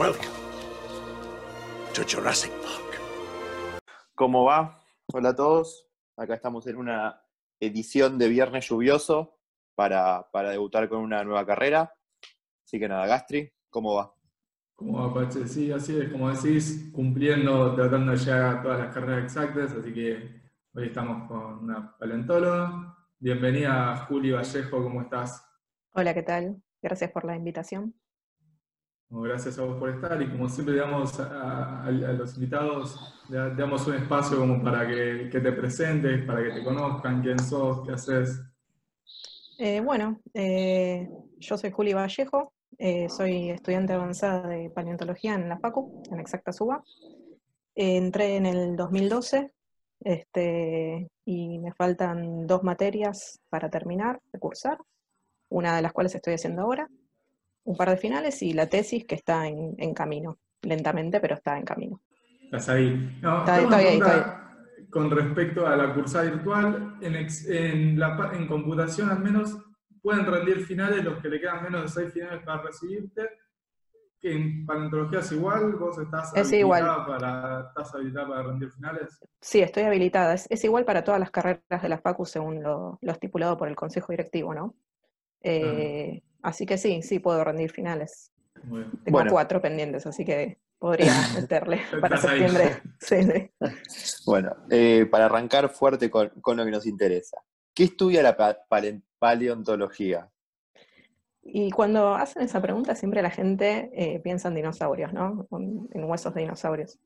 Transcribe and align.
Welcome 0.00 0.32
to 1.92 2.02
Jurassic 2.08 2.50
Park. 2.62 3.82
¿Cómo 4.14 4.44
va? 4.44 4.80
Hola 5.12 5.28
a 5.28 5.36
todos. 5.36 5.90
Acá 6.16 6.36
estamos 6.36 6.66
en 6.68 6.76
una 6.76 7.20
edición 7.60 8.16
de 8.16 8.30
Viernes 8.30 8.66
Lluvioso 8.66 9.36
para, 9.74 10.26
para 10.32 10.52
debutar 10.52 10.88
con 10.88 11.00
una 11.00 11.22
nueva 11.22 11.44
carrera. 11.44 11.92
Así 12.64 12.78
que 12.78 12.88
nada, 12.88 13.06
Gastri, 13.06 13.52
¿cómo 13.68 13.96
va? 13.96 14.14
¿Cómo 14.74 15.06
va, 15.06 15.12
Pache? 15.12 15.46
Sí, 15.46 15.70
así 15.70 15.98
es, 15.98 16.10
como 16.10 16.34
decís, 16.34 16.90
cumpliendo, 16.94 17.74
tratando 17.74 18.12
de 18.12 18.18
llegar 18.18 18.56
a 18.56 18.62
todas 18.62 18.78
las 18.78 18.94
carreras 18.94 19.24
exactas, 19.24 19.72
así 19.72 19.92
que 19.92 20.40
hoy 20.72 20.86
estamos 20.86 21.28
con 21.28 21.64
una 21.64 21.94
paleontóloga. 21.98 22.96
Bienvenida, 23.18 24.06
Juli 24.08 24.32
Vallejo, 24.32 24.82
¿cómo 24.82 25.02
estás? 25.02 25.46
Hola, 25.92 26.14
¿qué 26.14 26.22
tal? 26.22 26.62
Gracias 26.80 27.10
por 27.10 27.26
la 27.26 27.36
invitación. 27.36 27.94
Gracias 29.12 29.58
a 29.58 29.62
vos 29.64 29.76
por 29.76 29.90
estar 29.90 30.22
y 30.22 30.30
como 30.30 30.48
siempre 30.48 30.76
damos 30.76 31.18
a, 31.18 31.84
a- 31.84 31.90
los 31.90 32.34
invitados, 32.36 32.96
damos 33.28 33.84
un 33.88 33.94
espacio 33.94 34.38
como 34.38 34.62
para 34.62 34.86
que, 34.86 35.28
te 35.32 35.52
presentes, 35.52 36.24
para 36.24 36.44
que 36.44 36.50
te 36.50 36.64
conozcan, 36.64 37.20
quién 37.20 37.38
sos, 37.40 37.84
qué 37.84 37.92
haces. 37.92 38.40
Eh, 39.58 39.80
bueno, 39.80 40.20
eh, 40.32 41.08
yo 41.38 41.58
soy 41.58 41.72
Juli 41.72 41.92
Vallejo, 41.92 42.52
eh, 42.78 43.08
soy 43.08 43.50
estudiante 43.50 43.92
avanzada 43.94 44.46
de 44.48 44.70
paleontología 44.70 45.34
en 45.34 45.48
la 45.48 45.58
FACU, 45.58 46.02
en 46.12 46.20
Exacta 46.20 46.52
Suba. 46.52 46.82
Entré 47.74 48.36
en 48.36 48.46
el 48.46 48.76
2012 48.76 49.50
este, 50.04 51.08
y 51.24 51.58
me 51.58 51.72
faltan 51.74 52.46
dos 52.46 52.62
materias 52.62 53.40
para 53.48 53.68
terminar 53.68 54.20
de 54.32 54.38
cursar, 54.38 54.78
una 55.48 55.74
de 55.74 55.82
las 55.82 55.92
cuales 55.92 56.14
estoy 56.14 56.34
haciendo 56.34 56.62
ahora, 56.62 56.88
un 57.70 57.76
par 57.76 57.88
de 57.90 57.96
finales 57.96 58.42
y 58.42 58.52
la 58.52 58.66
tesis 58.68 59.04
que 59.06 59.14
está 59.14 59.46
en, 59.46 59.74
en 59.78 59.94
camino, 59.94 60.38
lentamente, 60.62 61.20
pero 61.20 61.34
está 61.36 61.56
en 61.56 61.64
camino. 61.64 62.02
Estás 62.44 62.68
ahí. 62.68 63.18
No, 63.22 63.38
Está- 63.40 63.60
estoy 63.62 63.84
ahí, 63.84 64.00
Con 64.90 65.08
respecto 65.10 65.66
a 65.66 65.76
la 65.76 65.94
cursada 65.94 66.24
virtual, 66.24 66.96
en, 67.00 67.14
ex- 67.14 67.48
en, 67.48 67.98
la, 67.98 68.16
pa- 68.16 68.32
en 68.34 68.48
computación 68.48 69.08
al 69.08 69.20
menos, 69.20 69.56
¿pueden 70.02 70.26
rendir 70.26 70.64
finales 70.66 71.04
los 71.04 71.20
que 71.22 71.28
le 71.28 71.40
quedan 71.40 71.62
menos 71.62 71.82
de 71.82 71.88
seis 71.88 72.12
finales 72.12 72.42
para 72.44 72.62
recibirte? 72.62 73.28
Que 74.20 74.32
en 74.34 74.66
paleontología 74.66 75.20
es 75.20 75.30
igual, 75.32 75.76
vos 75.76 75.96
estás 75.98 76.32
Es 76.34 76.48
habilitada 76.48 76.58
igual. 76.58 77.06
para, 77.06 77.60
estás 77.68 77.94
habilitada 77.94 78.28
para 78.28 78.42
rendir 78.42 78.70
finales. 78.72 79.20
Sí, 79.40 79.60
estoy 79.62 79.84
habilitada. 79.84 80.34
Es, 80.34 80.46
es 80.50 80.64
igual 80.64 80.84
para 80.84 81.04
todas 81.04 81.20
las 81.20 81.30
carreras 81.30 81.82
de 81.82 81.88
la 81.88 81.98
FACU 81.98 82.26
según 82.26 82.62
lo, 82.62 82.98
lo 83.00 83.12
estipulado 83.12 83.56
por 83.56 83.68
el 83.68 83.76
Consejo 83.76 84.12
Directivo, 84.12 84.52
¿no? 84.54 84.74
Eh, 85.42 86.20
Así 86.42 86.66
que 86.66 86.78
sí, 86.78 87.02
sí 87.02 87.18
puedo 87.18 87.42
rendir 87.44 87.70
finales. 87.70 88.32
Tengo 88.54 88.90
Bueno. 89.06 89.30
cuatro 89.30 89.60
pendientes, 89.60 90.06
así 90.06 90.24
que 90.24 90.58
podría 90.78 91.12
meterle 91.34 91.82
para 92.00 92.16
septiembre. 92.16 92.82
Sí, 93.00 93.22
sí. 93.22 93.50
Bueno, 94.26 94.54
eh, 94.70 95.06
para 95.06 95.26
arrancar 95.26 95.68
fuerte 95.70 96.10
con, 96.10 96.28
con 96.40 96.56
lo 96.56 96.64
que 96.64 96.70
nos 96.70 96.86
interesa. 96.86 97.38
¿Qué 97.74 97.84
estudia 97.84 98.22
la 98.22 98.36
pa- 98.36 98.58
pale- 98.68 99.02
paleontología? 99.18 100.30
Y 101.42 101.70
cuando 101.70 102.14
hacen 102.14 102.42
esa 102.42 102.60
pregunta, 102.60 102.94
siempre 102.94 103.22
la 103.22 103.30
gente 103.30 103.90
eh, 103.94 104.20
piensa 104.20 104.48
en 104.48 104.54
dinosaurios, 104.56 105.12
¿no? 105.14 105.48
En, 105.52 106.04
huesos 106.04 106.34
de 106.34 106.42
dinosaurios. 106.42 106.98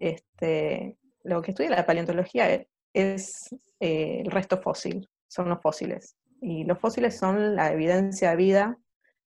Este, 0.00 0.96
lo 1.22 1.40
que 1.42 1.52
estudia 1.52 1.70
la 1.70 1.86
paleontología 1.86 2.66
es 2.92 3.54
eh, 3.80 4.22
el 4.24 4.30
resto 4.30 4.58
fósil, 4.58 5.08
son 5.28 5.48
los 5.48 5.60
fósiles. 5.62 6.16
Y 6.40 6.64
los 6.64 6.78
fósiles 6.78 7.18
son 7.18 7.56
la 7.56 7.72
evidencia 7.72 8.30
de 8.30 8.36
vida 8.36 8.78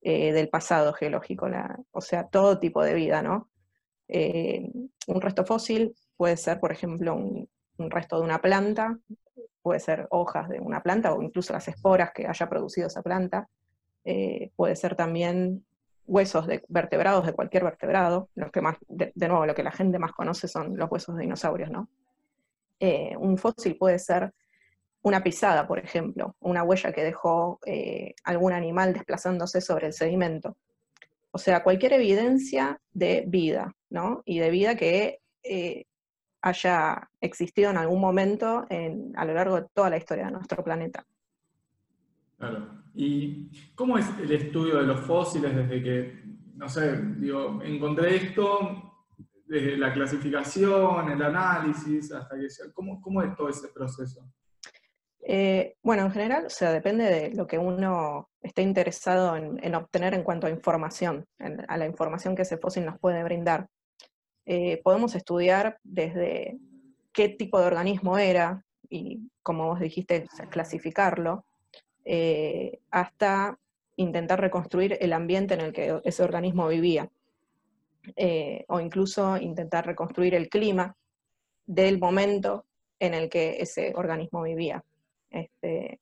eh, 0.07 0.33
del 0.33 0.51
pasado 0.51 0.93
geológico, 0.93 1.49
o 1.91 2.01
sea, 2.03 2.29
todo 2.29 2.59
tipo 2.59 2.85
de 2.85 2.93
vida, 2.93 3.23
¿no? 3.23 3.49
Eh, 4.07 4.71
un 5.07 5.21
resto 5.23 5.47
fósil 5.47 5.95
puede 6.19 6.37
ser, 6.37 6.61
por 6.61 6.73
ejemplo, 6.73 7.15
un, 7.15 7.49
resto 7.91 8.19
de 8.19 8.25
una 8.25 8.41
planta, 8.43 8.99
puede 9.63 9.81
ser 9.81 10.07
hojas 10.11 10.51
de 10.51 10.61
una 10.61 10.83
planta 10.83 11.14
o 11.14 11.23
incluso 11.23 11.55
las 11.55 11.67
esporas 11.69 12.13
que 12.13 12.27
haya 12.27 12.48
producido 12.51 12.89
esa 12.89 13.01
planta. 13.01 13.48
Eh, 14.05 14.51
puede 14.57 14.77
ser 14.77 14.95
también 14.95 15.64
huesos 16.07 16.47
de 16.47 16.63
vertebrados 16.69 17.25
de 17.25 17.33
cualquier 17.33 17.64
vertebrado, 17.64 18.29
los 18.35 18.51
que 18.51 18.61
más, 18.61 18.77
de, 18.89 19.11
de 19.14 19.29
nuevo, 19.29 19.47
lo 19.47 19.55
que 19.55 19.63
la 19.63 19.73
gente 19.73 19.98
más 19.98 20.13
conoce 20.13 20.48
son 20.48 20.77
los 20.77 20.91
huesos 20.91 21.17
de 21.17 21.23
dinosaurios, 21.23 21.70
¿no? 21.70 21.89
Un 23.19 23.39
fósil 23.39 23.79
puede 23.79 23.98
ser 23.98 24.35
una 25.05 25.23
pisada, 25.23 25.67
por 25.67 25.79
ejemplo, 25.79 26.35
una 26.41 26.63
huella 26.63 26.91
que 26.91 27.05
dejó 27.05 27.61
eh, 27.67 28.15
algún 28.25 28.55
animal 28.55 28.95
desplazándose 28.95 29.61
sobre 29.61 29.87
el 29.89 29.92
sedimento. 29.92 30.57
O 31.31 31.37
sea, 31.39 31.63
cualquier 31.63 31.92
evidencia 31.92 32.81
de 32.95 33.25
vida, 33.27 33.75
¿no? 33.91 34.23
Y 34.25 34.39
de 34.39 34.48
vida 34.51 34.77
que 34.77 35.20
eh, 35.43 35.85
haya 36.41 37.11
existido 37.20 37.70
en 37.70 37.77
algún 37.77 38.01
momento 38.01 38.64
en- 38.70 39.13
a 39.17 39.27
lo 39.27 39.35
largo 39.35 39.61
de 39.61 39.67
toda 39.75 39.91
la 39.91 39.98
historia 39.98 40.25
de 40.27 40.33
nuestro 40.33 40.64
planeta. 40.64 41.05
Claro. 42.39 42.83
¿Y 42.95 43.51
cómo 43.75 43.98
es 43.98 44.07
el 44.23 44.31
estudio 44.33 44.79
de 44.79 44.85
los 44.85 45.01
fósiles 45.01 45.55
desde 45.55 45.83
que, 45.83 46.23
no 46.55 46.67
sé, 46.67 46.98
digo, 47.19 47.61
encontré 47.63 48.17
esto, 48.17 49.05
desde 49.47 49.77
la 49.77 49.93
clasificación, 49.93 51.11
el 51.11 51.20
análisis, 51.23 52.11
hasta 52.11 52.37
que... 52.37 52.47
¿Cómo, 52.73 53.03
cómo 53.03 53.20
es 53.20 53.37
todo 53.37 53.51
ese 53.51 53.69
proceso? 53.69 54.25
Eh, 55.27 55.77
bueno, 55.83 56.02
en 56.02 56.12
general, 56.12 56.46
o 56.46 56.51
sea, 56.51 56.70
depende 56.70 57.05
de 57.05 57.30
lo 57.30 57.46
que 57.46 57.57
uno 57.57 58.29
esté 58.42 58.61
interesado 58.61 59.36
en, 59.36 59.58
en 59.64 59.74
obtener 59.74 60.12
en 60.12 60.23
cuanto 60.23 60.46
a 60.46 60.51
información, 60.51 61.27
a 61.67 61.79
la 61.79 61.86
información 61.86 62.36
que 62.36 62.42
ese 62.42 62.58
fósil 62.58 62.85
nos 62.85 62.98
puede 62.98 63.24
brindar. 63.24 63.68
Eh, 64.45 64.83
podemos 64.84 65.14
estudiar 65.14 65.79
desde 65.83 66.58
qué 67.14 67.30
tipo 67.30 67.58
de 67.58 67.67
organismo 67.67 68.18
era, 68.18 68.67
y 68.90 69.30
como 69.42 69.67
vos 69.67 69.80
dijiste, 69.80 70.27
clasificarlo, 70.51 71.46
eh, 72.05 72.80
hasta 72.90 73.58
intentar 73.96 74.42
reconstruir 74.42 74.98
el 75.01 75.14
ambiente 75.14 75.55
en 75.55 75.61
el 75.63 75.73
que 75.73 76.01
ese 76.05 76.23
organismo 76.23 76.68
vivía, 76.68 77.11
o 78.68 78.80
incluso 78.80 79.39
intentar 79.39 79.86
reconstruir 79.86 80.34
el 80.34 80.51
clima 80.51 80.95
del 81.64 81.98
momento 81.98 82.67
en 82.98 83.14
el 83.14 83.30
que 83.30 83.57
ese 83.61 83.95
organismo 83.96 84.42
vivía. 84.42 84.84
Este, 85.34 86.00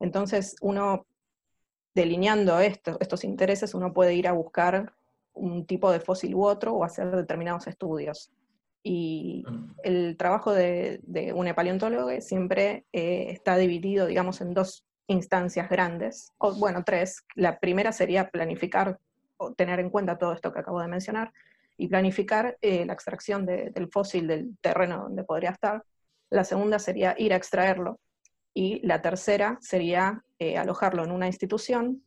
entonces, 0.00 0.56
uno, 0.60 1.06
delineando 1.94 2.60
esto- 2.60 2.98
estos 3.00 3.24
intereses, 3.24 3.74
uno 3.74 3.92
puede 3.92 4.14
ir 4.14 4.28
a 4.28 4.32
buscar 4.32 4.92
un 5.34 5.66
tipo 5.66 5.90
de 5.90 6.00
fósil 6.00 6.34
u 6.34 6.44
otro 6.46 6.74
o 6.74 6.84
hacer 6.84 7.10
determinados 7.14 7.66
estudios. 7.66 8.30
Y 8.82 9.44
el 9.82 10.16
trabajo 10.16 10.52
de, 10.52 11.00
de 11.02 11.32
un 11.32 11.52
paleontólogo 11.54 12.10
siempre 12.20 12.86
eh, 12.92 13.26
está 13.30 13.56
dividido, 13.56 14.06
digamos, 14.06 14.40
en 14.40 14.54
dos 14.54 14.84
instancias 15.08 15.68
grandes, 15.68 16.32
o 16.38 16.54
bueno, 16.54 16.84
tres. 16.84 17.24
La 17.34 17.58
primera 17.58 17.92
sería 17.92 18.30
planificar 18.30 18.98
o 19.38 19.52
tener 19.54 19.80
en 19.80 19.90
cuenta 19.90 20.18
todo 20.18 20.32
esto 20.32 20.52
que 20.52 20.60
acabo 20.60 20.80
de 20.80 20.88
mencionar 20.88 21.32
y 21.76 21.88
planificar 21.88 22.56
eh, 22.62 22.86
la 22.86 22.92
extracción 22.94 23.44
de- 23.46 23.70
del 23.70 23.88
fósil 23.90 24.26
del 24.26 24.56
terreno 24.60 25.02
donde 25.04 25.24
podría 25.24 25.50
estar. 25.50 25.82
La 26.30 26.44
segunda 26.44 26.78
sería 26.78 27.14
ir 27.18 27.32
a 27.32 27.36
extraerlo 27.36 27.98
y 28.56 28.80
la 28.86 29.02
tercera 29.02 29.58
sería 29.60 30.24
eh, 30.38 30.56
alojarlo 30.56 31.04
en 31.04 31.12
una 31.12 31.26
institución. 31.26 32.02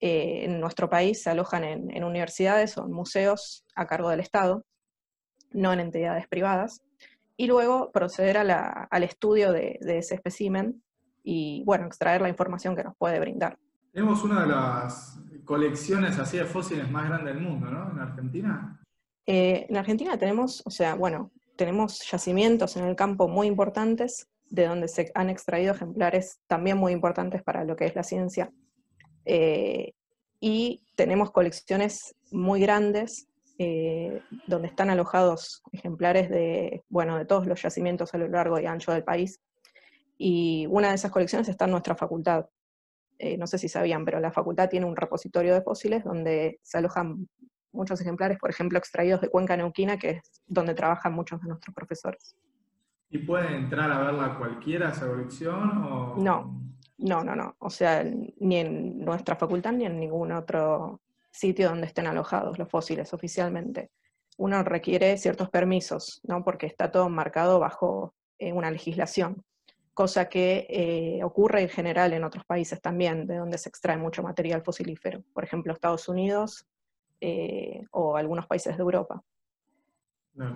Eh, 0.00 0.44
en 0.44 0.58
nuestro 0.60 0.90
país 0.90 1.22
se 1.22 1.30
alojan 1.30 1.62
en, 1.62 1.90
en 1.96 2.02
universidades 2.02 2.76
o 2.76 2.84
en 2.84 2.90
museos 2.92 3.64
a 3.76 3.86
cargo 3.86 4.10
del 4.10 4.18
Estado, 4.18 4.64
no 5.52 5.72
en 5.72 5.78
entidades 5.78 6.26
privadas, 6.26 6.82
y 7.36 7.46
luego 7.46 7.92
proceder 7.92 8.38
a 8.38 8.44
la- 8.44 8.88
al 8.90 9.04
estudio 9.04 9.52
de, 9.52 9.78
de 9.80 9.98
ese 9.98 10.16
espécimen 10.16 10.82
y, 11.22 11.62
bueno, 11.64 11.86
extraer 11.86 12.20
la 12.20 12.28
información 12.28 12.74
que 12.74 12.82
nos 12.82 12.96
puede 12.96 13.20
brindar. 13.20 13.56
Tenemos 13.92 14.24
una 14.24 14.40
de 14.40 14.48
las 14.48 15.16
colecciones 15.44 16.18
así 16.18 16.38
de 16.38 16.44
fósiles 16.44 16.90
más 16.90 17.06
grandes 17.08 17.34
del 17.34 17.42
mundo, 17.44 17.70
¿no? 17.70 17.92
En 17.92 17.98
Argentina. 18.00 18.80
Eh, 19.26 19.66
en 19.68 19.76
Argentina 19.76 20.18
tenemos, 20.18 20.60
o 20.66 20.70
sea, 20.70 20.96
bueno, 20.96 21.30
tenemos 21.56 22.00
yacimientos 22.10 22.76
en 22.76 22.84
el 22.84 22.96
campo 22.96 23.28
muy 23.28 23.46
importantes, 23.46 24.26
de 24.50 24.66
donde 24.66 24.88
se 24.88 25.10
han 25.14 25.30
extraído 25.30 25.72
ejemplares 25.72 26.40
también 26.46 26.76
muy 26.76 26.92
importantes 26.92 27.42
para 27.42 27.64
lo 27.64 27.76
que 27.76 27.86
es 27.86 27.94
la 27.94 28.02
ciencia. 28.02 28.52
Eh, 29.24 29.92
y 30.40 30.82
tenemos 30.96 31.30
colecciones 31.30 32.14
muy 32.30 32.60
grandes, 32.60 33.28
eh, 33.58 34.20
donde 34.46 34.68
están 34.68 34.90
alojados 34.90 35.62
ejemplares 35.72 36.28
de, 36.28 36.84
bueno, 36.88 37.16
de 37.16 37.24
todos 37.24 37.46
los 37.46 37.62
yacimientos 37.62 38.12
a 38.14 38.18
lo 38.18 38.28
largo 38.28 38.58
y 38.58 38.66
ancho 38.66 38.92
del 38.92 39.04
país. 39.04 39.40
Y 40.18 40.66
una 40.70 40.88
de 40.90 40.96
esas 40.96 41.10
colecciones 41.10 41.48
está 41.48 41.64
en 41.64 41.70
nuestra 41.72 41.94
facultad. 41.94 42.46
Eh, 43.18 43.36
no 43.36 43.46
sé 43.46 43.58
si 43.58 43.68
sabían, 43.68 44.04
pero 44.04 44.20
la 44.20 44.32
facultad 44.32 44.68
tiene 44.68 44.86
un 44.86 44.96
repositorio 44.96 45.54
de 45.54 45.62
fósiles 45.62 46.04
donde 46.04 46.58
se 46.62 46.78
alojan 46.78 47.28
muchos 47.72 48.00
ejemplares, 48.00 48.38
por 48.38 48.50
ejemplo, 48.50 48.78
extraídos 48.78 49.20
de 49.20 49.28
Cuenca 49.28 49.56
Neuquina, 49.56 49.98
que 49.98 50.10
es 50.10 50.42
donde 50.46 50.74
trabajan 50.74 51.12
muchos 51.12 51.40
de 51.40 51.48
nuestros 51.48 51.74
profesores. 51.74 52.36
¿Y 53.10 53.18
puede 53.18 53.54
entrar 53.54 53.90
a 53.90 53.98
verla 54.00 54.36
cualquiera 54.38 54.90
esa 54.90 55.06
colección? 55.06 55.82
O... 55.84 56.16
No. 56.18 56.60
No, 56.98 57.24
no, 57.24 57.34
no. 57.34 57.56
O 57.58 57.70
sea, 57.70 58.04
ni 58.04 58.56
en 58.56 59.04
nuestra 59.04 59.36
facultad 59.36 59.72
ni 59.72 59.84
en 59.84 59.98
ningún 59.98 60.32
otro 60.32 61.00
sitio 61.30 61.68
donde 61.68 61.86
estén 61.86 62.06
alojados 62.06 62.58
los 62.58 62.68
fósiles 62.68 63.12
oficialmente. 63.12 63.90
Uno 64.36 64.62
requiere 64.62 65.16
ciertos 65.18 65.50
permisos, 65.50 66.20
¿no? 66.24 66.44
porque 66.44 66.66
está 66.66 66.90
todo 66.90 67.08
marcado 67.08 67.58
bajo 67.58 68.14
eh, 68.38 68.52
una 68.52 68.70
legislación, 68.70 69.44
cosa 69.92 70.28
que 70.28 70.66
eh, 70.68 71.24
ocurre 71.24 71.62
en 71.62 71.68
general 71.68 72.12
en 72.12 72.24
otros 72.24 72.44
países 72.44 72.80
también, 72.80 73.26
de 73.26 73.36
donde 73.36 73.58
se 73.58 73.68
extrae 73.68 73.96
mucho 73.96 74.22
material 74.22 74.62
fosilífero, 74.62 75.22
por 75.32 75.44
ejemplo 75.44 75.72
Estados 75.72 76.08
Unidos 76.08 76.66
eh, 77.20 77.82
o 77.90 78.16
algunos 78.16 78.46
países 78.46 78.76
de 78.76 78.82
Europa. 78.82 79.22
yo 80.34 80.46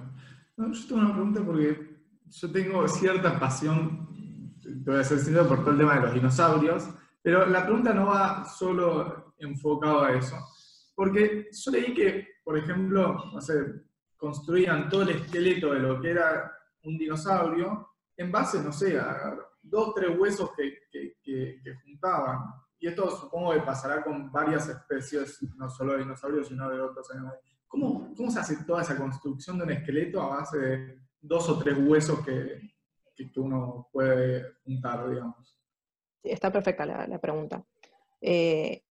tengo 0.57 1.01
una 1.01 1.13
pregunta 1.13 1.43
porque 1.45 1.98
yo 2.31 2.53
tengo 2.53 2.87
cierta 2.89 3.39
pasión, 3.39 4.55
te 4.63 4.91
voy 4.91 5.01
a 5.01 5.05
ser 5.05 5.19
sincero, 5.19 5.49
por 5.49 5.61
todo 5.61 5.73
el 5.73 5.79
tema 5.79 5.95
de 5.95 6.01
los 6.03 6.15
dinosaurios, 6.15 6.89
pero 7.23 7.47
la 7.47 7.65
pregunta 7.65 7.93
no 7.93 8.07
va 8.07 8.45
solo 8.45 9.35
enfocado 9.39 10.05
a 10.05 10.13
eso. 10.13 10.37
Porque 10.95 11.49
yo 11.53 11.71
leí 11.71 11.95
que, 11.95 12.29
por 12.45 12.59
ejemplo, 12.59 13.25
no 13.33 13.41
sé, 13.41 13.55
construían 14.17 14.89
todo 14.89 15.03
el 15.03 15.11
esqueleto 15.11 15.73
de 15.73 15.81
lo 15.81 16.01
que 16.01 16.11
era 16.11 16.53
un 16.83 16.99
dinosaurio 16.99 17.89
en 18.17 18.33
base, 18.33 18.63
no 18.63 18.73
sé, 18.73 18.99
a 18.99 19.37
dos, 19.63 19.95
tres 19.95 20.19
huesos 20.19 20.51
que, 20.57 21.61
juntaban. 21.85 22.39
Y 22.81 22.89
esto 22.89 23.11
supongo 23.11 23.53
que 23.53 23.61
pasará 23.61 24.03
con 24.03 24.31
varias 24.31 24.69
especies, 24.69 25.41
no 25.57 25.69
solo 25.69 25.93
de 25.93 26.01
dinosaurios, 26.01 26.49
sino 26.49 26.69
de 26.69 26.81
otros 26.81 27.11
animales. 27.11 27.41
¿Cómo, 27.67 28.13
¿Cómo, 28.17 28.31
se 28.31 28.41
hace 28.41 28.65
toda 28.65 28.83
esa 28.83 28.97
construcción 28.97 29.59
de 29.59 29.65
un 29.65 29.71
esqueleto 29.71 30.23
a 30.23 30.39
base 30.39 30.59
de 30.59 31.08
dos 31.21 31.49
o 31.49 31.59
tres 31.59 31.77
huesos 31.79 32.25
que, 32.25 32.61
uno 33.37 33.89
puede 33.93 34.45
juntar, 34.65 35.09
digamos? 35.11 35.59
Está 36.23 36.53
perfecta 36.53 36.87
la, 36.87 37.19
pregunta. 37.19 37.65
Eh, 38.21 38.83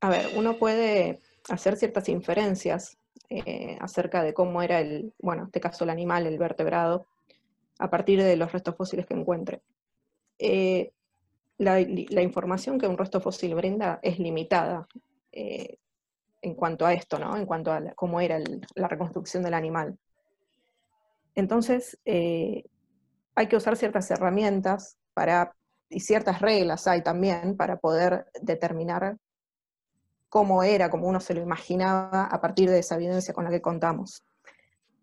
a 0.00 0.10
ver, 0.10 0.30
uno 0.36 0.58
puede 0.58 1.20
hacer 1.48 1.76
ciertas 1.76 2.08
inferencias 2.08 2.98
eh, 3.30 3.78
acerca 3.80 4.22
de 4.22 4.34
cómo 4.34 4.62
era 4.62 4.80
el, 4.80 5.14
bueno, 5.18 5.42
en 5.42 5.46
este 5.46 5.60
caso 5.60 5.84
el 5.84 5.90
animal, 5.90 6.26
el 6.26 6.38
vertebrado, 6.38 7.06
a 7.78 7.88
partir 7.88 8.22
de 8.22 8.36
los 8.36 8.52
restos 8.52 8.76
fósiles 8.76 9.06
que 9.06 9.14
encuentre. 9.14 9.62
Eh, 10.38 10.92
la, 11.58 11.80
información 11.80 12.78
que 12.78 12.88
un 12.88 12.98
resto 12.98 13.20
fósil 13.20 13.54
brinda 13.54 14.00
es 14.02 14.18
limitada 14.18 14.86
en 16.42 16.54
cuanto 16.54 16.84
a 16.84 16.92
esto, 16.92 17.18
¿no? 17.18 17.36
En 17.36 17.46
cuanto 17.46 17.72
a 17.72 17.80
cómo 17.94 18.20
era 18.20 18.38
la 18.74 18.88
reconstrucción 18.88 19.42
del 19.42 19.54
animal. 19.54 19.96
Entonces, 21.34 21.98
hay 22.04 23.46
que 23.48 23.56
usar 23.56 23.76
ciertas 23.76 24.10
herramientas 24.10 24.96
para, 25.14 25.54
y 25.88 26.00
ciertas 26.00 26.40
reglas 26.40 26.86
hay 26.86 27.02
también 27.02 27.56
para 27.56 27.78
poder 27.78 28.26
determinar 28.40 29.16
cómo 30.28 30.62
era, 30.62 30.90
como 30.90 31.08
uno 31.08 31.20
se 31.20 31.34
lo 31.34 31.42
imaginaba 31.42 32.24
a 32.24 32.40
partir 32.40 32.70
de 32.70 32.78
esa 32.78 32.94
evidencia 32.94 33.34
con 33.34 33.44
la 33.44 33.50
que 33.50 33.60
contamos. 33.60 34.24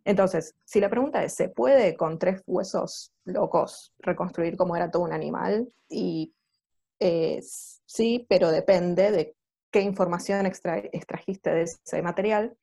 Entonces, 0.03 0.55
si 0.65 0.79
la 0.79 0.89
pregunta 0.89 1.23
es, 1.23 1.35
¿se 1.35 1.49
puede 1.49 1.95
con 1.95 2.17
tres 2.17 2.41
huesos 2.47 3.11
locos 3.25 3.93
reconstruir 3.99 4.57
cómo 4.57 4.75
era 4.75 4.89
todo 4.89 5.03
un 5.03 5.13
animal? 5.13 5.71
Y 5.87 6.33
eh, 6.99 7.39
sí, 7.41 8.25
pero 8.27 8.49
depende 8.49 9.11
de 9.11 9.35
qué 9.69 9.81
información 9.81 10.47
extrajiste 10.47 11.51
de 11.51 11.61
ese 11.61 12.01
material. 12.01 12.57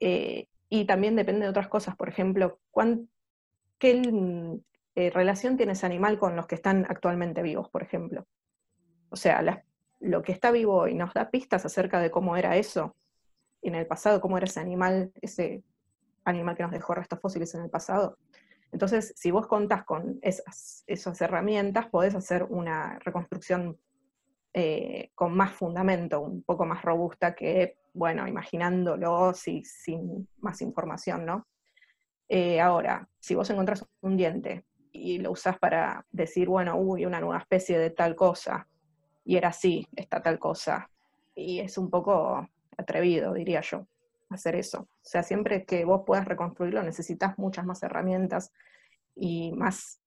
Eh, 0.00 0.46
y 0.72 0.84
también 0.84 1.16
depende 1.16 1.42
de 1.42 1.50
otras 1.50 1.68
cosas, 1.68 1.96
por 1.96 2.08
ejemplo, 2.08 2.60
¿qué 3.78 4.60
eh, 4.94 5.10
relación 5.10 5.56
tiene 5.56 5.72
ese 5.72 5.84
animal 5.84 6.16
con 6.16 6.36
los 6.36 6.46
que 6.46 6.54
están 6.54 6.86
actualmente 6.88 7.42
vivos, 7.42 7.68
por 7.68 7.82
ejemplo? 7.82 8.24
O 9.10 9.16
sea, 9.16 9.64
lo 9.98 10.22
que 10.22 10.30
está 10.30 10.52
vivo 10.52 10.86
y 10.86 10.94
nos 10.94 11.12
da 11.12 11.30
pistas 11.30 11.66
acerca 11.66 12.00
de 12.00 12.12
cómo 12.12 12.36
era 12.36 12.56
eso 12.56 12.96
en 13.62 13.74
el 13.74 13.86
pasado, 13.88 14.20
cómo 14.20 14.38
era 14.38 14.46
ese 14.46 14.60
animal, 14.60 15.12
ese 15.20 15.64
animal 16.24 16.56
que 16.56 16.62
nos 16.62 16.72
dejó 16.72 16.94
restos 16.94 17.20
fósiles 17.20 17.52
en 17.56 17.62
el 17.62 17.70
pasado. 17.70 18.16
Entonces, 18.70 19.12
si 19.16 19.32
vos 19.32 19.48
contás 19.48 19.84
con 19.84 20.20
esas, 20.22 20.84
esas 20.86 21.20
herramientas, 21.20 21.88
podés 21.88 22.14
hacer 22.14 22.44
una 22.44 23.00
reconstrucción 23.00 23.76
eh, 24.52 25.10
con 25.16 25.36
más 25.36 25.52
fundamento, 25.52 26.20
un 26.20 26.44
poco 26.44 26.64
más 26.64 26.82
robusta 26.82 27.34
que, 27.34 27.79
bueno, 27.92 28.26
imaginándolo 28.26 29.34
sin 29.34 30.28
más 30.38 30.60
información, 30.62 31.24
¿no? 31.26 31.46
Eh, 32.28 32.60
ahora, 32.60 33.08
si 33.18 33.34
vos 33.34 33.50
encontrás 33.50 33.84
un 34.02 34.16
diente 34.16 34.64
y 34.92 35.18
lo 35.18 35.32
usás 35.32 35.58
para 35.58 36.06
decir, 36.10 36.48
bueno, 36.48 36.76
uy, 36.76 37.04
una 37.04 37.20
nueva 37.20 37.38
especie 37.38 37.78
de 37.78 37.90
tal 37.90 38.14
cosa, 38.14 38.68
y 39.24 39.36
era 39.36 39.48
así, 39.48 39.86
está 39.96 40.22
tal 40.22 40.38
cosa. 40.38 40.90
Y 41.34 41.60
es 41.60 41.78
un 41.78 41.90
poco 41.90 42.48
atrevido, 42.76 43.34
diría 43.34 43.60
yo, 43.60 43.86
hacer 44.28 44.56
eso. 44.56 44.82
O 44.82 44.88
sea, 45.02 45.22
siempre 45.22 45.64
que 45.64 45.84
vos 45.84 46.02
puedas 46.06 46.24
reconstruirlo 46.24 46.82
necesitas 46.82 47.38
muchas 47.38 47.66
más 47.66 47.82
herramientas 47.82 48.52
y 49.14 49.52
más 49.52 50.00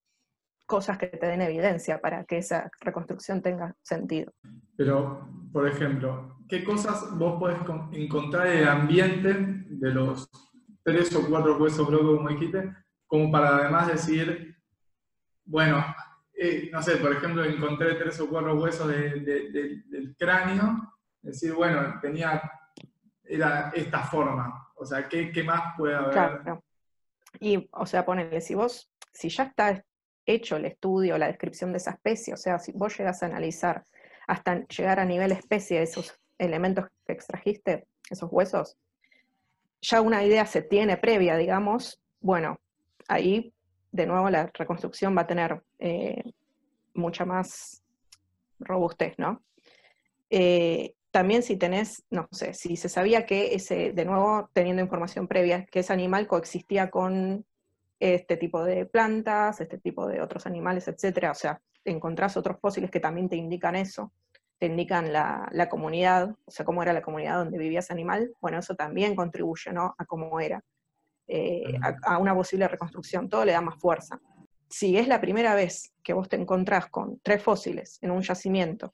cosas 0.66 0.98
que 0.98 1.08
te 1.08 1.26
den 1.26 1.42
evidencia 1.42 2.00
para 2.00 2.24
que 2.26 2.38
esa 2.38 2.70
reconstrucción 2.82 3.42
tenga 3.42 3.76
sentido. 3.82 4.32
Pero, 4.76 5.28
por 5.52 5.68
ejemplo, 5.68 6.38
¿qué 6.48 6.64
cosas 6.64 7.18
vos 7.18 7.40
podés 7.40 7.58
encontrar 7.92 8.48
en 8.48 8.58
el 8.60 8.68
ambiente 8.68 9.34
de 9.34 9.94
los 9.94 10.30
tres 10.84 11.16
o 11.16 11.28
cuatro 11.28 11.58
huesos 11.58 11.88
blocos, 11.88 12.18
como 12.18 12.30
dijiste, 12.30 12.76
como 13.08 13.32
para 13.32 13.58
además 13.58 13.88
decir, 13.88 14.58
bueno, 15.46 15.84
eh, 16.34 16.70
no 16.72 16.82
sé, 16.82 16.98
por 16.98 17.12
ejemplo, 17.12 17.44
encontré 17.44 17.96
tres 17.96 18.20
o 18.20 18.28
cuatro 18.28 18.60
huesos 18.60 18.88
del 18.88 20.16
cráneo, 20.18 20.96
decir, 21.22 21.54
bueno, 21.54 22.00
tenía, 22.02 22.42
era 23.24 23.72
esta 23.76 24.00
forma. 24.00 24.68
O 24.76 24.86
sea, 24.86 25.08
¿qué, 25.08 25.44
más 25.44 25.76
puede 25.78 25.96
haber? 25.96 26.12
Claro. 26.12 26.64
Y, 27.40 27.70
o 27.72 27.86
sea, 27.86 28.06
ponele, 28.06 28.42
si 28.42 28.56
vos, 28.56 28.92
si 29.12 29.30
ya 29.30 29.44
está 29.44 29.84
hecho 30.26 30.56
el 30.56 30.66
estudio, 30.66 31.18
la 31.18 31.28
descripción 31.28 31.72
de 31.72 31.78
esa 31.78 31.92
especie, 31.92 32.34
o 32.34 32.38
sea, 32.38 32.60
si 32.60 32.72
vos 32.72 32.98
llegas 32.98 33.24
a 33.24 33.26
analizar 33.26 33.86
hasta 34.28 34.66
llegar 34.68 35.00
a 35.00 35.06
nivel 35.06 35.32
especie 35.32 35.82
esos 35.82 36.18
elementos 36.38 36.86
que 37.06 37.14
extrajiste, 37.14 37.86
esos 38.10 38.30
huesos, 38.32 38.78
ya 39.82 40.02
una 40.02 40.24
idea 40.24 40.46
se 40.46 40.62
tiene 40.62 40.98
previa, 40.98 41.36
digamos, 41.36 42.02
bueno, 42.22 42.60
ahí 43.08 43.54
de 43.92 44.06
nuevo 44.06 44.30
la 44.30 44.50
reconstrucción 44.54 45.16
va 45.16 45.22
a 45.22 45.28
tener 45.28 45.62
eh, 45.80 46.24
mucha 46.94 47.26
más 47.26 47.84
robustez, 48.60 49.14
¿no? 49.18 49.44
Eh, 50.30 50.94
también 51.12 51.44
si 51.44 51.58
tenés, 51.58 52.04
no 52.10 52.28
sé, 52.32 52.56
si 52.56 52.76
se 52.76 52.90
sabía 52.90 53.26
que 53.26 53.54
ese, 53.54 53.92
de 53.92 54.06
nuevo, 54.06 54.50
teniendo 54.54 54.82
información 54.82 55.28
previa, 55.28 55.66
que 55.66 55.82
ese 55.82 55.94
animal 55.94 56.26
coexistía 56.28 56.90
con 56.90 57.46
este 58.04 58.36
tipo 58.36 58.66
de 58.66 58.86
plantas, 58.86 59.62
este 59.62 59.78
tipo 59.78 60.08
de 60.08 60.22
otros 60.22 60.46
animales, 60.46 60.90
etcétera, 60.90 61.32
o 61.32 61.36
sea, 61.36 61.62
encontrás 61.86 62.36
otros 62.36 62.60
fósiles 62.60 62.92
que 62.92 63.00
también 63.00 63.30
te 63.30 63.38
indican 63.38 63.78
eso, 63.78 64.12
te 64.60 64.66
indican 64.66 65.14
la, 65.14 65.68
comunidad, 65.70 66.36
o 66.44 66.52
sea, 66.52 66.66
cómo 66.66 66.84
era 66.84 66.92
la 66.92 67.02
comunidad 67.02 67.38
donde 67.38 67.58
vivía 67.58 67.80
ese 67.80 67.94
animal, 67.94 68.34
bueno, 68.42 68.60
eso 68.60 68.76
también 68.76 69.16
contribuye, 69.16 69.72
¿no? 69.72 69.96
A 69.98 70.06
cómo 70.06 70.38
era. 70.42 70.62
Eh, 71.28 71.64
a, 72.04 72.18
una 72.18 72.36
posible 72.36 72.68
reconstrucción, 72.68 73.30
todo 73.30 73.46
le 73.46 73.54
da 73.54 73.62
más 73.62 73.80
fuerza. 73.80 74.20
Si 74.70 74.98
es 74.98 75.08
la 75.08 75.22
primera 75.22 75.56
vez 75.56 75.94
que 76.04 76.12
vos 76.12 76.28
te 76.28 76.36
encontrás 76.36 76.88
con 76.88 77.22
tres 77.24 77.42
fósiles 77.42 78.00
en 78.02 78.12
un 78.12 78.22
yacimiento, 78.22 78.94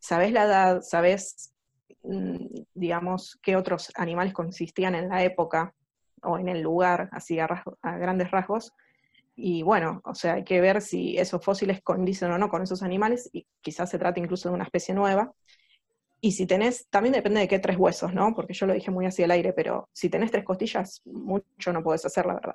sabés 0.00 0.32
la 0.32 0.44
edad, 0.44 0.80
sabés, 0.82 1.54
mm, 2.02 2.46
digamos, 2.74 3.38
qué 3.40 3.54
otros 3.54 3.92
animales 3.94 4.34
consistían 4.34 4.96
en 4.96 5.08
la 5.08 5.22
época 5.22 5.72
o 6.22 6.38
en 6.38 6.48
el 6.48 6.60
lugar, 6.62 7.08
así 7.12 7.38
a, 7.38 7.46
a 7.82 7.96
grandes 7.98 8.30
rasgos, 8.30 8.72
y 9.34 9.62
bueno, 9.62 10.02
o 10.04 10.14
sea, 10.14 10.34
hay 10.34 10.44
que 10.44 10.60
ver 10.60 10.82
si 10.82 11.16
esos 11.16 11.42
fósiles 11.44 11.80
condicen 11.82 12.30
o 12.30 12.38
no 12.38 12.48
con 12.48 12.62
esos 12.62 12.82
animales, 12.82 13.30
y 13.32 13.46
quizás 13.60 13.90
se 13.90 13.98
trate 13.98 14.20
incluso 14.20 14.48
de 14.48 14.54
una 14.54 14.64
especie 14.64 14.94
nueva, 14.94 15.32
y 16.24 16.32
si 16.32 16.46
tenés, 16.46 16.86
también 16.88 17.14
depende 17.14 17.40
de 17.40 17.48
qué 17.48 17.58
tres 17.58 17.76
huesos, 17.76 18.14
¿no? 18.14 18.32
Porque 18.32 18.54
yo 18.54 18.66
lo 18.66 18.74
dije 18.74 18.92
muy 18.92 19.06
así 19.06 19.24
al 19.24 19.32
aire, 19.32 19.52
pero 19.52 19.88
si 19.92 20.08
tenés 20.08 20.30
tres 20.30 20.44
costillas, 20.44 21.02
mucho 21.04 21.72
no 21.72 21.82
podés 21.82 22.06
hacer, 22.06 22.26
la 22.26 22.34
verdad. 22.34 22.54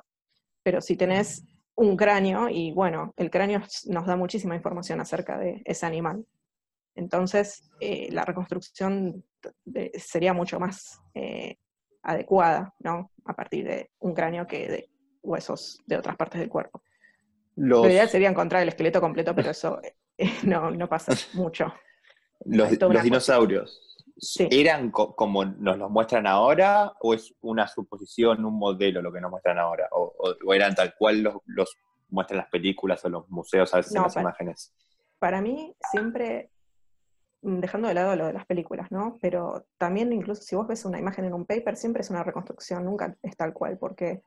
Pero 0.63 0.79
si 0.79 0.95
tenés 0.95 1.43
un 1.75 1.97
cráneo, 1.97 2.47
y 2.47 2.71
bueno, 2.71 3.13
el 3.17 3.29
cráneo 3.29 3.61
nos 3.87 4.05
da 4.05 4.15
muchísima 4.15 4.55
información 4.55 5.01
acerca 5.01 5.37
de 5.37 5.61
ese 5.65 5.85
animal. 5.85 6.25
Entonces, 6.95 7.69
eh, 7.81 8.07
la 8.09 8.23
reconstrucción 8.23 9.25
sería 9.95 10.31
mucho 10.31 10.61
más 10.61 11.01
eh, 11.13 11.57
adecuada, 12.03 12.73
¿no? 12.79 13.11
A 13.27 13.33
partir 13.33 13.65
de 13.65 13.91
un 13.99 14.13
cráneo 14.13 14.47
que 14.47 14.67
de 14.67 14.89
huesos 15.21 15.81
de 15.85 15.97
otras 15.97 16.15
partes 16.15 16.39
del 16.39 16.49
cuerpo. 16.49 16.81
Lo 17.55 17.87
ideal 17.87 18.07
sería 18.07 18.29
encontrar 18.29 18.61
el 18.61 18.69
esqueleto 18.69 19.01
completo, 19.01 19.33
pero 19.35 19.51
eso 19.51 19.81
eh, 19.83 19.95
no, 20.43 20.71
no 20.71 20.87
pasa 20.87 21.13
mucho. 21.33 21.73
Los, 22.45 22.69
dinosaurios, 23.03 23.97
¿eran 24.51 24.91
como 24.91 25.43
nos 25.43 25.77
los 25.77 25.89
muestran 25.89 26.27
ahora 26.27 26.93
o 27.01 27.15
es 27.15 27.33
una 27.41 27.67
suposición, 27.67 28.45
un 28.45 28.57
modelo 28.57 29.01
lo 29.01 29.11
que 29.11 29.19
nos 29.19 29.31
muestran 29.31 29.57
ahora? 29.57 29.89
¿O, 29.91 30.53
eran 30.53 30.75
tal 30.75 30.93
cual 30.95 31.23
los, 31.45 31.77
muestran 32.09 32.37
las 32.37 32.49
películas 32.49 33.03
o 33.05 33.09
los 33.09 33.27
museos 33.29 33.73
a 33.73 33.77
veces 33.77 33.95
en 33.95 34.03
las 34.03 34.15
imágenes? 34.15 34.73
Para 35.19 35.41
mí 35.41 35.75
siempre 35.91 36.51
dejando 37.41 37.87
de 37.87 37.93
lado 37.93 38.15
lo 38.15 38.27
de 38.27 38.33
las 38.33 38.45
películas, 38.45 38.91
¿no? 38.91 39.17
Pero 39.21 39.65
también 39.77 40.11
incluso 40.11 40.41
si 40.41 40.55
vos 40.55 40.67
ves 40.67 40.85
una 40.85 40.99
imagen 40.99 41.25
en 41.25 41.33
un 41.33 41.45
paper, 41.45 41.75
siempre 41.75 42.01
es 42.01 42.09
una 42.09 42.23
reconstrucción, 42.23 42.85
nunca 42.85 43.15
es 43.21 43.35
tal 43.37 43.53
cual, 43.53 43.77
porque 43.77 44.21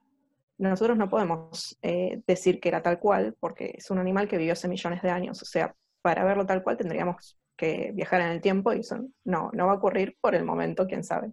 nosotros 0.59 0.97
no 0.99 1.09
podemos 1.09 1.79
eh, 1.83 2.23
decir 2.27 2.61
que 2.61 2.69
era 2.69 2.83
tal 2.83 2.99
cual, 2.99 3.35
porque 3.41 3.75
es 3.79 3.91
un 3.91 3.99
animal 3.99 4.29
que 4.29 4.37
vivió 4.37 4.53
hace 4.53 4.69
millones 4.69 5.03
de 5.03 5.11
años. 5.11 5.41
O 5.43 5.47
sea, 5.47 5.75
para 6.03 6.25
verlo 6.25 6.47
tal 6.47 6.63
cual 6.63 6.77
tendríamos 6.77 7.39
que 7.57 7.93
viajar 7.95 8.21
en 8.21 8.29
el 8.29 8.41
tiempo 8.41 8.73
y 8.73 8.81
eso 8.81 8.99
no, 9.25 9.51
no 9.53 9.67
va 9.67 9.73
a 9.73 9.77
ocurrir 9.77 10.17
por 10.21 10.35
el 10.35 10.45
momento, 10.45 10.87
quién 10.87 11.03
sabe. 11.03 11.33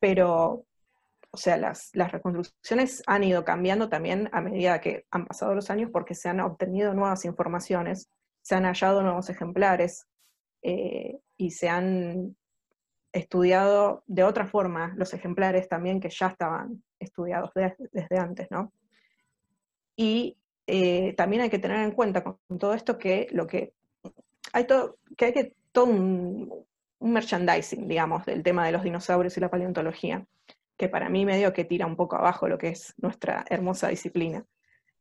Pero, 0.00 0.64
o 1.30 1.36
sea, 1.36 1.56
las, 1.56 1.90
las 1.94 2.12
reconstrucciones 2.12 3.02
han 3.06 3.24
ido 3.24 3.44
cambiando 3.44 3.88
también 3.88 4.28
a 4.32 4.40
medida 4.40 4.80
que 4.80 5.06
han 5.10 5.26
pasado 5.26 5.54
los 5.54 5.70
años 5.70 5.90
porque 5.92 6.14
se 6.14 6.28
han 6.28 6.40
obtenido 6.40 6.92
nuevas 6.92 7.24
informaciones, 7.24 8.10
se 8.42 8.54
han 8.56 8.64
hallado 8.64 9.02
nuevos 9.02 9.30
ejemplares 9.30 10.06
eh, 10.68 11.20
y 11.36 11.52
se 11.52 11.68
han 11.68 12.36
estudiado 13.12 14.02
de 14.08 14.24
otra 14.24 14.48
forma 14.48 14.94
los 14.96 15.14
ejemplares 15.14 15.68
también 15.68 16.00
que 16.00 16.10
ya 16.10 16.26
estaban 16.26 16.82
estudiados 16.98 17.52
desde 17.54 18.18
antes, 18.18 18.48
¿no? 18.50 18.72
Y 19.94 20.36
eh, 20.66 21.14
también 21.16 21.42
hay 21.42 21.50
que 21.50 21.60
tener 21.60 21.78
en 21.84 21.92
cuenta 21.92 22.24
con, 22.24 22.58
todo 22.58 22.74
esto 22.74 22.98
que 22.98 23.28
lo 23.30 23.46
que 23.46 23.74
hay 24.52 24.66
todo, 24.66 24.98
que 25.16 25.26
hay 25.26 25.32
que 25.32 25.54
todo 25.70 25.84
un, 25.84 26.66
merchandising, 26.98 27.86
digamos, 27.86 28.26
del 28.26 28.42
tema 28.42 28.66
de 28.66 28.72
los 28.72 28.82
dinosaurios 28.82 29.36
y 29.36 29.40
la 29.40 29.50
paleontología, 29.50 30.26
que 30.76 30.88
para 30.88 31.08
mí 31.08 31.24
medio 31.24 31.52
que 31.52 31.64
tira 31.64 31.86
un 31.86 31.94
poco 31.94 32.16
abajo 32.16 32.48
lo 32.48 32.58
que 32.58 32.70
es 32.70 32.92
nuestra 32.96 33.44
hermosa 33.48 33.86
disciplina. 33.86 34.44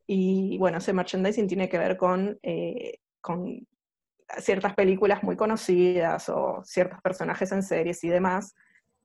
Y 0.05 0.59
bueno, 0.59 0.77
ese 0.77 0.93
merchandising 0.93 1.47
tiene 1.47 1.69
que 1.69 1.79
ver 1.79 1.97
con, 1.97 2.37
eh, 2.43 2.99
con 3.19 3.65
ciertas 4.39 4.73
películas 4.73 5.23
muy 5.23 5.35
conocidas 5.35 6.29
o 6.29 6.61
ciertos 6.63 7.01
personajes 7.01 7.51
en 7.51 7.63
series 7.63 8.03
y 8.03 8.09
demás, 8.09 8.55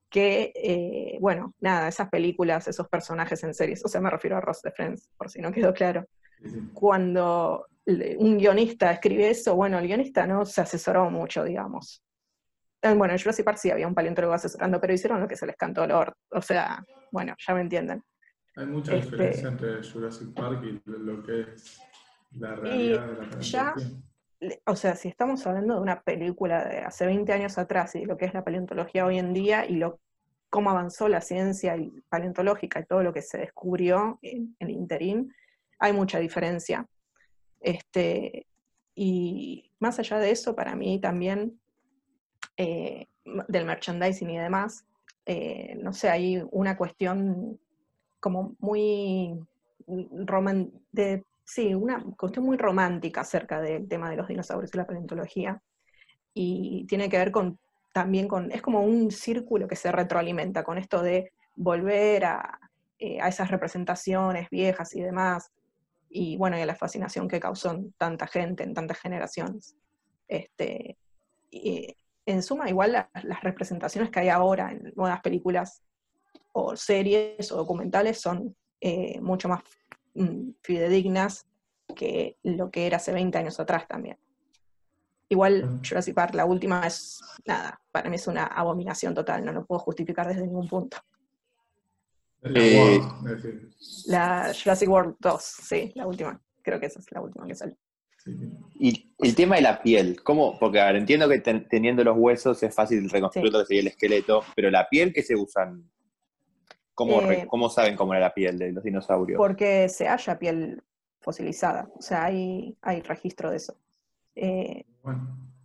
que, 0.09 0.53
eh, 0.55 1.19
bueno, 1.21 1.55
nada, 1.61 1.89
esas 1.89 2.09
películas, 2.09 2.67
esos 2.67 2.89
personajes 2.89 3.43
en 3.45 3.55
series, 3.55 3.85
o 3.85 3.89
sea, 3.89 4.00
me 4.00 4.11
refiero 4.11 4.37
a 4.37 4.41
Ross 4.41 4.61
de 4.62 4.73
Friends, 4.73 5.09
por 5.17 5.31
si 5.31 5.41
no 5.41 5.53
quedó 5.53 5.73
claro. 5.73 6.07
Cuando 6.73 7.67
un 8.19 8.39
guionista 8.39 8.93
escribe 8.93 9.31
eso, 9.31 9.55
bueno, 9.55 9.79
el 9.79 9.87
guionista 9.87 10.27
no 10.27 10.45
se 10.45 10.61
asesoró 10.61 11.11
mucho, 11.11 11.45
digamos. 11.45 12.03
Eh, 12.83 12.95
bueno, 12.95 13.12
en 13.12 13.21
Jurassic 13.21 13.45
Park 13.45 13.59
sí 13.59 13.71
había 13.71 13.87
un 13.87 13.95
paleontólogo 13.95 14.35
asesorando, 14.35 14.81
pero 14.81 14.95
hicieron 14.95 15.21
lo 15.21 15.29
que 15.29 15.37
se 15.37 15.47
les 15.47 15.57
cantó 15.57 15.85
el 15.85 15.93
orto. 15.93 16.17
O 16.31 16.41
sea, 16.41 16.83
bueno, 17.12 17.35
ya 17.47 17.55
me 17.55 17.61
entienden. 17.61 18.03
Hay 18.57 18.67
mucha 18.67 18.95
este 18.97 19.11
diferencia 19.11 19.49
entre 19.49 19.83
Jurassic 19.83 20.35
Park 20.35 20.65
y 20.65 20.83
lo 20.87 21.23
que 21.23 21.41
es 21.43 21.81
la 22.33 22.57
realidad 22.57 23.07
de 23.07 23.27
la 23.27 23.41
ya, 23.41 23.75
o 24.66 24.76
sea, 24.76 24.97
si 24.97 25.09
estamos 25.09 25.47
hablando 25.47 25.75
de 25.75 25.80
una 25.80 26.02
película 26.02 26.64
de 26.64 26.78
hace 26.78 27.06
20 27.06 27.32
años 27.32 27.59
atrás 27.59 27.94
y 27.94 28.04
lo 28.04 28.16
que 28.16 28.25
es 28.25 28.35
la 28.35 28.44
paleontología 28.44 29.04
hoy 29.04 29.18
en 29.18 29.32
día 29.32 29.66
y 29.66 29.76
lo, 29.76 30.00
cómo 30.49 30.70
avanzó 30.70 31.09
la 31.09 31.20
ciencia 31.20 31.76
paleontológica 32.09 32.80
y 32.80 32.87
todo 32.87 33.02
lo 33.02 33.12
que 33.12 33.23
se 33.23 33.38
descubrió 33.38 34.18
en 34.23 34.56
el 34.59 34.70
interín, 34.70 35.32
hay 35.78 35.92
mucha 35.92 36.18
diferencia. 36.18 36.87
Este, 37.61 38.47
y 38.94 39.70
más 39.78 39.99
allá 39.99 40.18
de 40.18 40.30
eso, 40.30 40.54
para 40.56 40.75
mí 40.75 41.00
también, 41.00 41.61
eh, 42.56 43.06
del 43.49 43.66
merchandising 43.66 44.30
y 44.30 44.38
demás, 44.38 44.87
eh, 45.26 45.76
no 45.80 45.92
sé, 45.92 46.09
hay 46.09 46.42
una 46.50 46.76
cuestión 46.76 47.61
como 48.18 48.56
muy 48.59 49.38
roman 49.87 50.73
de 50.92 51.25
sí, 51.50 51.75
una 51.75 52.02
cuestión 52.16 52.45
muy 52.45 52.57
romántica 52.57 53.23
acerca 53.23 53.61
del 53.61 53.88
tema 53.88 54.09
de 54.09 54.16
los 54.16 54.28
dinosaurios 54.28 54.73
y 54.73 54.76
la 54.76 54.87
paleontología. 54.87 55.61
Y 56.33 56.87
tiene 56.87 57.09
que 57.09 57.19
ver 57.19 57.33
con 57.33 57.59
también 57.92 58.28
con, 58.28 58.52
es 58.52 58.62
como 58.62 58.85
un 58.85 59.11
círculo 59.11 59.66
que 59.66 59.75
se 59.75 59.90
retroalimenta 59.90 60.62
con 60.62 60.78
esto 60.78 61.02
de 61.02 61.33
volver 61.57 62.25
a, 62.25 62.61
eh, 62.99 63.19
esas 63.26 63.50
representaciones 63.50 64.49
viejas 64.49 64.95
y 64.95 65.00
demás, 65.00 65.50
y 66.09 66.37
bueno, 66.37 66.57
y 66.57 66.61
a 66.61 66.66
la 66.66 66.76
fascinación 66.76 67.26
que 67.26 67.40
causó 67.40 67.76
tanta 67.99 68.28
gente, 68.28 68.62
en 68.62 68.75
tantas 68.75 69.00
generaciones. 69.00 69.75
Este, 70.28 70.97
y 71.50 71.97
en 72.26 72.42
suma, 72.45 72.69
igual 72.69 72.92
las 72.92 73.42
representaciones 73.42 74.11
que 74.11 74.21
hay 74.21 74.28
ahora 74.28 74.71
en 74.71 74.92
nuevas 74.95 75.21
películas 75.21 75.83
o 76.52 76.76
series 76.76 77.50
o 77.50 77.57
documentales 77.57 78.21
son 78.21 78.54
eh, 78.80 79.21
mucho 79.21 79.49
más 79.49 79.62
fidedignas 80.62 81.47
que 81.95 82.37
lo 82.43 82.71
que 82.71 82.87
era 82.87 82.97
hace 82.97 83.12
20 83.12 83.37
años 83.38 83.61
atrás 83.61 83.87
también. 83.87 84.19
Igual 85.29 85.81
Jurassic 85.87 86.14
Park, 86.14 86.35
la 86.35 86.45
última 86.45 86.85
es, 86.87 87.21
nada, 87.45 87.81
para 87.93 88.11
mí 88.11 88.17
es 88.17 88.26
una 88.26 88.47
abominación 88.47 89.14
total, 89.14 89.45
no 89.45 89.52
lo 89.52 89.64
puedo 89.64 89.79
justificar 89.79 90.26
desde 90.26 90.43
ningún 90.43 90.69
punto. 90.69 90.97
La, 94.07 94.52
Jurassic 94.52 94.88
World 94.88 95.17
2, 95.21 95.43
sí, 95.43 95.93
la 95.95 96.07
última. 96.07 96.40
Creo 96.62 96.81
que 96.81 96.87
esa 96.87 96.99
es 96.99 97.12
la 97.12 97.21
última 97.21 97.47
que 97.47 97.55
salió. 97.55 97.76
Y 98.79 99.14
el 99.19 99.35
tema 99.35 99.57
de 99.57 99.62
la 99.62 99.83
piel, 99.83 100.23
¿cómo? 100.23 100.59
Porque 100.59 100.81
a 100.81 100.87
ver, 100.87 100.97
entiendo 100.97 101.29
que 101.29 101.38
teniendo 101.38 102.02
los 102.05 102.17
huesos 102.19 102.62
es 102.62 102.75
fácil 102.75 103.09
reconstruir 103.09 103.52
lo 103.52 103.61
que 103.61 103.67
sería 103.67 103.83
el 103.83 103.88
esqueleto, 103.88 104.45
pero 104.55 104.71
la 104.71 104.88
piel 104.88 105.12
que 105.12 105.23
se 105.23 105.37
usan 105.37 105.90
eh, 107.09 107.47
¿Cómo, 107.49 107.69
saben 107.69 107.97
cómo 107.97 108.14
era 108.14 108.26
la 108.26 108.35
piel 108.35 108.59
de 108.59 108.73
los 108.73 108.85
dinosaurios? 108.85 109.38
Porque 109.38 109.88
se 109.88 110.09
halla 110.09 110.38
piel 110.38 110.83
fosilizada, 111.21 111.88
o 111.97 112.02
sea, 112.02 112.25
hay, 112.25 112.76
hay 112.83 113.02
registro 113.02 113.50
de 113.50 113.57
eso. 113.57 113.76
Eh, 114.35 114.85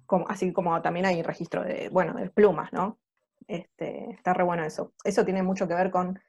como, 0.05 0.27
así 0.27 0.51
como 0.51 0.81
también 0.81 1.05
hay 1.05 1.21
registro 1.23 1.63
de, 1.63 1.89
bueno, 1.89 2.13
de 2.13 2.29
plumas, 2.29 2.71
¿no? 2.73 2.97
Este, 3.47 4.09
está 4.11 4.33
re 4.33 4.43
bueno 4.43 4.63
eso. 4.63 4.93
Eso 5.03 5.23
tiene 5.23 5.43
mucho 5.43 5.67
que 5.67 5.75
ver 5.75 5.91
con 5.91 6.19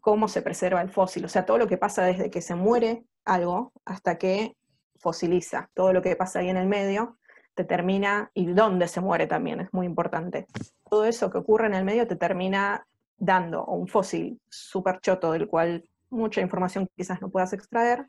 cómo 0.00 0.28
se 0.28 0.42
preserva 0.42 0.80
el 0.80 0.88
fósil, 0.88 1.24
o 1.24 1.28
sea, 1.28 1.44
todo 1.44 1.58
lo 1.58 1.68
que 1.68 1.76
pasa 1.76 2.02
desde 2.02 2.30
que 2.30 2.40
se 2.40 2.54
muere 2.54 3.04
algo 3.24 3.72
hasta 3.84 4.18
que 4.18 4.56
fosiliza, 4.96 5.70
todo 5.74 5.92
lo 5.92 6.02
que 6.02 6.16
pasa 6.16 6.40
ahí 6.40 6.48
en 6.48 6.56
el 6.56 6.66
medio 6.66 7.18
determina 7.58 8.30
y 8.34 8.46
dónde 8.46 8.88
se 8.88 9.00
muere 9.00 9.26
también, 9.26 9.60
es 9.60 9.72
muy 9.72 9.84
importante. 9.84 10.46
Todo 10.88 11.04
eso 11.04 11.30
que 11.30 11.38
ocurre 11.38 11.66
en 11.66 11.74
el 11.74 11.84
medio 11.84 12.06
te 12.06 12.16
termina 12.16 12.86
dando 13.18 13.64
un 13.66 13.88
fósil 13.88 14.40
súper 14.48 15.00
choto 15.00 15.32
del 15.32 15.48
cual 15.48 15.84
mucha 16.10 16.40
información 16.40 16.88
quizás 16.96 17.20
no 17.20 17.30
puedas 17.30 17.52
extraer, 17.52 18.06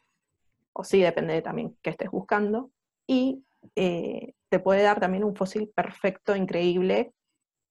o 0.73 0.83
sí, 0.83 1.01
depende 1.01 1.33
de 1.33 1.41
también 1.41 1.75
qué 1.81 1.89
estés 1.89 2.09
buscando, 2.09 2.71
y 3.07 3.43
eh, 3.75 4.33
te 4.49 4.59
puede 4.59 4.83
dar 4.83 4.99
también 4.99 5.23
un 5.23 5.35
fósil 5.35 5.71
perfecto, 5.75 6.35
increíble, 6.35 7.11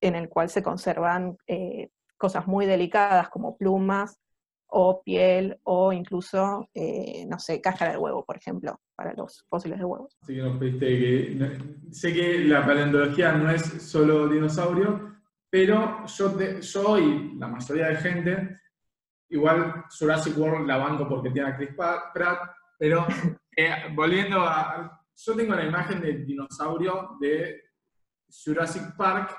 en 0.00 0.14
el 0.14 0.28
cual 0.28 0.48
se 0.48 0.62
conservan 0.62 1.36
eh, 1.46 1.88
cosas 2.16 2.46
muy 2.46 2.66
delicadas 2.66 3.28
como 3.30 3.56
plumas 3.56 4.18
o 4.66 5.02
piel 5.02 5.58
o 5.62 5.92
incluso, 5.92 6.68
eh, 6.74 7.24
no 7.26 7.38
sé, 7.38 7.60
cáscara 7.60 7.92
de 7.92 7.98
huevo, 7.98 8.24
por 8.24 8.36
ejemplo, 8.36 8.78
para 8.94 9.14
los 9.14 9.44
fósiles 9.48 9.78
de 9.78 9.84
huevos. 9.84 10.16
Sé 11.90 12.12
que 12.12 12.40
la 12.40 12.66
paleontología 12.66 13.32
no 13.32 13.50
es 13.50 13.62
solo 13.62 14.28
dinosaurio, 14.28 15.17
pero 15.50 16.04
yo, 16.06 16.60
yo 16.60 16.98
y 16.98 17.34
la 17.38 17.48
mayoría 17.48 17.88
de 17.88 17.96
gente, 17.96 18.60
igual 19.30 19.84
Jurassic 19.98 20.36
World 20.36 20.66
la 20.66 20.76
banco 20.76 21.08
porque 21.08 21.30
tiene 21.30 21.48
a 21.48 21.56
Chris 21.56 21.70
Pratt, 21.74 22.50
pero 22.78 23.06
eh, 23.56 23.92
volviendo 23.94 24.40
a... 24.40 24.94
Yo 25.16 25.34
tengo 25.34 25.54
la 25.54 25.64
imagen 25.64 26.00
del 26.00 26.24
dinosaurio 26.24 27.16
de 27.20 27.64
Jurassic 28.28 28.94
Park, 28.96 29.36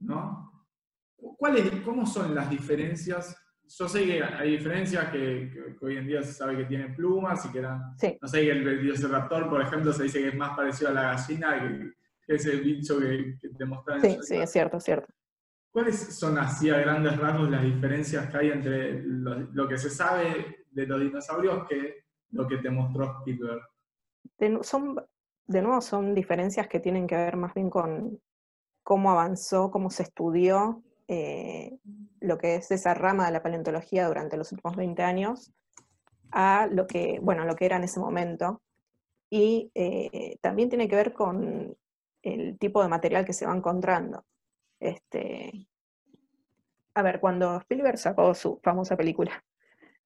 ¿no? 0.00 0.68
¿Cuáles, 1.16 1.68
¿Cómo 1.80 2.06
son 2.06 2.34
las 2.34 2.48
diferencias? 2.48 3.36
Yo 3.66 3.88
sé 3.88 4.04
que 4.04 4.22
hay 4.22 4.52
diferencias 4.52 5.08
que, 5.08 5.74
hoy 5.80 5.96
en 5.96 6.06
día 6.06 6.22
se 6.22 6.32
sabe 6.32 6.56
que 6.58 6.66
tiene 6.66 6.90
plumas 6.90 7.44
y 7.46 7.48
que 7.50 7.58
eran... 7.58 7.96
No 8.20 8.28
sé, 8.28 8.42
que 8.42 8.50
el 8.50 8.62
Velociraptor, 8.62 9.48
por 9.48 9.62
ejemplo, 9.62 9.92
se 9.92 10.04
dice 10.04 10.20
que 10.20 10.28
es 10.28 10.36
más 10.36 10.54
parecido 10.54 10.90
a 10.90 10.94
la 10.94 11.02
gallina 11.14 11.58
que, 11.58 11.92
ese 12.26 12.56
bicho 12.56 12.98
que, 12.98 13.38
te 13.56 13.64
mostraron. 13.64 14.02
Sí, 14.02 14.18
sí, 14.22 14.36
es 14.36 14.50
cierto, 14.50 14.78
es 14.78 14.84
cierto. 14.84 15.08
¿Cuáles 15.70 16.16
son 16.16 16.38
así 16.38 16.70
a 16.70 16.78
grandes 16.78 17.16
rasgos 17.18 17.50
las 17.50 17.64
diferencias 17.64 18.30
que 18.30 18.36
hay 18.36 18.50
entre 18.50 19.02
lo, 19.02 19.66
que 19.68 19.76
se 19.76 19.90
sabe 19.90 20.64
de 20.70 20.86
los 20.86 21.00
dinosaurios 21.00 21.66
que 21.68 22.04
lo 22.30 22.46
que 22.46 22.58
te 22.58 22.70
mostró 22.70 23.18
Spielberg? 23.18 23.60
De, 24.38 24.58
son, 24.62 24.96
de 25.46 25.62
nuevo, 25.62 25.80
son 25.80 26.14
diferencias 26.14 26.68
que 26.68 26.78
tienen 26.78 27.08
que 27.08 27.16
ver 27.16 27.36
más 27.36 27.52
bien 27.54 27.70
con 27.70 28.20
cómo 28.84 29.10
avanzó, 29.10 29.70
cómo 29.72 29.90
se 29.90 30.04
estudió 30.04 30.84
eh, 31.08 31.76
lo 32.20 32.38
que 32.38 32.54
es 32.54 32.70
esa 32.70 32.94
rama 32.94 33.26
de 33.26 33.32
la 33.32 33.42
paleontología 33.42 34.06
durante 34.06 34.36
los 34.36 34.52
últimos 34.52 34.76
20 34.76 35.02
años 35.02 35.52
a 36.30 36.68
lo 36.70 36.86
que, 36.86 37.18
bueno, 37.20 37.44
lo 37.44 37.56
que 37.56 37.66
era 37.66 37.76
en 37.76 37.84
ese 37.84 38.00
momento. 38.00 38.62
Y 39.28 39.72
eh, 39.74 40.38
también 40.40 40.68
tiene 40.68 40.88
que 40.88 40.96
ver 40.96 41.12
con 41.12 41.76
el 42.24 42.58
tipo 42.58 42.82
de 42.82 42.88
material 42.88 43.24
que 43.24 43.32
se 43.32 43.46
va 43.46 43.54
encontrando. 43.54 44.24
Este, 44.80 45.68
a 46.94 47.02
ver, 47.02 47.20
cuando 47.20 47.56
Spielberg 47.58 47.98
sacó 47.98 48.34
su 48.34 48.60
famosa 48.62 48.96
película, 48.96 49.44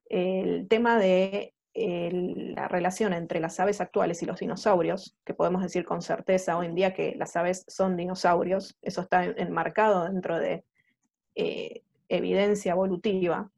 el 0.09 0.69
tema 0.69 0.99
de 0.99 1.55
la 1.75 2.67
relación 2.67 3.13
entre 3.13 3.39
las 3.39 3.61
aves 3.61 3.81
actuales 3.81 4.21
y 4.23 4.27
los 4.27 4.41
dinosaurios, 4.41 5.17
que 5.25 5.35
podemos 5.35 5.63
decir 5.63 5.85
con 5.85 6.03
certeza 6.03 6.59
hoy 6.59 6.67
en 6.67 6.75
día 6.75 6.93
que 6.93 7.15
las 7.15 7.37
aves 7.37 7.65
son 7.69 7.97
dinosaurios, 7.97 8.77
eso 8.83 9.03
está 9.03 9.25
enmarcado 9.25 10.05
dentro 10.05 10.39
de 10.39 10.65
eh, 11.37 11.83
evidencia 12.09 12.73
evolutiva. 12.73 13.51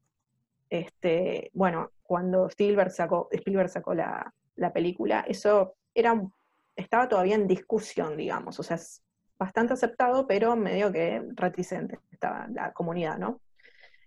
Este, 0.68 1.50
bueno, 1.54 1.92
cuando 2.02 2.46
Spielberg 2.48 2.90
sacó, 2.90 3.28
Spielberg 3.32 3.70
sacó 3.70 3.94
la, 3.94 4.34
la 4.56 4.72
película, 4.72 5.24
eso 5.26 5.76
era, 5.94 6.20
estaba 6.80 7.08
todavía 7.08 7.34
en 7.34 7.46
discusión, 7.46 8.16
digamos, 8.16 8.58
o 8.58 8.62
sea, 8.62 8.76
es 8.76 9.02
bastante 9.38 9.72
aceptado, 9.72 10.26
pero 10.26 10.56
medio 10.56 10.92
que 10.92 11.22
reticente 11.34 11.98
estaba 12.10 12.46
la 12.48 12.72
comunidad, 12.72 13.18
¿no? 13.18 13.40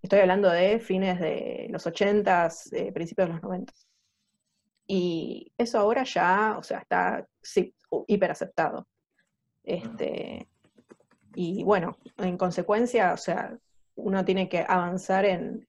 Estoy 0.01 0.19
hablando 0.19 0.49
de 0.49 0.79
fines 0.79 1.19
de 1.19 1.67
los 1.69 1.87
80, 1.87 2.49
eh, 2.73 2.91
principios 2.91 3.29
de 3.29 3.33
los 3.33 3.43
90. 3.43 3.73
Y 4.85 5.51
eso 5.57 5.79
ahora 5.79 6.03
ya, 6.03 6.57
o 6.57 6.63
sea, 6.63 6.79
está 6.79 7.25
sí, 7.41 7.73
hiper 8.07 8.31
aceptado. 8.31 8.87
Este, 9.63 10.49
y 11.35 11.63
bueno, 11.63 11.97
en 12.17 12.37
consecuencia, 12.37 13.13
o 13.13 13.17
sea, 13.17 13.57
uno 13.95 14.25
tiene 14.25 14.49
que 14.49 14.65
avanzar 14.67 15.25
en, 15.25 15.67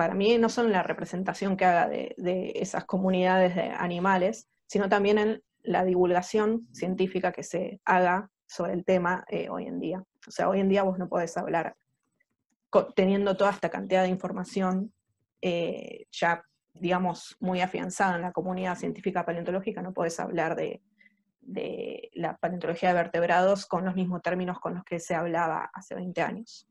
para 0.00 0.14
mí 0.14 0.38
no 0.38 0.48
son 0.48 0.72
la 0.72 0.82
representación 0.82 1.58
que 1.58 1.66
haga 1.66 1.86
de, 1.86 2.52
esas 2.54 2.86
comunidades 2.86 3.54
de 3.54 3.64
animales, 3.64 4.48
sino 4.66 4.88
también 4.88 5.18
en 5.18 5.42
la 5.62 5.84
divulgación 5.84 6.68
científica 6.72 7.32
que 7.32 7.42
se 7.42 7.80
haga 7.84 8.30
sobre 8.46 8.72
el 8.72 8.84
tema 8.84 9.24
eh, 9.28 9.48
hoy 9.48 9.66
en 9.66 9.78
día. 9.78 10.02
O 10.26 10.30
sea, 10.30 10.48
hoy 10.48 10.60
en 10.60 10.68
día 10.68 10.82
vos 10.82 10.98
no 10.98 11.08
podés 11.08 11.36
hablar 11.36 11.76
teniendo 12.94 13.36
toda 13.36 13.50
esta 13.50 13.68
cantidad 13.68 14.02
de 14.02 14.08
información 14.08 14.92
eh, 15.42 16.06
ya, 16.12 16.44
digamos, 16.74 17.36
muy 17.40 17.60
afianzada 17.60 18.16
en 18.16 18.22
la 18.22 18.32
comunidad 18.32 18.76
científica 18.76 19.24
paleontológica, 19.24 19.82
no 19.82 19.92
podés 19.92 20.20
hablar 20.20 20.56
de, 20.56 20.82
la 22.12 22.36
paleontología 22.36 22.90
de 22.90 22.94
vertebrados 22.94 23.66
con 23.66 23.84
los 23.84 23.96
mismos 23.96 24.22
términos 24.22 24.60
con 24.60 24.74
los 24.74 24.84
que 24.84 25.00
se 25.00 25.14
hablaba 25.14 25.70
hace 25.72 25.94
20 25.94 26.22
años. 26.22 26.68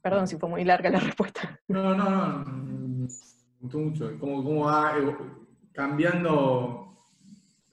Perdón 0.00 0.26
si 0.26 0.38
fue 0.38 0.48
muy 0.48 0.64
larga 0.64 0.88
la 0.88 1.00
respuesta. 1.00 1.60
No, 1.68 1.94
no, 1.94 2.08
no, 2.08 2.44
me 2.44 3.08
gustó 3.60 3.78
mucho. 3.78 4.18
Cómo, 4.18 4.64
va 4.64 4.94
cambiando 5.72 6.89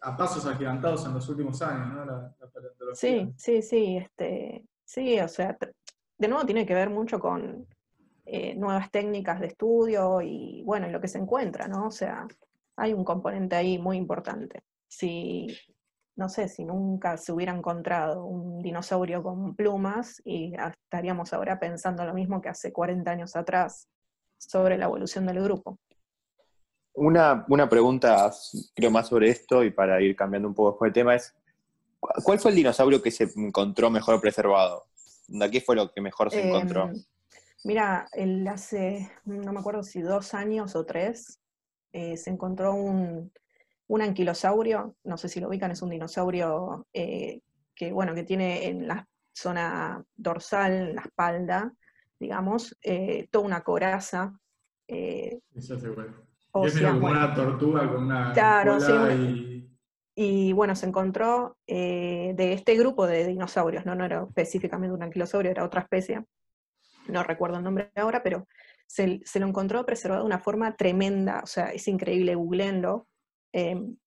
a 0.01 0.15
pasos 0.15 0.45
agigantados 0.45 1.05
en 1.05 1.13
los 1.13 1.27
últimos 1.29 1.61
años, 1.61 2.05
¿no? 2.05 2.35
Sí, 2.93 3.33
sí, 3.35 3.61
sí. 3.61 3.97
Este, 3.97 4.63
sí, 4.83 5.19
o 5.19 5.27
sea, 5.27 5.57
de 6.17 6.27
nuevo 6.27 6.45
tiene 6.45 6.65
que 6.65 6.73
ver 6.73 6.89
mucho 6.89 7.19
con 7.19 7.67
eh, 8.25 8.55
nuevas 8.55 8.91
técnicas 8.91 9.39
de 9.39 9.47
estudio 9.47 10.21
y, 10.21 10.63
bueno, 10.65 10.87
y 10.87 10.91
lo 10.91 11.01
que 11.01 11.07
se 11.07 11.17
encuentra, 11.17 11.67
¿no? 11.67 11.87
O 11.87 11.91
sea, 11.91 12.27
hay 12.75 12.93
un 12.93 13.03
componente 13.03 13.55
ahí 13.55 13.79
muy 13.79 13.97
importante. 13.97 14.63
Si 14.87 15.47
no 16.17 16.29
sé 16.29 16.47
si 16.47 16.65
nunca 16.65 17.15
se 17.17 17.31
hubiera 17.31 17.55
encontrado 17.55 18.25
un 18.25 18.61
dinosaurio 18.61 19.21
con 19.21 19.55
plumas 19.55 20.21
y 20.25 20.53
estaríamos 20.55 21.31
ahora 21.31 21.59
pensando 21.59 22.03
lo 22.05 22.13
mismo 22.13 22.41
que 22.41 22.49
hace 22.49 22.73
40 22.73 23.09
años 23.09 23.35
atrás 23.35 23.87
sobre 24.37 24.77
la 24.77 24.85
evolución 24.85 25.27
del 25.27 25.43
grupo. 25.43 25.77
Una, 26.99 27.69
pregunta, 27.69 28.31
creo 28.75 28.89
más 28.89 29.07
sobre 29.07 29.29
esto 29.29 29.63
y 29.63 29.69
para 29.69 30.01
ir 30.01 30.15
cambiando 30.15 30.47
un 30.47 30.55
poco 30.55 30.83
el 30.83 30.91
tema 30.91 31.13
es, 31.13 31.35
¿cuál 32.23 32.39
fue 32.39 32.49
el 32.49 32.57
dinosaurio 32.57 33.03
que 33.03 33.11
se 33.11 33.29
encontró 33.35 33.91
mejor 33.91 34.19
preservado? 34.19 34.85
¿De 35.27 35.45
aquí 35.45 35.59
fue 35.59 35.75
lo 35.75 35.91
que 35.91 36.01
mejor 36.01 36.31
se 36.31 36.47
encontró? 36.47 36.85
Em, 36.85 36.95
mira, 37.65 38.09
hace, 38.51 39.11
no 39.25 39.53
me 39.53 39.59
acuerdo 39.59 39.83
si 39.83 40.01
dos 40.01 40.33
años 40.33 40.75
o 40.75 40.87
tres, 40.87 41.39
eh, 41.91 42.17
se 42.17 42.31
encontró 42.31 42.73
un, 42.73 43.31
un 43.87 44.01
anquilosaurio, 44.01 44.95
no 45.03 45.17
sé 45.17 45.29
si 45.29 45.39
lo 45.39 45.49
ubican, 45.49 45.69
es 45.69 45.83
un 45.83 45.91
dinosaurio 45.91 46.87
eh, 46.93 47.41
que, 47.75 47.91
bueno, 47.91 48.15
que 48.15 48.23
tiene 48.23 48.67
en 48.67 48.87
la 48.87 49.07
zona 49.33 50.03
dorsal, 50.15 50.73
en 50.73 50.95
la 50.95 51.01
espalda, 51.01 51.73
digamos, 52.19 52.75
eh, 52.81 53.27
toda 53.29 53.45
una 53.45 53.61
coraza. 53.61 54.33
Eh, 54.87 55.39
Eso 55.53 55.77
es 56.63 56.81
como 56.81 57.07
una 57.07 57.33
tortuga 57.33 57.91
con 57.91 58.05
una 58.05 58.33
claro, 58.33 58.77
y... 59.13 59.69
y... 60.15 60.53
bueno, 60.53 60.75
se 60.75 60.87
encontró 60.87 61.57
de 61.67 62.53
este 62.53 62.75
grupo 62.75 63.05
de 63.05 63.27
dinosaurios, 63.27 63.85
¿no? 63.85 63.95
no 63.95 64.05
era 64.05 64.23
específicamente 64.23 64.93
un 64.95 65.03
anquilosaurio, 65.03 65.51
era 65.51 65.63
otra 65.63 65.81
especie, 65.81 66.23
no 67.07 67.23
recuerdo 67.23 67.57
el 67.57 67.63
nombre 67.63 67.91
ahora, 67.95 68.23
pero 68.23 68.47
se, 68.87 69.21
se, 69.23 69.39
lo 69.39 69.47
encontró 69.47 69.85
preservado 69.85 70.21
de 70.23 70.27
una 70.27 70.39
forma 70.39 70.75
tremenda, 70.75 71.41
o 71.43 71.47
sea, 71.47 71.71
es 71.71 71.87
increíble, 71.87 72.35
googleenlo, 72.35 73.07
Em, 73.57 73.97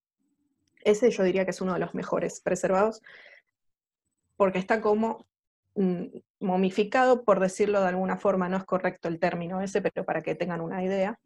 ese 0.85 1.11
yo 1.11 1.25
diría 1.25 1.45
que 1.45 1.51
es 1.51 1.61
uno 1.61 1.75
de 1.75 1.81
los 1.81 1.95
mejores 1.95 2.41
preservados, 2.41 3.03
porque 4.37 4.59
está 4.59 4.81
como 4.81 5.27
mm, 5.75 6.05
momificado, 6.41 7.25
por 7.25 7.41
decirlo 7.41 7.81
de 7.81 7.89
alguna 7.89 8.17
forma, 8.17 8.49
no 8.49 8.57
es 8.57 8.65
correcto 8.65 9.09
el 9.09 9.19
término 9.19 9.61
ese, 9.61 9.83
pero 9.83 10.05
para 10.05 10.23
que 10.23 10.35
tengan 10.35 10.61
una 10.61 10.85
idea. 10.85 11.19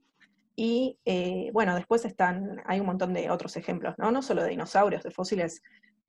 Y 0.57 0.99
eh, 1.05 1.51
bueno, 1.53 1.75
después 1.75 2.05
están, 2.05 2.63
hay 2.67 2.81
un 2.81 2.87
montón 2.87 3.13
de 3.13 3.31
otros 3.31 3.57
ejemplos, 3.57 3.95
no, 3.99 4.11
no 4.13 4.23
solo 4.23 4.43
de 4.43 4.51
dinosaurios, 4.51 5.03
de 5.03 5.11
fósiles 5.11 5.63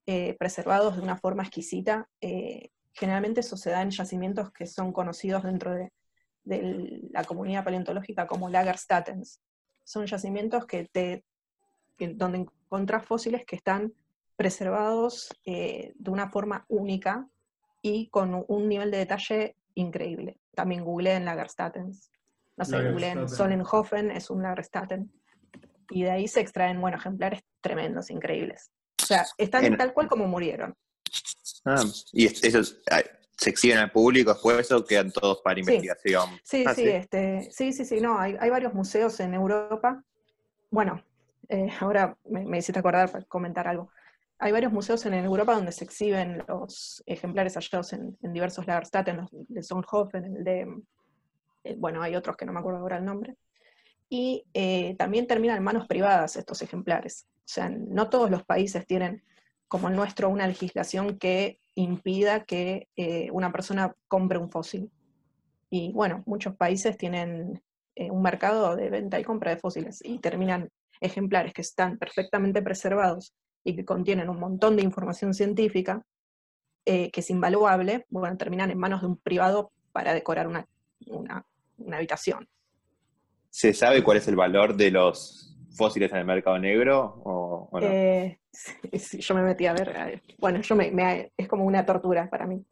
eh, 0.06 0.36
preservados 0.38 0.96
de 0.96 1.02
una 1.02 1.18
forma 1.18 1.44
exquisita. 1.44 2.08
Eh, 2.22 2.70
generalmente 2.94 3.40
eso 3.40 3.58
se 3.58 3.72
da 3.72 3.82
en 3.82 3.90
yacimientos 3.90 4.52
que 4.52 4.68
son 4.68 4.92
conocidos 4.94 5.44
dentro 5.44 5.74
de, 5.74 5.92
la 6.48 7.24
comunidad 7.24 7.64
paleontológica 7.64 8.28
como 8.28 8.50
Lagerstatens. 8.50 9.42
Son 9.84 10.06
yacimientos 10.06 10.68
que 10.68 10.86
te 10.86 11.24
donde 11.98 12.40
encontrás 12.40 13.04
fósiles 13.04 13.46
que 13.46 13.56
están 13.56 13.94
preservados 14.36 15.30
de 15.44 15.94
una 16.06 16.30
forma 16.30 16.66
única 16.68 17.28
y 17.82 18.10
con 18.10 18.46
un 18.48 18.70
nivel 18.70 18.92
de 18.92 18.98
detalle 18.98 19.56
increíble. 19.74 20.38
También 20.54 20.84
googleé 20.84 21.16
en 21.16 21.26
Lagerstatens. 21.26 22.12
No 22.58 22.66
sé, 22.66 22.82
googleé 22.82 23.12
en 23.12 23.30
Solenhofen, 23.30 24.12
es 24.12 24.30
un 24.30 24.44
Lagerstaten. 24.44 25.12
Y 25.90 26.04
de 26.04 26.12
ahí 26.12 26.28
se 26.28 26.40
extraen, 26.40 26.80
bueno, 26.82 26.98
ejemplares 26.98 27.42
tremendos, 27.62 28.10
increíbles. 28.10 28.72
O 29.02 29.06
sea, 29.06 29.26
están 29.38 29.78
tal 29.78 29.94
cual 29.94 30.08
como 30.08 30.28
murieron. 30.28 30.76
Ah, 31.66 31.84
y 32.14 32.26
esos 32.26 32.82
se 33.38 33.50
exhiben 33.50 33.78
al 33.78 33.92
público 33.92 34.34
después 34.34 34.72
o 34.72 34.86
quedan 34.86 35.12
todos 35.12 35.42
para 35.44 35.60
investigación. 35.60 36.30
Sí, 36.44 36.60
sí, 36.60 36.66
ah, 36.68 36.74
sí, 36.74 36.88
Este, 36.88 37.50
sí, 37.52 37.74
sí, 37.74 37.86
sí, 37.86 38.00
no, 38.00 38.18
hay, 38.18 38.38
hay 38.40 38.50
varios 38.50 38.74
museos 38.74 39.20
en 39.20 39.34
Europa. 39.34 40.04
Bueno, 40.72 41.04
eh, 41.50 41.70
ahora 41.80 42.18
me, 42.26 42.58
hiciste 42.58 42.80
acordar 42.80 43.12
para 43.12 43.26
comentar 43.26 43.68
algo. 43.68 43.90
Hay 44.40 44.52
varios 44.52 44.72
museos 44.72 45.06
en 45.06 45.14
Europa 45.14 45.56
donde 45.56 45.72
se 45.72 45.86
exhiben 45.86 46.44
los 46.48 47.04
ejemplares 47.06 47.56
hallados 47.56 47.94
en, 47.94 48.18
diversos 48.22 48.68
Lagerstätten, 48.68 49.20
el 49.20 49.46
de 49.48 49.64
Sonhofen, 49.64 50.26
el 50.38 50.44
de, 50.44 50.68
bueno, 51.78 52.02
hay 52.02 52.16
otros 52.16 52.38
que 52.38 52.46
no 52.46 52.54
me 52.54 52.60
acuerdo 52.60 52.80
ahora 52.80 52.98
el 52.98 53.06
nombre. 53.06 53.36
Y 54.10 54.46
eh, 54.54 54.96
también 54.98 55.28
terminan 55.28 55.58
en 55.58 55.64
manos 55.64 55.88
privadas 55.88 56.36
estos 56.36 56.62
ejemplares. 56.62 57.28
O 57.40 57.48
sea, 57.48 57.70
no 57.70 58.10
todos 58.10 58.30
los 58.30 58.44
países 58.44 58.86
tienen, 58.86 59.24
como 59.68 59.90
el 59.90 59.96
nuestro, 59.96 60.30
una 60.30 60.48
legislación 60.48 61.18
que 61.18 61.60
impida 61.74 62.44
que 62.46 62.88
una 63.32 63.52
persona 63.52 63.94
compre 64.08 64.38
un 64.38 64.50
fósil. 64.50 64.92
Y 65.70 65.92
bueno, 65.94 66.24
muchos 66.26 66.56
países 66.56 66.98
tienen 66.98 67.62
un 67.98 68.22
mercado 68.22 68.76
de 68.76 68.90
venta 68.90 69.20
y 69.20 69.24
compra 69.24 69.52
de 69.52 69.58
fósiles 69.58 70.00
y 70.04 70.20
terminan 70.20 70.70
ejemplares 71.02 71.54
que 71.54 71.62
están 71.62 71.98
perfectamente 71.98 72.62
preservados 72.62 73.34
y 73.64 73.76
que 73.76 73.86
contienen 73.86 74.30
un 74.30 74.40
montón 74.40 74.76
de 74.76 74.84
información 74.84 75.34
científica, 75.34 76.06
eh, 76.86 77.10
que 77.12 77.22
es 77.22 77.30
invaluable, 77.30 78.06
bueno, 78.10 78.38
terminan 78.38 78.70
en 78.70 78.78
manos 78.78 79.02
de 79.02 79.08
un 79.08 79.18
privado 79.18 79.72
para 79.92 80.14
decorar 80.14 80.48
una, 80.48 80.68
habitación. 81.94 82.48
¿Se 83.50 83.74
sabe 83.74 84.04
cuál 84.04 84.18
es 84.18 84.28
el 84.28 84.36
valor 84.36 84.76
de 84.76 84.92
los 84.92 85.58
fósiles 85.76 86.12
en 86.12 86.18
el 86.18 86.26
mercado 86.26 86.60
negro? 86.60 87.22
O, 87.24 87.70
no? 87.80 87.88
Eh, 87.88 88.40
yo 89.20 89.36
me 89.36 89.42
metí 89.42 89.66
a 89.66 89.74
ver, 89.74 89.96
eh, 89.96 90.22
bueno, 90.38 90.62
yo 90.62 90.76
me, 90.76 91.32
es 91.38 91.48
como 91.48 91.66
una 91.66 91.86
tortura 91.86 92.30
para 92.30 92.46
mí, 92.46 92.66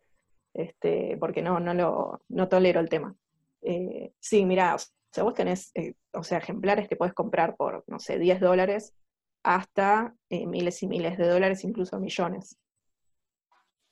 este, 0.54 1.18
porque 1.20 1.42
no, 1.42 1.60
no, 1.60 1.74
lo, 1.74 2.22
no 2.30 2.48
tolero 2.48 2.80
el 2.80 2.89
tema. 2.89 3.16
sí, 4.20 4.46
mira, 4.46 4.76
o 5.13 5.16
sea, 5.16 5.24
vos 5.24 5.36
tenés, 5.36 5.70
eh, 5.76 5.94
o 6.13 6.24
sea, 6.24 6.39
ejemplares 6.39 6.88
que 6.89 6.96
puedes 6.96 7.13
comprar 7.13 7.56
por, 7.56 7.84
no 7.86 8.00
sé, 8.00 8.18
10 8.18 8.39
dólares 8.39 8.96
hasta 9.44 10.16
eh, 10.32 10.48
miles 10.48 10.82
y 10.82 10.88
miles 10.88 11.20
de 11.20 11.28
dólares, 11.28 11.63
incluso 11.63 12.00
millones. 12.00 12.58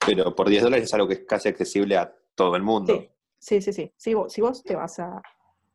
Pero 0.04 0.36
por 0.36 0.50
10 0.50 0.64
dólares 0.64 0.86
es 0.86 0.94
algo 0.96 1.08
que 1.08 1.14
es 1.14 1.26
casi 1.28 1.50
accesible 1.50 1.96
a 1.96 2.12
todo 2.34 2.56
el 2.56 2.64
mundo. 2.64 2.96
Sí, 2.98 3.11
sí, 3.42 3.74
sí. 3.74 3.92
Si, 3.98 4.14
vos, 4.14 4.64
te 4.64 4.76
vas 4.76 5.00
a, 5.00 5.22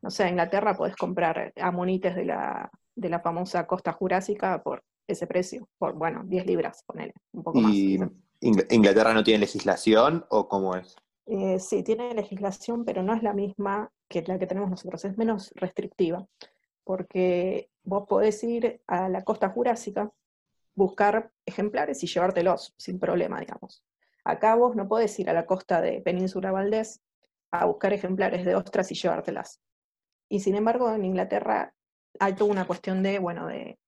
no 0.01 0.09
sé, 0.09 0.23
a 0.23 0.29
Inglaterra, 0.29 0.75
podés 0.75 0.95
comprar 0.95 1.53
amonites 1.59 2.15
de 2.15 2.25
la, 2.25 2.71
de 2.95 3.09
la 3.09 3.19
famosa 3.19 3.67
costa 3.67 3.91
jurásica 3.91 4.63
por 4.63 4.83
ese 5.05 5.27
precio, 5.27 5.67
por, 5.77 5.93
bueno, 5.93 6.23
10 6.25 6.45
libras, 6.45 6.83
ponele, 6.85 7.13
un 7.33 7.43
poco 7.43 7.59
¿Y 7.59 7.97
más. 7.97 8.09
¿Inglaterra 8.39 9.13
no 9.13 9.23
tiene 9.23 9.39
legislación 9.39 10.25
o 10.29 10.47
cómo 10.47 10.75
es? 10.75 10.95
Eh, 11.25 11.59
sí, 11.59 11.83
tiene 11.83 12.13
legislación, 12.13 12.85
pero 12.85 13.03
no 13.03 13.13
es 13.13 13.23
la 13.23 13.33
misma 13.33 13.91
que 14.07 14.23
la 14.25 14.39
que 14.39 14.47
tenemos 14.47 14.69
nosotros, 14.69 15.03
es 15.05 15.17
menos 15.17 15.51
restrictiva. 15.55 16.25
porque 16.83 17.69
vos 17.83 18.05
podés 18.07 18.41
ir 18.45 18.81
a 18.87 19.09
la 19.09 19.23
costa 19.25 19.49
jurásica, 19.49 20.09
buscar 20.73 21.31
ejemplares 21.45 22.01
y 22.03 22.07
llevártelos 22.07 22.73
sin 22.77 22.97
problema, 22.97 23.41
digamos. 23.41 23.83
Acá 24.23 24.55
vos 24.55 24.75
no 24.75 24.87
podés 24.87 25.19
ir 25.19 25.29
a 25.29 25.33
la 25.33 25.45
costa 25.45 25.81
de 25.81 25.99
Península 26.01 26.51
Valdés 26.51 27.01
a 27.51 27.65
buscar 27.65 27.93
ejemplares 27.93 28.45
de 28.45 28.55
ostras 28.55 28.91
y 28.91 28.95
llevártelas. 28.95 29.61
Y 30.29 30.39
sin 30.39 30.55
embargo, 30.55 30.93
en 30.93 31.05
Inglaterra 31.05 31.73
hay 32.19 32.33
toda 32.35 32.51
una 32.51 32.67
cuestión 32.67 33.03
de, 33.03 33.19
bueno, 33.19 33.47
de 33.47 33.79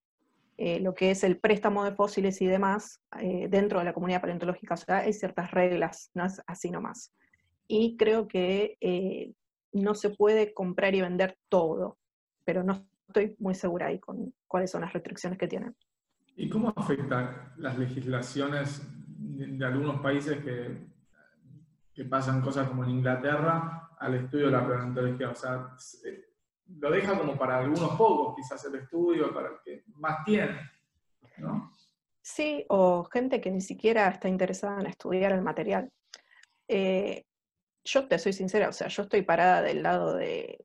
eh, 0.58 0.80
lo 0.80 0.94
que 0.94 1.12
es 1.12 1.24
el 1.24 1.40
préstamo 1.40 1.84
de 1.84 1.94
fósiles 1.94 2.42
y 2.42 2.48
demás 2.48 3.02
eh, 3.20 3.48
dentro 3.50 3.80
de 3.80 3.86
la 3.86 3.94
comunidad 3.94 4.22
paleontológica. 4.22 4.74
O 4.74 4.78
sea, 4.78 4.98
hay 5.00 5.14
ciertas 5.14 5.52
reglas, 5.52 6.12
no 6.14 6.26
es 6.26 6.42
así 6.48 6.70
nomás. 6.70 7.14
Y 7.68 7.98
creo 7.98 8.28
que 8.28 8.78
eh, 8.82 9.34
no 9.72 9.96
se 9.96 10.10
puede 10.10 10.54
comprar 10.54 10.96
y 10.96 11.02
vender 11.02 11.38
todo, 11.50 11.98
pero 12.44 12.64
no 12.64 12.86
estoy 13.08 13.36
muy 13.40 13.56
segura 13.56 13.88
ahí 13.88 14.00
con 14.00 14.34
cuáles 14.48 14.72
son 14.72 14.82
las 14.82 14.94
restricciones 14.94 15.38
que 15.40 15.48
tienen. 15.48 15.76
¿Y 16.36 16.50
cómo 16.50 16.74
afectan 16.76 17.54
las 17.58 17.78
legislaciones 17.78 18.82
de, 19.18 19.66
algunos 19.66 20.02
países 20.02 20.44
que, 20.44 20.78
que, 22.04 22.10
pasan 22.10 22.42
cosas 22.42 22.68
como 22.68 22.84
en 22.84 22.92
Inglaterra 22.92 23.90
al 24.00 24.16
estudio 24.16 24.46
de 24.46 24.52
la 24.52 24.68
paleontología? 24.68 25.30
O 25.30 25.36
sea, 25.36 25.70
lo 26.78 26.92
deja 26.92 27.18
como 27.18 27.38
para 27.38 27.58
algunos 27.58 27.92
pocos, 27.98 28.36
quizás 28.36 28.64
el 28.66 28.76
estudio, 28.76 29.34
para 29.34 29.50
el 29.50 29.56
que 29.64 29.84
más 29.96 30.24
tiene, 30.24 30.60
¿no? 31.38 31.76
Sí, 32.22 32.66
o 32.70 33.04
gente 33.06 33.42
que 33.42 33.52
ni 33.52 33.62
siquiera 33.62 34.08
está 34.08 34.28
interesada 34.28 34.80
en 34.80 34.88
estudiar 34.88 35.32
el 35.32 35.42
material. 35.42 35.92
Eh, 36.68 37.26
yo 37.84 38.08
te 38.08 38.20
soy 38.20 38.34
sincera, 38.34 38.70
o 38.70 38.74
sea, 38.74 38.88
yo 38.88 39.04
estoy 39.04 39.24
parada 39.24 39.62
del 39.62 39.82
lado 39.82 40.16
de, 40.16 40.64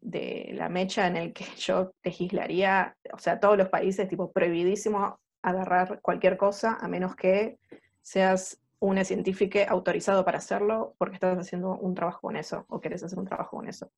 de 0.00 0.50
la 0.54 0.68
mecha 0.68 1.06
en 1.06 1.16
el 1.16 1.32
que 1.32 1.44
yo 1.58 1.92
legislaría, 2.02 2.96
o 3.12 3.18
sea, 3.18 3.40
todos 3.40 3.56
los 3.56 3.68
países, 3.68 4.08
tipo, 4.08 4.32
prohibidísimo 4.32 5.20
agarrar 5.42 6.00
cualquier 6.00 6.36
cosa, 6.36 6.78
a 6.80 6.88
menos 6.88 7.16
que 7.16 7.58
seas 8.02 8.59
una 8.80 9.04
científica 9.04 9.64
autorizado 9.68 10.24
para 10.24 10.38
hacerlo, 10.38 10.94
porque 10.98 11.14
estás 11.14 11.38
haciendo 11.38 11.76
un 11.76 11.94
trabajo 11.94 12.22
con 12.22 12.36
eso, 12.36 12.64
o 12.68 12.80
querés 12.80 13.02
hacer 13.02 13.18
un 13.18 13.26
trabajo 13.26 13.58
con 13.58 13.68
eso. 13.68 13.90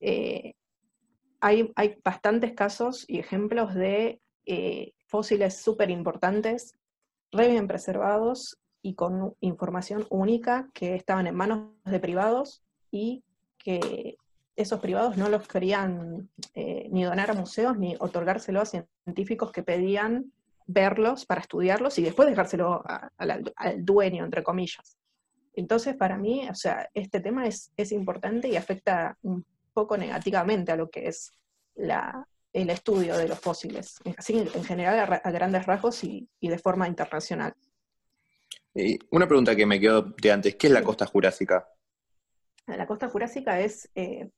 Eh, 0.00 0.54
hay, 1.40 1.72
hay, 1.76 1.96
bastantes 2.04 2.52
casos 2.52 3.04
y 3.08 3.18
ejemplos 3.18 3.74
de 3.74 4.20
eh, 4.44 4.92
fósiles 5.06 5.56
súper 5.56 5.90
importantes, 5.90 6.76
re 7.30 7.48
bien 7.48 7.68
preservados 7.68 8.58
y 8.82 8.94
con 8.94 9.34
información 9.40 10.06
única 10.10 10.68
que 10.72 10.94
estaban 10.94 11.26
en 11.26 11.34
manos 11.34 11.70
de 11.84 12.00
privados 12.00 12.64
y 12.90 13.24
que 13.58 14.16
esos 14.56 14.80
privados 14.80 15.16
no 15.16 15.28
los 15.28 15.46
querían 15.46 16.30
eh, 16.54 16.88
ni 16.90 17.04
donar 17.04 17.30
a 17.30 17.34
museos 17.34 17.76
ni 17.76 17.94
otorgárselo 17.98 18.60
a 18.60 18.66
científicos 18.66 19.52
que 19.52 19.62
pedían 19.62 20.32
verlos 20.66 21.26
para 21.26 21.40
estudiarlos 21.40 21.98
y 21.98 22.02
después 22.02 22.28
dejárselo 22.28 22.82
al 23.16 23.84
dueño, 23.84 24.24
entre 24.24 24.42
comillas. 24.42 24.96
Entonces, 25.54 25.96
para 25.96 26.18
mí, 26.18 26.46
o 26.48 26.54
sea, 26.54 26.88
este 26.92 27.20
tema 27.20 27.46
es, 27.46 27.72
es 27.76 27.92
importante 27.92 28.48
y 28.48 28.56
afecta 28.56 29.16
un 29.22 29.44
poco 29.72 29.96
negativamente 29.96 30.72
a 30.72 30.76
lo 30.76 30.90
que 30.90 31.08
es 31.08 31.32
la, 31.74 32.26
el 32.52 32.70
estudio 32.70 33.16
de 33.16 33.28
los 33.28 33.38
fósiles, 33.38 33.98
así 34.16 34.38
en 34.38 34.64
general 34.64 35.20
a, 35.22 35.30
grandes 35.30 35.64
rasgos 35.66 36.04
y, 36.04 36.28
y, 36.40 36.48
de 36.48 36.58
forma 36.58 36.88
internacional. 36.88 37.54
Y 38.74 38.98
una 39.10 39.26
pregunta 39.26 39.56
que 39.56 39.64
me 39.64 39.80
quedó 39.80 40.02
de 40.02 40.32
antes, 40.32 40.56
¿qué 40.56 40.66
es 40.66 40.72
la 40.72 40.82
costa 40.82 41.06
jurásica? 41.06 41.66
La 42.66 42.86
costa 42.86 43.08
jurásica 43.08 43.60
es, 43.60 43.88
eh, 43.94 44.28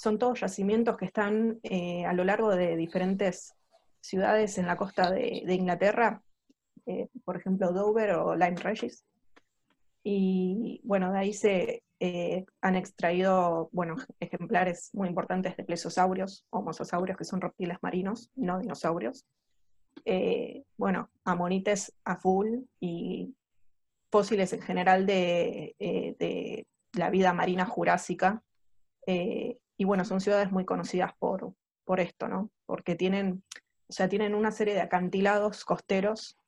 son 0.00 0.18
todos 0.18 0.40
yacimientos 0.40 0.96
que 0.96 1.04
están 1.04 1.60
eh, 1.62 2.04
a 2.06 2.12
lo 2.12 2.24
largo 2.24 2.50
de 2.50 2.76
diferentes 2.76 3.54
ciudades 4.00 4.58
en 4.58 4.66
la 4.66 4.76
costa 4.76 5.10
de, 5.10 5.42
Inglaterra, 5.48 6.22
eh, 6.86 7.08
por 7.24 7.36
ejemplo 7.36 7.72
Dover 7.72 8.12
o 8.12 8.34
Lyme 8.34 8.56
Regis. 8.56 9.04
Y 10.02 10.80
bueno, 10.84 11.12
de 11.12 11.18
ahí 11.18 11.32
se, 11.32 11.82
eh, 12.00 12.46
han 12.62 12.76
extraído, 12.76 13.68
bueno, 13.72 13.96
ejemplares 14.20 14.90
muy 14.94 15.08
importantes 15.08 15.56
de 15.56 15.64
plesiosaurios 15.64 16.46
o 16.50 16.62
mosasaurios, 16.62 17.18
que 17.18 17.24
son 17.24 17.40
reptiles 17.40 17.78
marinos, 17.82 18.30
no 18.34 18.58
dinosaurios. 18.58 19.26
Eh, 20.04 20.64
bueno, 20.78 21.10
amonites 21.24 21.92
a 22.04 22.16
full 22.16 22.60
y 22.80 23.34
fósiles 24.10 24.52
en 24.54 24.62
general 24.62 25.06
de, 25.06 25.76
de 25.78 26.66
la 26.94 27.10
vida 27.10 27.32
marina 27.34 27.66
jurásica. 27.66 28.42
y 29.06 29.84
bueno, 29.84 30.04
son 30.04 30.20
ciudades 30.20 30.50
muy 30.52 30.64
conocidas 30.64 31.12
por, 31.18 31.54
por 31.90 31.98
esto, 31.98 32.28
¿no? 32.28 32.52
Porque 32.66 32.94
tienen, 32.94 33.42
o 33.90 33.92
sea, 33.92 34.08
tienen 34.08 34.36
una 34.36 34.52
serie 34.52 34.74
de 34.74 34.82
acantilados 34.82 35.64
costeros 35.64 36.38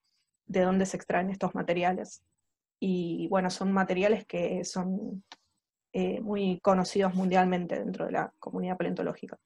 de 0.46 0.60
donde 0.60 0.86
se 0.86 0.96
extraen 0.96 1.28
estos 1.28 1.56
materiales. 1.56 2.22
Y 2.78 3.26
bueno, 3.28 3.50
son 3.50 3.72
materiales 3.72 4.24
que 4.24 4.64
son 4.64 5.24
eh, 5.92 6.20
muy 6.20 6.60
conocidos 6.60 7.14
mundialmente 7.14 7.80
dentro 7.80 8.06
de 8.06 8.12
la 8.12 8.32
comunidad 8.38 8.76
paleontológica. 8.76 9.36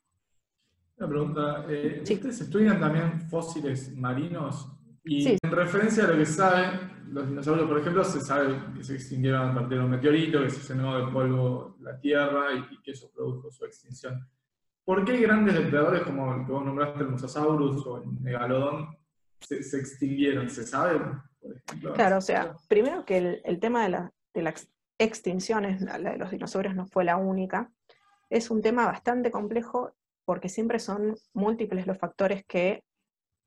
Una 0.98 1.08
pregunta, 1.08 1.66
eh, 1.70 2.00
¿ustedes 2.02 2.42
estudian 2.42 2.78
también 2.78 3.18
fósiles 3.30 3.96
marinos? 3.96 4.70
Y 5.04 5.28
en 5.28 5.50
referencia 5.50 6.04
a 6.04 6.08
lo 6.08 6.18
que 6.18 6.26
saben, 6.26 7.04
los 7.08 7.26
dinosaurios, 7.26 7.66
por 7.66 7.78
ejemplo, 7.80 8.04
se 8.04 8.20
sabe 8.20 8.60
que 8.74 8.84
se 8.84 8.96
extinguieron 8.96 9.50
a 9.50 9.54
partir 9.54 9.78
de 9.78 9.84
un 9.84 9.90
meteorito, 9.90 10.42
que 10.42 10.50
se 10.50 10.74
llenó 10.74 10.98
de 10.98 11.10
polvo 11.10 11.78
la 11.80 11.98
Tierra 11.98 12.48
y, 12.52 12.78
que 12.82 12.90
eso 12.90 13.10
produjo 13.10 13.50
su 13.50 13.64
extinción. 13.64 14.28
¿Por 14.86 15.04
qué 15.04 15.16
grandes 15.18 15.54
depredadores 15.56 16.02
como 16.02 16.32
el 16.32 16.46
que 16.46 16.52
vos 16.52 16.64
nombraste, 16.64 17.00
el 17.00 17.08
Mosasaurus 17.08 17.84
o 17.88 18.02
el 18.02 18.06
Megalodón, 18.20 18.96
se, 19.40 19.56
extinguieron? 19.56 20.48
¿Se 20.48 20.64
sabe, 20.64 21.00
por 21.40 21.56
ejemplo? 21.56 21.92
Claro, 21.92 22.18
o 22.18 22.20
sea, 22.20 22.54
primero 22.68 23.04
que 23.04 23.40
el, 23.44 23.58
tema 23.58 23.82
de 23.82 23.88
la, 23.88 24.12
de 24.32 24.42
la 24.42 24.54
extinciones, 24.96 25.82
la 25.82 25.98
de 25.98 26.16
los 26.16 26.30
dinosaurios 26.30 26.76
no 26.76 26.86
fue 26.86 27.02
la 27.02 27.16
única, 27.16 27.68
es 28.30 28.48
un 28.48 28.62
tema 28.62 28.86
bastante 28.86 29.32
complejo 29.32 29.92
porque 30.24 30.48
siempre 30.48 30.78
son 30.78 31.16
múltiples 31.34 31.88
los 31.88 31.98
factores 31.98 32.44
que 32.46 32.84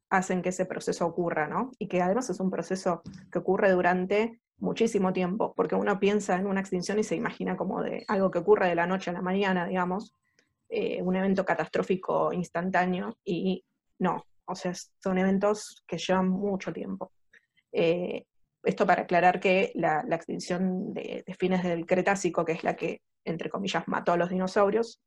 hacen 0.10 0.41
que 0.41 0.49
ese 0.49 0.65
proceso 0.65 1.06
ocurra, 1.06 1.47
¿no? 1.47 1.71
Y 1.80 1.88
que 1.88 2.02
además 2.02 2.30
es 2.30 2.41
un 2.41 2.52
proceso 2.52 3.02
que 3.32 3.39
ocurre 3.39 3.71
durante 3.71 4.41
muchísimo 4.58 5.13
tiempo, 5.13 5.54
porque 5.56 5.75
uno 5.75 6.02
piensa 6.02 6.36
en 6.36 6.47
una 6.47 6.60
extinción 6.60 6.99
y 6.99 7.04
se 7.06 7.15
imagina 7.15 7.56
como 7.56 7.82
de 7.82 8.04
algo 8.10 8.30
que 8.30 8.39
ocurre 8.39 8.67
de 8.67 8.75
la 8.75 8.88
noche 8.88 9.10
a 9.10 9.13
la 9.13 9.21
mañana, 9.21 9.67
digamos, 9.67 10.13
eh, 10.69 11.01
un 11.01 11.15
evento 11.15 11.43
catastrófico 11.43 12.32
instantáneo, 12.32 13.17
y 13.25 13.63
no, 13.99 14.23
o 14.45 14.55
sea, 14.55 14.73
son 14.73 15.17
eventos 15.17 15.84
que 15.88 15.97
llevan 15.97 16.29
mucho 16.29 16.71
tiempo. 16.71 17.12
Eh, 17.71 18.25
esto 18.63 18.86
para 18.86 19.03
aclarar 19.03 19.39
que 19.39 19.71
la, 19.75 20.05
extinción 20.12 20.93
de, 20.93 21.23
fines 21.38 21.63
del 21.63 21.86
Cretácico, 21.86 22.43
que 22.45 22.53
es 22.53 22.63
la 22.63 22.75
que, 22.75 23.01
entre 23.23 23.49
comillas, 23.49 23.88
mató 23.88 24.12
a 24.12 24.17
los 24.17 24.29
dinosaurios, 24.29 25.01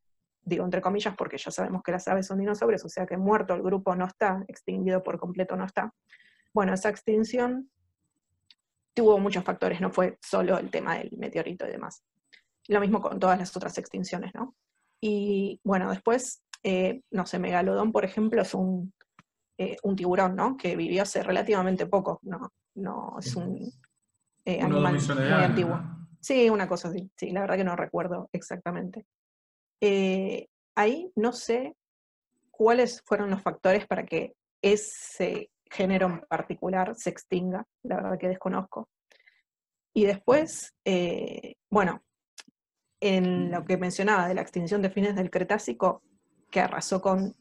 digo 0.45 0.65
entre 0.65 0.81
comillas 0.81 1.15
porque 1.15 1.37
ya 1.37 1.51
sabemos 1.51 1.81
que 1.83 1.91
las 1.91 2.07
aves 2.07 2.27
son 2.27 2.39
dinosaurios, 2.39 2.83
o 2.83 2.89
sea 2.89 3.05
que 3.05 3.15
muerto 3.15 3.53
el 3.53 3.61
grupo 3.61 3.95
no 3.95 4.05
está, 4.05 4.43
extinguido 4.47 5.03
por 5.03 5.17
completo 5.17 5.55
no 5.55 5.65
está. 5.65 5.93
Bueno, 6.53 6.73
esa 6.73 6.89
extinción 6.89 7.69
tuvo 8.93 9.17
muchos 9.19 9.43
factores, 9.43 9.81
no 9.81 9.91
fue 9.91 10.17
solo 10.21 10.57
el 10.57 10.69
tema 10.69 10.97
del 10.97 11.11
meteorito 11.17 11.67
y 11.67 11.71
demás. 11.71 12.03
Lo 12.67 12.79
mismo 12.79 13.01
con 13.01 13.19
todas 13.19 13.39
las 13.39 13.55
otras 13.55 13.77
extinciones, 13.77 14.33
¿no? 14.33 14.55
Y 15.05 15.59
bueno, 15.65 15.89
después, 15.89 16.41
eh, 16.63 17.01
no 17.11 17.25
sé, 17.25 17.37
Megalodón, 17.37 17.91
por 17.91 18.05
ejemplo, 18.05 18.41
es 18.41 18.53
un, 18.53 18.93
eh, 19.57 19.75
un 19.83 19.97
tiburón, 19.97 20.33
¿no? 20.33 20.55
Que 20.55 20.77
vivió 20.77 21.01
hace 21.01 21.21
relativamente 21.21 21.87
poco, 21.87 22.21
¿no? 22.21 22.53
no 22.75 23.17
es 23.19 23.35
un 23.35 23.69
eh, 24.45 24.61
animal 24.61 24.93
muy 24.93 25.43
antiguo. 25.43 25.77
Sí, 26.21 26.49
una 26.49 26.69
cosa 26.69 26.87
así, 26.87 27.11
sí, 27.17 27.31
la 27.31 27.41
verdad 27.41 27.57
que 27.57 27.65
no 27.65 27.75
recuerdo 27.75 28.29
exactamente. 28.31 29.05
Ahí 30.73 31.11
no 31.17 31.33
sé 31.33 31.75
cuáles 32.49 33.01
fueron 33.05 33.29
los 33.29 33.41
factores 33.41 33.85
para 33.85 34.05
que 34.05 34.37
ese 34.61 35.51
género 35.69 36.07
en 36.07 36.21
particular 36.21 36.95
se 36.95 37.09
extinga, 37.09 37.65
la 37.83 37.97
verdad 37.97 38.17
que 38.17 38.29
desconozco. 38.29 38.87
Y 39.93 40.05
después, 40.05 40.73
eh, 40.85 41.55
bueno, 41.69 42.01
en 43.03 43.51
lo 43.51 43.65
que 43.65 43.75
mencionaba 43.75 44.29
de 44.29 44.33
la 44.33 44.41
extinción 44.41 44.81
de 44.81 44.89
fines 44.89 45.13
del 45.13 45.29
Cretácico, 45.29 46.01
que 46.49 46.61
arrasó 46.61 47.01
con 47.01 47.35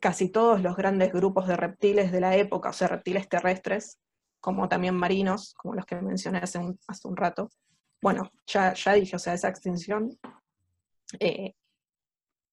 casi 0.00 0.28
todos 0.28 0.60
los 0.60 0.76
grandes 0.76 1.12
grupos 1.12 1.46
de 1.46 1.56
reptiles 1.56 2.10
de 2.10 2.20
la 2.20 2.34
época, 2.34 2.70
o 2.70 2.72
sea, 2.72 2.88
reptiles 2.88 3.28
terrestres, 3.28 4.00
como 4.40 4.68
también 4.68 4.96
marinos, 4.96 5.54
como 5.54 5.74
los 5.74 5.86
que 5.86 5.94
mencioné 6.02 6.38
hace 6.38 6.58
un, 6.58 6.76
hace 6.88 7.06
un 7.06 7.16
rato. 7.16 7.50
Bueno, 8.02 8.32
ya, 8.48 8.74
ya 8.74 8.94
dije, 8.94 9.14
o 9.14 9.18
sea, 9.20 9.34
esa 9.34 9.48
extinción, 9.48 10.18
eh, 11.20 11.54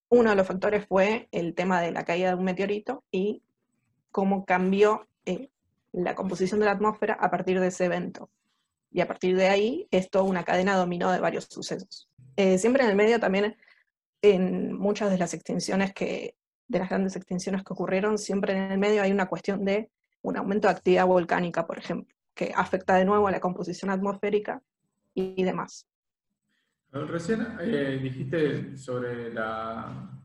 uno 0.09 0.29
de 0.29 0.35
los 0.35 0.45
factores 0.45 0.85
fue 0.85 1.27
el 1.31 1.55
tema 1.55 1.81
de 1.81 1.91
la 1.91 2.05
caída 2.05 2.29
de 2.29 2.35
un 2.35 2.43
meteorito 2.43 3.03
y 3.09 3.41
cómo 4.11 4.45
cambió 4.45 5.07
eh, 5.25 5.49
la 5.91 6.13
composición 6.13 6.59
de 6.59 6.67
la 6.67 6.73
atmósfera 6.73 7.15
a 7.15 7.31
partir 7.31 7.59
de 7.59 7.67
ese 7.67 7.85
evento. 7.85 8.29
Y 8.91 9.01
a 9.01 9.07
partir 9.07 9.37
de 9.37 9.47
ahí 9.47 9.87
es 9.91 10.09
una 10.13 10.43
cadena 10.43 10.75
dominó 10.75 11.11
de 11.11 11.19
varios 11.19 11.45
sucesos. 11.45 12.09
Eh, 12.35 12.57
siempre 12.57 12.83
en 12.83 12.89
el 12.89 12.95
medio 12.95 13.19
también, 13.19 13.55
en 14.21 14.73
muchas 14.73 15.09
de 15.09 15.17
las 15.17 15.33
extinciones 15.33 15.93
que, 15.93 16.35
de 16.67 16.79
las 16.79 16.89
grandes 16.89 17.15
extinciones 17.15 17.63
que 17.63 17.73
ocurrieron, 17.73 18.17
siempre 18.17 18.53
en 18.53 18.71
el 18.71 18.77
medio 18.77 19.01
hay 19.01 19.11
una 19.11 19.27
cuestión 19.27 19.63
de 19.65 19.89
un 20.21 20.37
aumento 20.37 20.67
de 20.67 20.73
actividad 20.73 21.05
volcánica, 21.05 21.65
por 21.65 21.77
ejemplo, 21.77 22.13
que 22.33 22.51
afecta 22.55 22.95
de 22.95 23.05
nuevo 23.05 23.27
a 23.27 23.31
la 23.31 23.39
composición 23.39 23.91
atmosférica 23.91 24.61
y, 25.13 25.43
demás. 25.43 25.87
Recién 26.91 27.45
eh, 27.61 27.99
dijiste 28.01 28.77
sobre 28.77 29.33
la, 29.33 30.21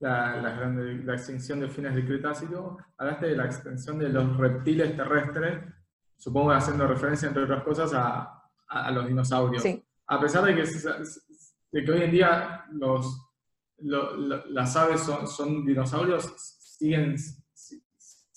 la, 0.00 1.14
extinción 1.14 1.60
de 1.60 1.68
fines 1.68 1.94
del 1.94 2.06
Cretácico, 2.06 2.78
hablaste 2.96 3.26
de 3.26 3.36
la 3.36 3.46
extensión 3.46 3.98
de 3.98 4.08
los 4.08 4.36
reptiles 4.36 4.96
terrestres, 4.96 5.64
supongo 6.18 6.50
haciendo 6.50 6.86
referencia, 6.86 7.28
entre 7.28 7.44
otras 7.44 7.62
cosas, 7.62 7.92
a, 7.94 8.90
los 8.90 9.06
dinosaurios. 9.06 9.64
A 10.06 10.20
pesar 10.20 10.44
de 10.44 10.54
que, 10.54 10.64
de 10.64 11.84
que 11.84 11.92
hoy 11.92 12.02
en 12.02 12.10
día 12.10 12.64
los, 12.72 13.28
las 13.78 14.76
aves 14.76 15.00
son, 15.00 15.64
dinosaurios, 15.64 16.26
siguen, 16.78 17.16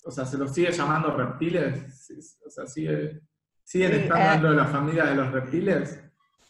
o 0.04 0.10
sea, 0.10 0.24
se 0.24 0.38
los 0.38 0.54
sigue 0.54 0.72
llamando 0.72 1.14
reptiles, 1.14 2.38
o 2.46 2.50
sea, 2.50 2.66
sigue, 2.66 3.20
siguen 3.64 3.92
estando 3.92 4.24
eh, 4.24 4.30
dentro 4.30 4.50
de 4.50 4.56
la 4.56 4.66
familia 4.66 5.04
de 5.04 5.14
los 5.14 5.32
reptiles. 5.32 6.02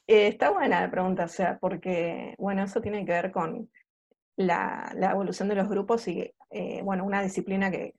Eh, 0.07 0.29
está 0.29 0.51
buena 0.51 0.83
la 0.83 0.91
pregunta, 0.91 1.25
o 1.25 1.29
sea, 1.29 1.59
porque, 1.59 2.35
bueno, 2.39 2.63
eso 2.63 2.81
tiene 2.81 3.05
que 3.05 3.13
ver 3.13 3.33
con 3.33 3.71
la, 4.37 4.95
evolución 5.11 5.49
de 5.49 5.55
los 5.55 5.69
grupos 5.69 6.07
y, 6.09 6.33
eh, 6.51 6.81
bueno, 6.83 7.05
una 7.05 7.23
disciplina 7.23 7.71
que 7.71 7.95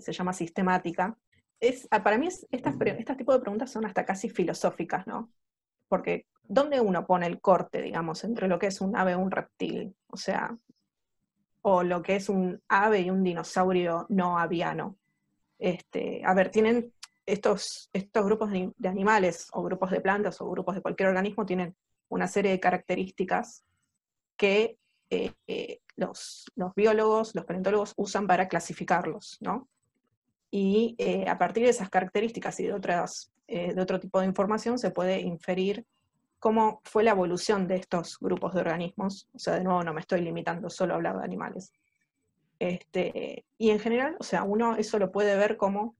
se 0.00 0.12
llama 0.12 0.32
sistemática. 0.32 1.16
Es, 1.60 1.88
ah, 1.90 2.02
para 2.02 2.18
mí, 2.18 2.28
estas, 2.28 2.74
este 2.80 3.16
tipo 3.16 3.32
de 3.32 3.40
preguntas 3.40 3.70
son 3.70 3.84
hasta 3.84 4.04
casi 4.04 4.28
filosóficas, 4.28 5.06
¿no? 5.06 5.30
Porque 5.88 6.26
¿dónde 6.44 6.80
uno 6.80 7.06
pone 7.06 7.26
el 7.26 7.40
corte, 7.40 7.82
digamos, 7.82 8.24
entre 8.24 8.48
lo 8.48 8.58
que 8.58 8.66
es 8.66 8.80
un 8.80 8.96
ave 8.96 9.12
y 9.12 9.14
un 9.16 9.30
reptil? 9.30 9.94
O 10.08 10.16
sea, 10.16 10.56
o 11.62 11.82
lo 11.82 12.02
que 12.02 12.16
es 12.16 12.28
un 12.28 12.62
ave 12.68 13.00
y 13.00 13.10
un 13.10 13.22
dinosaurio 13.22 14.06
no 14.08 14.38
aviano. 14.38 14.96
Este, 15.58 16.22
a 16.24 16.34
ver, 16.34 16.50
tienen 16.50 16.92
estos, 17.26 17.90
estos 17.92 18.24
grupos 18.24 18.50
de, 18.50 18.72
animales, 18.88 19.48
o 19.52 19.62
grupos 19.62 19.90
de 19.90 20.00
plantas, 20.00 20.40
o 20.40 20.50
grupos 20.50 20.74
de 20.74 20.82
cualquier 20.82 21.10
organismo, 21.10 21.44
tienen 21.44 21.76
una 22.08 22.26
serie 22.26 22.52
de 22.52 22.60
características 22.60 23.64
que 24.36 24.78
eh, 25.10 25.32
eh, 25.46 25.80
los, 25.96 26.46
biólogos, 26.74 27.34
los 27.34 27.44
paleontólogos 27.44 27.92
usan 27.96 28.26
para 28.26 28.48
clasificarlos, 28.48 29.36
¿no? 29.40 29.68
Y 30.50 30.94
eh, 30.98 31.28
a 31.28 31.38
partir 31.38 31.64
de 31.64 31.70
esas 31.70 31.90
características 31.90 32.58
y 32.60 32.66
de, 32.66 32.72
otras, 32.72 33.30
de 33.46 33.80
otro 33.80 34.00
tipo 34.00 34.20
de 34.20 34.26
información 34.26 34.78
se 34.78 34.90
puede 34.90 35.20
inferir 35.20 35.84
cómo 36.38 36.80
fue 36.84 37.02
la 37.02 37.10
evolución 37.10 37.66
de 37.66 37.76
estos 37.76 38.18
grupos 38.20 38.54
de 38.54 38.60
organismos. 38.60 39.28
O 39.34 39.38
sea, 39.38 39.54
de 39.54 39.64
nuevo 39.64 39.82
no 39.82 39.92
me 39.92 40.00
estoy 40.00 40.20
limitando 40.20 40.70
solo 40.70 40.94
a 40.94 40.96
hablar 40.96 41.18
de 41.18 41.24
animales. 41.24 41.72
Este, 42.58 43.44
y 43.56 43.70
en 43.70 43.78
general, 43.78 44.16
o 44.18 44.24
sea, 44.24 44.42
uno 44.42 44.76
eso 44.76 44.98
lo 44.98 45.12
puede 45.12 45.36
ver 45.36 45.56
como, 45.56 45.94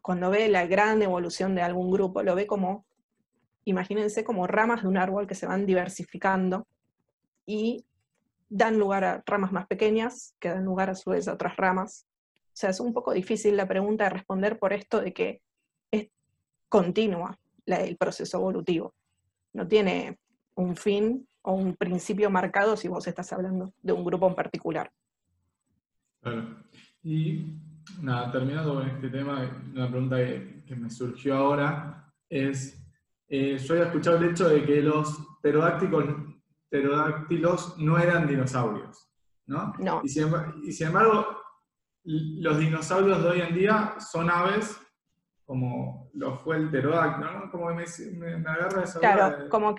cuando 0.00 0.30
ve 0.30 0.48
la 0.48 0.66
gran 0.66 1.00
evolución 1.02 1.54
de 1.54 1.62
algún 1.62 1.90
grupo, 1.90 2.22
lo 2.22 2.34
ve 2.34 2.46
como, 2.46 2.84
imagínense 3.64 4.24
como 4.24 4.46
ramas 4.46 4.82
de 4.82 4.88
un 4.88 4.98
árbol 4.98 5.26
que 5.26 5.34
se 5.34 5.46
van 5.46 5.64
diversificando 5.64 6.66
y 7.46 7.84
dan 8.48 8.78
lugar 8.78 9.04
a 9.04 9.22
ramas 9.24 9.52
más 9.52 9.66
pequeñas, 9.66 10.34
que 10.38 10.50
dan 10.50 10.64
lugar 10.64 10.90
a 10.90 10.94
su 10.94 11.10
vez 11.10 11.28
a 11.28 11.34
otras 11.34 11.56
ramas. 11.56 12.06
O 12.52 12.54
sea, 12.54 12.70
es 12.70 12.80
un 12.80 12.92
poco 12.92 13.12
difícil 13.12 13.56
la 13.56 13.66
pregunta 13.66 14.04
de 14.04 14.10
responder 14.10 14.58
por 14.58 14.74
esto 14.74 15.00
de 15.00 15.14
que 15.14 15.40
es 15.90 16.10
continua 16.68 17.38
el 17.64 17.96
proceso 17.96 18.38
evolutivo. 18.38 18.94
No 19.54 19.66
tiene 19.66 20.18
un 20.54 20.76
fin 20.76 21.26
o 21.42 21.54
un 21.54 21.76
principio 21.76 22.30
marcado 22.30 22.76
si 22.76 22.88
vos 22.88 23.06
estás 23.06 23.32
hablando 23.32 23.72
de 23.82 23.92
un 23.92 24.04
grupo 24.04 24.28
en 24.28 24.34
particular. 24.34 24.92
Claro. 26.20 26.62
Y 27.02 27.58
nada, 28.00 28.30
terminando 28.30 28.74
con 28.74 28.86
este 28.86 29.08
tema, 29.08 29.64
una 29.72 29.88
pregunta 29.88 30.16
que, 30.16 30.52
me 30.76 30.88
surgió 30.88 31.36
ahora 31.36 32.14
es, 32.30 32.82
eh, 33.28 33.58
yo 33.58 33.74
había 33.74 33.86
escuchado 33.86 34.18
el 34.18 34.30
hecho 34.30 34.48
de 34.48 34.64
que 34.64 34.80
los 34.80 35.18
pterodáctilos 35.42 37.78
no 37.78 37.98
eran 37.98 38.26
dinosaurios, 38.26 39.10
¿no? 39.46 39.74
No. 39.78 40.00
Y 40.02 40.08
sin, 40.08 40.28
y 40.64 40.72
sin 40.72 40.86
embargo, 40.86 41.41
los 42.04 42.58
dinosaurios 42.58 43.22
de 43.22 43.28
hoy 43.28 43.40
en 43.40 43.54
día 43.54 43.94
son 43.98 44.30
aves 44.30 44.78
como 45.44 46.10
lo 46.14 46.36
fue 46.38 46.56
el 46.56 46.70
pterodáctilo, 46.70 47.30
¿no? 47.32 47.50
Como 47.50 47.66
me, 47.74 47.84
me, 48.12 48.50
agarra 48.50 48.84
esa 48.84 49.00
Claro, 49.00 49.48
como, 49.50 49.74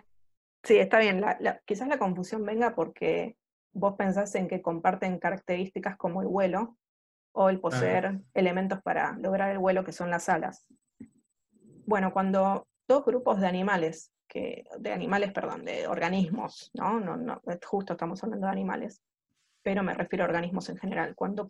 sí, 0.61 0.77
está 0.77 0.99
bien, 0.99 1.23
quizás 1.65 1.87
la 1.87 1.97
confusión 1.97 2.45
venga 2.45 2.75
porque 2.75 3.37
vos 3.71 3.95
pensás 3.97 4.35
en 4.35 4.47
que 4.47 4.61
comparten 4.61 5.17
características 5.17 5.97
como 5.97 6.21
el 6.21 6.27
vuelo 6.27 6.77
o 7.33 7.49
el 7.49 7.59
poseer 7.59 8.19
elementos 8.35 8.81
para 8.83 9.17
lograr 9.17 9.49
el 9.49 9.57
vuelo 9.57 9.83
que 9.83 9.93
son 9.93 10.11
las 10.11 10.29
alas. 10.29 10.67
Bueno, 11.85 12.13
cuando 12.13 12.67
dos 12.87 13.03
grupos 13.03 13.41
de 13.41 13.47
animales, 13.47 14.11
que, 14.27 14.65
de 14.77 14.93
animales, 14.93 15.31
perdón, 15.31 15.65
de 15.65 15.87
organismos, 15.87 16.69
¿no? 16.75 16.99
No, 16.99 17.17
no, 17.17 17.41
justo 17.65 17.93
estamos 17.93 18.23
hablando 18.23 18.45
de 18.45 18.53
animales, 18.53 19.01
pero 19.63 19.81
me 19.83 19.93
refiero 19.93 20.23
a 20.23 20.27
organismos 20.27 20.69
en 20.69 20.77
general, 20.77 21.15
cuando 21.15 21.49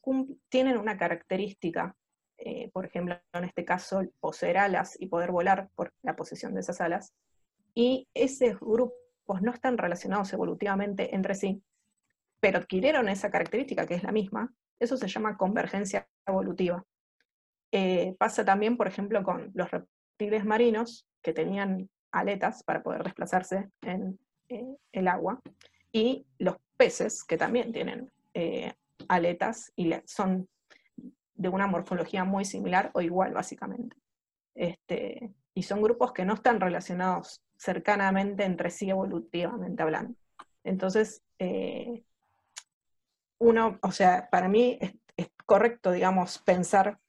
tienen 0.49 0.77
una 0.77 0.97
característica 0.97 1.95
eh, 2.37 2.69
por 2.73 2.85
ejemplo, 2.85 3.17
en 3.31 3.43
este 3.45 3.63
caso, 3.63 4.01
poseer 4.19 4.57
alas 4.57 4.97
y 4.99 5.07
poder 5.07 5.31
volar 5.31 5.69
por 5.75 5.93
la 6.01 6.15
posesión 6.15 6.53
de 6.53 6.61
esas 6.61 6.81
alas, 6.81 7.13
y 7.73 8.07
esos 8.13 8.59
grupos 8.59 9.41
no 9.41 9.51
están 9.51 9.77
relacionados 9.77 10.33
evolutivamente 10.33 11.15
entre 11.15 11.35
sí, 11.35 11.63
pero 12.39 12.57
adquirieron 12.57 13.07
esa 13.07 13.31
característica 13.31 13.85
que 13.85 13.95
es 13.95 14.03
la 14.03 14.11
misma, 14.11 14.53
eso 14.79 14.97
se 14.97 15.07
llama 15.07 15.37
convergencia 15.37 16.07
evolutiva. 16.25 16.83
Eh, 17.71 18.15
pasa 18.19 18.43
también, 18.43 18.75
por 18.77 18.87
ejemplo, 18.87 19.23
con 19.23 19.51
los 19.53 19.71
reptiles 19.71 20.43
marinos 20.43 21.07
que 21.21 21.33
tenían 21.33 21.89
aletas 22.11 22.63
para 22.63 22.83
poder 22.83 23.03
desplazarse 23.03 23.69
en 23.81 24.19
eh, 24.49 24.75
el 24.91 25.07
agua, 25.07 25.41
y 25.91 26.25
los 26.39 26.57
peces 26.77 27.23
que 27.23 27.37
también 27.37 27.71
tienen 27.71 28.11
aletas 29.07 29.71
y 29.75 29.93
son 30.05 30.47
de 31.35 31.49
una 31.49 31.67
morfología 31.67 32.23
muy 32.23 32.45
similar 32.45 32.91
o 32.93 33.01
igual, 33.01 33.33
básicamente. 33.33 33.95
Este, 34.55 35.33
y 35.53 35.63
son 35.63 35.81
grupos 35.81 36.13
que 36.13 36.25
no 36.25 36.33
están 36.33 36.59
relacionados 36.59 37.41
cercanamente 37.57 38.43
entre 38.43 38.69
sí 38.69 38.89
evolutivamente 38.89 39.83
hablando. 39.83 40.15
Entonces, 40.63 41.23
eh, 41.39 42.03
uno, 43.39 43.79
o 43.81 43.91
sea, 43.91 44.29
para 44.29 44.47
mí 44.47 44.79
es, 44.79 44.93
correcto, 45.45 45.91
digamos, 45.91 46.39
pensar 46.39 46.99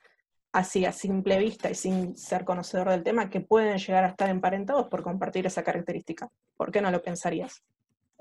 así 0.53 0.85
a 0.85 0.93
simple 0.93 1.39
vista 1.39 1.71
y 1.71 1.75
sin 1.75 2.17
ser 2.17 2.45
conocedor 2.45 2.91
del 2.91 3.03
tema 3.03 3.31
que 3.31 3.41
pueden 3.41 3.79
llegar 3.79 4.05
a 4.05 4.09
estar 4.09 4.29
emparentados 4.29 4.89
por 4.89 5.03
compartir 5.03 5.47
esa 5.47 5.63
característica. 5.63 6.29
¿Por 6.57 6.71
qué 6.71 6.81
no 6.81 6.91
lo 6.91 7.03
pensarías? 7.03 7.63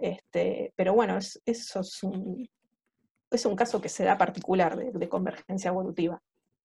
Este, 0.03 0.73
pero 0.75 0.93
bueno, 0.93 1.17
eso 1.17 1.79
es 1.79 2.03
un, 2.03 2.45
es 3.31 3.45
un 3.45 3.55
caso 3.55 3.79
que 3.79 3.87
se 3.87 4.03
da 4.03 4.17
particular 4.17 4.75
de, 4.75 5.07
convergencia 5.07 5.69
evolutiva. 5.69 6.21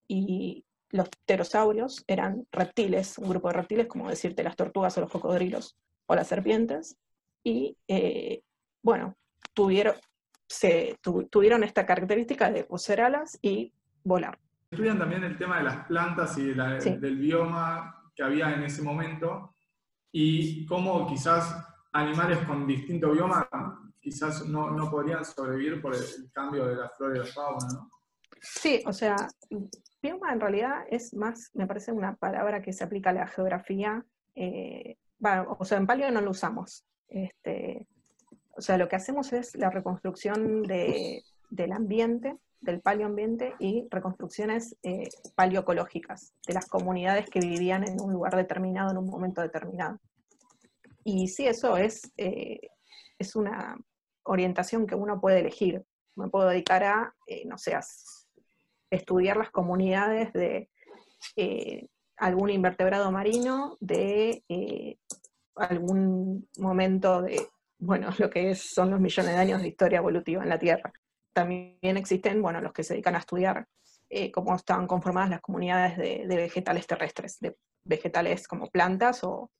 Y 0.08 0.64
los 0.90 1.08
pterosaurios 1.08 2.02
eran 2.08 2.48
reptiles, 2.50 3.16
un 3.16 3.28
grupo 3.28 3.46
de 3.46 3.54
reptiles, 3.54 3.86
como 3.86 4.08
decirte 4.08 4.42
las 4.42 4.56
tortugas 4.56 4.98
o 4.98 5.02
los 5.02 5.10
cocodrilos 5.12 5.78
o 6.06 6.16
las 6.16 6.26
serpientes, 6.26 6.98
y 7.44 7.76
eh, 7.86 8.42
bueno, 8.82 9.16
tuvieron, 9.54 9.94
se, 10.48 10.98
tuvieron 11.30 11.62
esta 11.62 11.86
característica 11.86 12.50
de 12.50 12.64
poseer 12.64 13.02
alas 13.02 13.38
y 13.40 13.72
volar. 14.02 14.36
Estudian 14.68 14.98
también 14.98 15.22
el 15.22 15.38
tema 15.38 15.58
de 15.58 15.62
las 15.62 15.86
plantas 15.86 16.36
y 16.38 16.54
del 16.54 17.18
bioma 17.18 18.02
que 18.16 18.24
había 18.24 18.52
en 18.52 18.64
ese 18.64 18.82
momento 18.82 19.54
y 20.10 20.66
cómo 20.66 21.06
quizás 21.06 21.77
animales 21.92 22.38
con 22.46 22.66
distinto 22.66 23.12
bioma 23.12 23.48
quizás 24.00 24.46
no, 24.46 24.70
no, 24.70 24.90
podrían 24.90 25.24
sobrevivir 25.24 25.82
por 25.82 25.94
el 25.94 26.30
cambio 26.32 26.66
de 26.66 26.76
la 26.76 26.88
flora 26.88 27.16
y 27.16 27.18
la 27.20 27.26
fauna, 27.26 27.66
¿no? 27.74 27.90
Sí, 28.40 28.82
o 28.86 28.92
sea, 28.92 29.16
bioma 30.00 30.32
en 30.32 30.40
realidad 30.40 30.84
es 30.90 31.12
más, 31.14 31.50
me 31.54 31.66
parece 31.66 31.92
una 31.92 32.14
palabra 32.16 32.62
que 32.62 32.72
se 32.72 32.84
aplica 32.84 33.10
a 33.10 33.14
la 33.14 33.26
geografía, 33.26 34.04
eh, 34.34 34.96
o 35.58 35.64
sea, 35.64 35.78
en 35.78 35.86
paleo 35.86 36.10
no 36.10 36.20
lo 36.20 36.30
usamos. 36.30 36.84
Este, 37.08 37.86
o 38.52 38.60
sea, 38.60 38.78
lo 38.78 38.88
que 38.88 38.96
hacemos 38.96 39.32
es 39.32 39.56
la 39.56 39.70
reconstrucción 39.70 40.62
de, 40.62 41.22
del 41.50 41.72
ambiente, 41.72 42.36
del 42.60 42.80
paleoambiente 42.80 43.54
y 43.58 43.86
reconstrucciones 43.90 44.76
eh, 44.82 45.08
paleoecológicas 45.34 46.32
de 46.46 46.54
las 46.54 46.66
comunidades 46.66 47.30
que 47.30 47.40
vivían 47.40 47.86
en 47.86 48.00
un 48.00 48.12
lugar 48.12 48.36
determinado 48.36 48.90
en 48.90 48.98
un 48.98 49.06
momento 49.06 49.40
determinado. 49.42 49.98
Y 51.10 51.26
sí, 51.28 51.46
eso 51.46 51.78
es, 51.78 52.12
eh, 52.18 52.60
es 53.18 53.34
una 53.34 53.78
orientación 54.24 54.86
que 54.86 54.94
uno 54.94 55.18
puede 55.18 55.40
elegir. 55.40 55.82
Me 56.16 56.28
puedo 56.28 56.50
dedicar 56.50 56.84
a, 56.84 57.14
eh, 57.26 57.46
no 57.46 57.56
sé, 57.56 57.74
estudiar 58.90 59.38
las 59.38 59.50
comunidades 59.50 60.34
de 60.34 60.68
eh, 61.34 61.88
algún 62.18 62.50
invertebrado 62.50 63.10
marino, 63.10 63.78
de 63.80 64.44
algún 65.54 66.46
momento 66.58 67.22
de, 67.22 67.48
bueno, 67.78 68.10
lo 68.18 68.28
que 68.28 68.54
son 68.54 68.90
los 68.90 69.00
millones 69.00 69.32
de 69.32 69.38
años 69.38 69.62
de 69.62 69.68
historia 69.68 70.00
evolutiva 70.00 70.42
en 70.42 70.50
la 70.50 70.58
Tierra. 70.58 70.92
también 71.32 71.96
existen, 71.96 72.42
bueno, 72.42 72.60
los 72.60 72.74
que 72.74 72.84
se 72.84 72.92
dedican 72.92 73.14
a 73.14 73.20
estudiar 73.20 73.66
cómo 74.34 74.54
están 74.54 74.86
conformadas 74.86 75.30
las 75.30 75.40
comunidades 75.40 75.96
de, 75.96 76.36
vegetales 76.36 76.86
terrestres, 76.86 77.38
de 77.40 77.56
vegetales 77.84 78.46
como 78.46 78.68
plantas, 78.68 79.24
o 79.24 79.50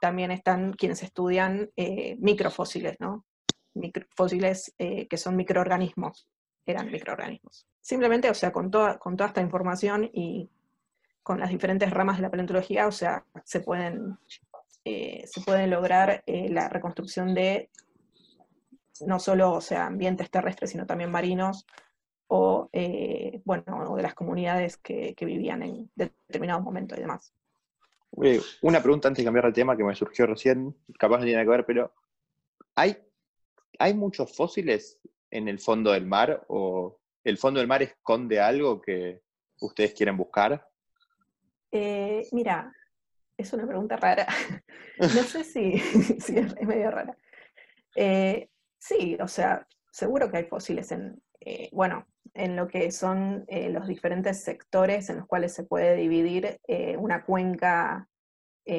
también 0.00 0.30
están 0.30 0.72
quienes 0.72 1.02
estudian 1.02 1.70
eh, 1.76 2.16
microfósiles, 2.18 2.98
¿no? 3.00 3.24
Microfósiles 3.74 4.74
eh, 4.78 5.06
que 5.06 5.16
son 5.16 5.36
microorganismos, 5.36 6.28
eran 6.66 6.90
microorganismos. 6.90 7.66
Simplemente, 7.80 8.30
o 8.30 8.34
sea, 8.34 8.52
con 8.52 8.70
toda, 8.70 8.98
con 8.98 9.16
toda 9.16 9.28
esta 9.28 9.40
información 9.40 10.10
y 10.12 10.50
con 11.22 11.38
las 11.38 11.50
diferentes 11.50 11.90
ramas 11.90 12.16
de 12.16 12.22
la 12.22 12.30
paleontología, 12.30 12.86
o 12.86 12.92
sea, 12.92 13.24
se 13.44 13.60
pueden, 13.60 14.18
se 14.84 15.40
puede 15.44 15.66
lograr 15.66 16.24
la 16.26 16.68
reconstrucción 16.68 17.34
de 17.34 17.70
no 19.06 19.18
solo 19.18 19.52
o 19.52 19.60
sea, 19.60 19.86
ambientes 19.86 20.30
terrestres, 20.30 20.70
sino 20.70 20.86
también 20.86 21.10
marinos, 21.10 21.66
o, 22.28 22.68
eh, 22.72 23.40
bueno, 23.44 23.96
de 23.96 24.02
las 24.02 24.14
comunidades 24.14 24.76
que, 24.76 25.14
vivían 25.20 25.62
en 25.62 25.90
determinados 25.94 26.62
momentos 26.62 26.96
y 26.96 27.00
demás. 27.00 27.32
Una 28.12 28.82
pregunta 28.82 29.08
antes 29.08 29.22
de 29.22 29.26
cambiar 29.26 29.46
el 29.46 29.52
tema 29.52 29.76
que 29.76 29.84
me 29.84 29.94
surgió 29.94 30.26
recién, 30.26 30.76
capaz 30.98 31.18
no 31.18 31.24
tiene 31.24 31.42
que 31.42 31.48
ver, 31.48 31.64
pero 31.64 31.92
¿hay, 32.74 32.96
¿hay 33.78 33.94
muchos 33.94 34.34
fósiles 34.34 34.98
en 35.30 35.48
el 35.48 35.58
fondo 35.58 35.92
del 35.92 36.06
mar 36.06 36.44
o 36.48 36.98
el 37.24 37.38
fondo 37.38 37.60
del 37.60 37.68
mar 37.68 37.82
esconde 37.82 38.40
algo 38.40 38.80
que 38.80 39.22
ustedes 39.60 39.94
quieren 39.94 40.16
buscar? 40.16 40.68
Eh, 41.70 42.26
mira, 42.32 42.74
es 43.36 43.52
una 43.52 43.66
pregunta 43.66 43.96
rara. 43.96 44.26
no 44.98 45.08
sé 45.08 45.44
si, 45.44 45.74
es 45.74 46.66
medio 46.66 46.90
rara. 46.90 47.16
Eh, 47.94 48.50
Sí, 48.80 49.16
o 49.20 49.28
sea, 49.28 49.66
seguro 49.92 50.30
que 50.30 50.38
hay 50.38 50.44
fósiles 50.44 50.90
en, 50.90 51.22
eh, 51.40 51.68
bueno, 51.72 52.06
en 52.34 52.56
lo 52.56 52.68
que 52.68 52.90
son 52.92 53.44
eh, 53.48 53.70
los 53.70 53.86
diferentes 53.86 54.42
sectores 54.42 55.10
en 55.10 55.18
los 55.18 55.26
cuales 55.26 55.52
se 55.52 55.64
puede 55.64 55.96
dividir 55.96 56.60
eh, 56.66 56.96
una 56.96 57.24
cuenca 57.24 58.06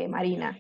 marina. 0.08 0.58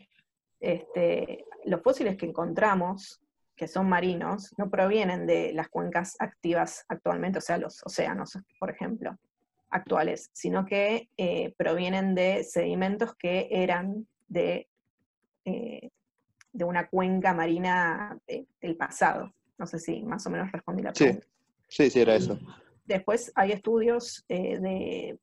Este, 0.59 1.45
los 1.63 1.81
fósiles 1.81 2.17
que 2.17 2.25
encontramos, 2.25 3.21
que 3.55 3.65
son 3.65 3.87
marinos, 3.87 4.53
no 4.57 4.69
provienen 4.69 5.25
de 5.25 5.53
las 5.53 5.69
cuencas 5.69 6.17
activas 6.19 6.83
actualmente, 6.89 7.37
o 7.37 7.41
sea, 7.41 7.57
los 7.57 7.81
océanos, 7.85 8.37
por 8.59 8.71
ejemplo, 8.71 9.17
actuales, 9.69 10.29
sino 10.33 10.65
que 10.65 11.07
provienen 11.55 12.13
de 12.13 12.43
sedimentos 12.43 13.15
que 13.15 13.47
eran 13.51 14.05
de 14.27 14.67
de 16.53 16.63
una 16.63 16.87
cuenca 16.87 17.33
marina 17.33 18.17
del 18.61 18.75
pasado. 18.75 19.33
No 19.57 19.65
sé 19.65 19.79
si 19.79 20.03
más 20.03 20.25
o 20.25 20.29
menos 20.29 20.51
respondí 20.51 20.83
la 20.83 20.91
pregunta. 20.91 21.25
Sí, 21.67 21.89
sí, 21.89 22.01
era 22.01 22.15
eso. 22.15 22.37
Después 22.85 23.31
hay 23.35 23.51
estudios 23.51 24.25
eh, 24.27 24.59
de, 24.59 25.19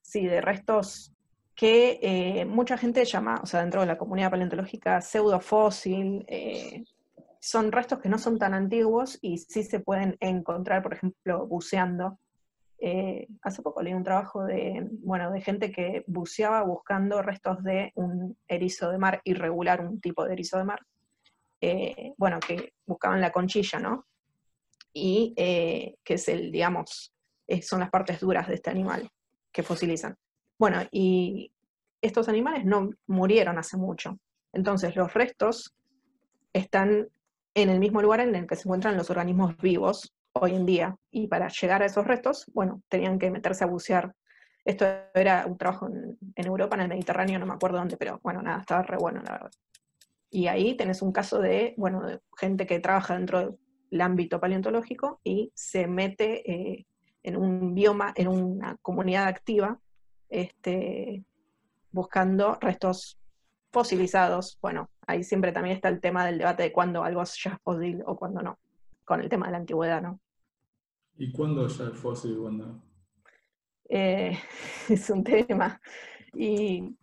sí, 0.00 0.26
de 0.26 0.40
restos 0.40 1.12
que 1.54 1.98
eh, 2.02 2.44
mucha 2.44 2.76
gente 2.76 3.04
llama, 3.04 3.40
o 3.42 3.46
sea, 3.46 3.60
dentro 3.60 3.82
de 3.82 3.86
la 3.86 3.98
comunidad 3.98 4.30
paleontológica, 4.30 5.00
pseudofósil. 5.00 6.24
Eh, 6.28 6.84
son 7.40 7.72
restos 7.72 7.98
que 7.98 8.08
no 8.08 8.18
son 8.18 8.38
tan 8.38 8.54
antiguos 8.54 9.18
y 9.20 9.38
sí 9.38 9.62
se 9.64 9.80
pueden 9.80 10.16
encontrar, 10.20 10.82
por 10.82 10.94
ejemplo, 10.94 11.46
buceando. 11.46 12.18
hace 13.42 13.62
poco 13.62 13.82
leí 13.82 13.94
un 13.94 14.04
trabajo 14.04 14.44
de, 14.44 14.88
bueno, 15.04 15.30
de 15.30 15.40
gente 15.40 15.70
que 15.70 16.04
buceaba 16.06 16.62
buscando 16.62 17.22
restos 17.22 17.62
de 17.62 17.92
un 17.96 18.36
erizo 18.48 18.90
de 18.90 18.98
mar 18.98 19.20
irregular, 19.24 19.80
un 19.80 20.00
tipo 20.00 20.24
de 20.24 20.32
erizo 20.34 20.58
de 20.58 20.64
mar, 20.64 20.80
eh, 21.62 22.12
bueno, 22.18 22.40
que 22.40 22.74
buscaban 22.84 23.20
la 23.20 23.30
conchilla, 23.30 23.78
¿no? 23.78 24.06
Y 24.92 25.34
eh, 25.36 25.96
que 26.04 26.14
es 26.14 26.28
el, 26.28 26.52
digamos, 26.52 27.12
son 27.62 27.80
las 27.80 27.90
partes 27.90 28.20
duras 28.20 28.48
de 28.48 28.54
este 28.54 28.70
animal 28.70 29.10
que 29.52 29.62
fosilizan. 29.62 30.16
Bueno, 30.58 30.80
y 30.90 31.52
estos 32.00 32.28
animales 32.28 32.64
no 32.64 32.90
murieron 33.06 33.58
hace 33.58 33.76
mucho. 33.76 34.18
Entonces 34.52 34.96
los 34.96 35.12
restos 35.14 35.74
están 36.52 37.08
en 37.54 37.68
el 37.68 37.78
mismo 37.78 38.02
lugar 38.02 38.20
en 38.20 38.34
el 38.34 38.46
que 38.46 38.56
se 38.56 38.62
encuentran 38.62 38.96
los 38.96 39.10
organismos 39.10 39.56
vivos 39.58 40.12
hoy 40.32 40.54
en 40.54 40.66
día. 40.66 40.96
Y 41.10 41.28
para 41.28 41.48
llegar 41.48 41.82
a 41.82 41.86
esos 41.86 42.06
restos, 42.06 42.46
bueno, 42.52 42.82
tenían 42.88 43.18
que 43.18 43.30
meterse 43.30 43.64
a 43.64 43.68
bucear. 43.68 44.14
Esto 44.64 44.86
era 45.14 45.44
un 45.46 45.58
trabajo 45.58 45.88
en, 45.88 46.46
Europa, 46.46 46.76
en 46.76 46.82
el 46.82 46.88
Mediterráneo, 46.88 47.38
no 47.38 47.46
me 47.46 47.54
acuerdo 47.54 47.78
dónde, 47.78 47.96
pero 47.96 48.20
bueno, 48.22 48.42
nada, 48.42 48.60
estaba 48.60 48.82
re 48.82 48.96
bueno, 48.96 49.20
la 49.24 49.32
verdad. 49.32 49.50
Y 50.30 50.46
ahí 50.46 50.76
tenés 50.76 51.02
un 51.02 51.12
caso 51.12 51.40
de, 51.40 51.74
bueno, 51.76 52.02
de 52.06 52.20
gente 52.38 52.66
que 52.66 52.78
trabaja 52.78 53.16
dentro 53.16 53.58
del 53.92 54.00
ámbito 54.00 54.40
paleontológico 54.40 55.20
y 55.22 55.52
se 55.54 55.86
mete 55.86 56.50
eh, 56.50 56.86
en 57.22 57.36
un 57.36 57.74
bioma, 57.74 58.12
en 58.16 58.26
una 58.26 58.78
comunidad 58.80 59.26
activa, 59.26 59.78
este, 60.30 61.22
buscando 61.90 62.58
restos 62.58 63.18
fosilizados. 63.70 64.58
Bueno, 64.62 64.88
ahí 65.06 65.22
siempre 65.22 65.52
también 65.52 65.76
está 65.76 65.90
el 65.90 66.00
tema 66.00 66.24
del 66.24 66.38
debate 66.38 66.62
de 66.62 66.72
cuándo 66.72 67.04
algo 67.04 67.22
ya 67.22 67.52
es 67.52 67.60
fósil 67.62 68.02
o 68.06 68.16
cuándo 68.16 68.40
no, 68.40 68.58
con 69.04 69.20
el 69.20 69.28
tema 69.28 69.46
de 69.46 69.52
la 69.52 69.58
antigüedad, 69.58 70.00
¿no? 70.00 70.18
¿Y 71.18 71.30
cuándo 71.30 71.68
ya 71.68 71.88
es 71.88 71.96
fósil 71.96 72.32
y 72.32 72.36
cuándo 72.40 72.66
no? 72.66 72.82
Eh, 73.90 74.38
es 74.88 75.10
un 75.10 75.22
tema. 75.22 75.78
Y 76.32 76.96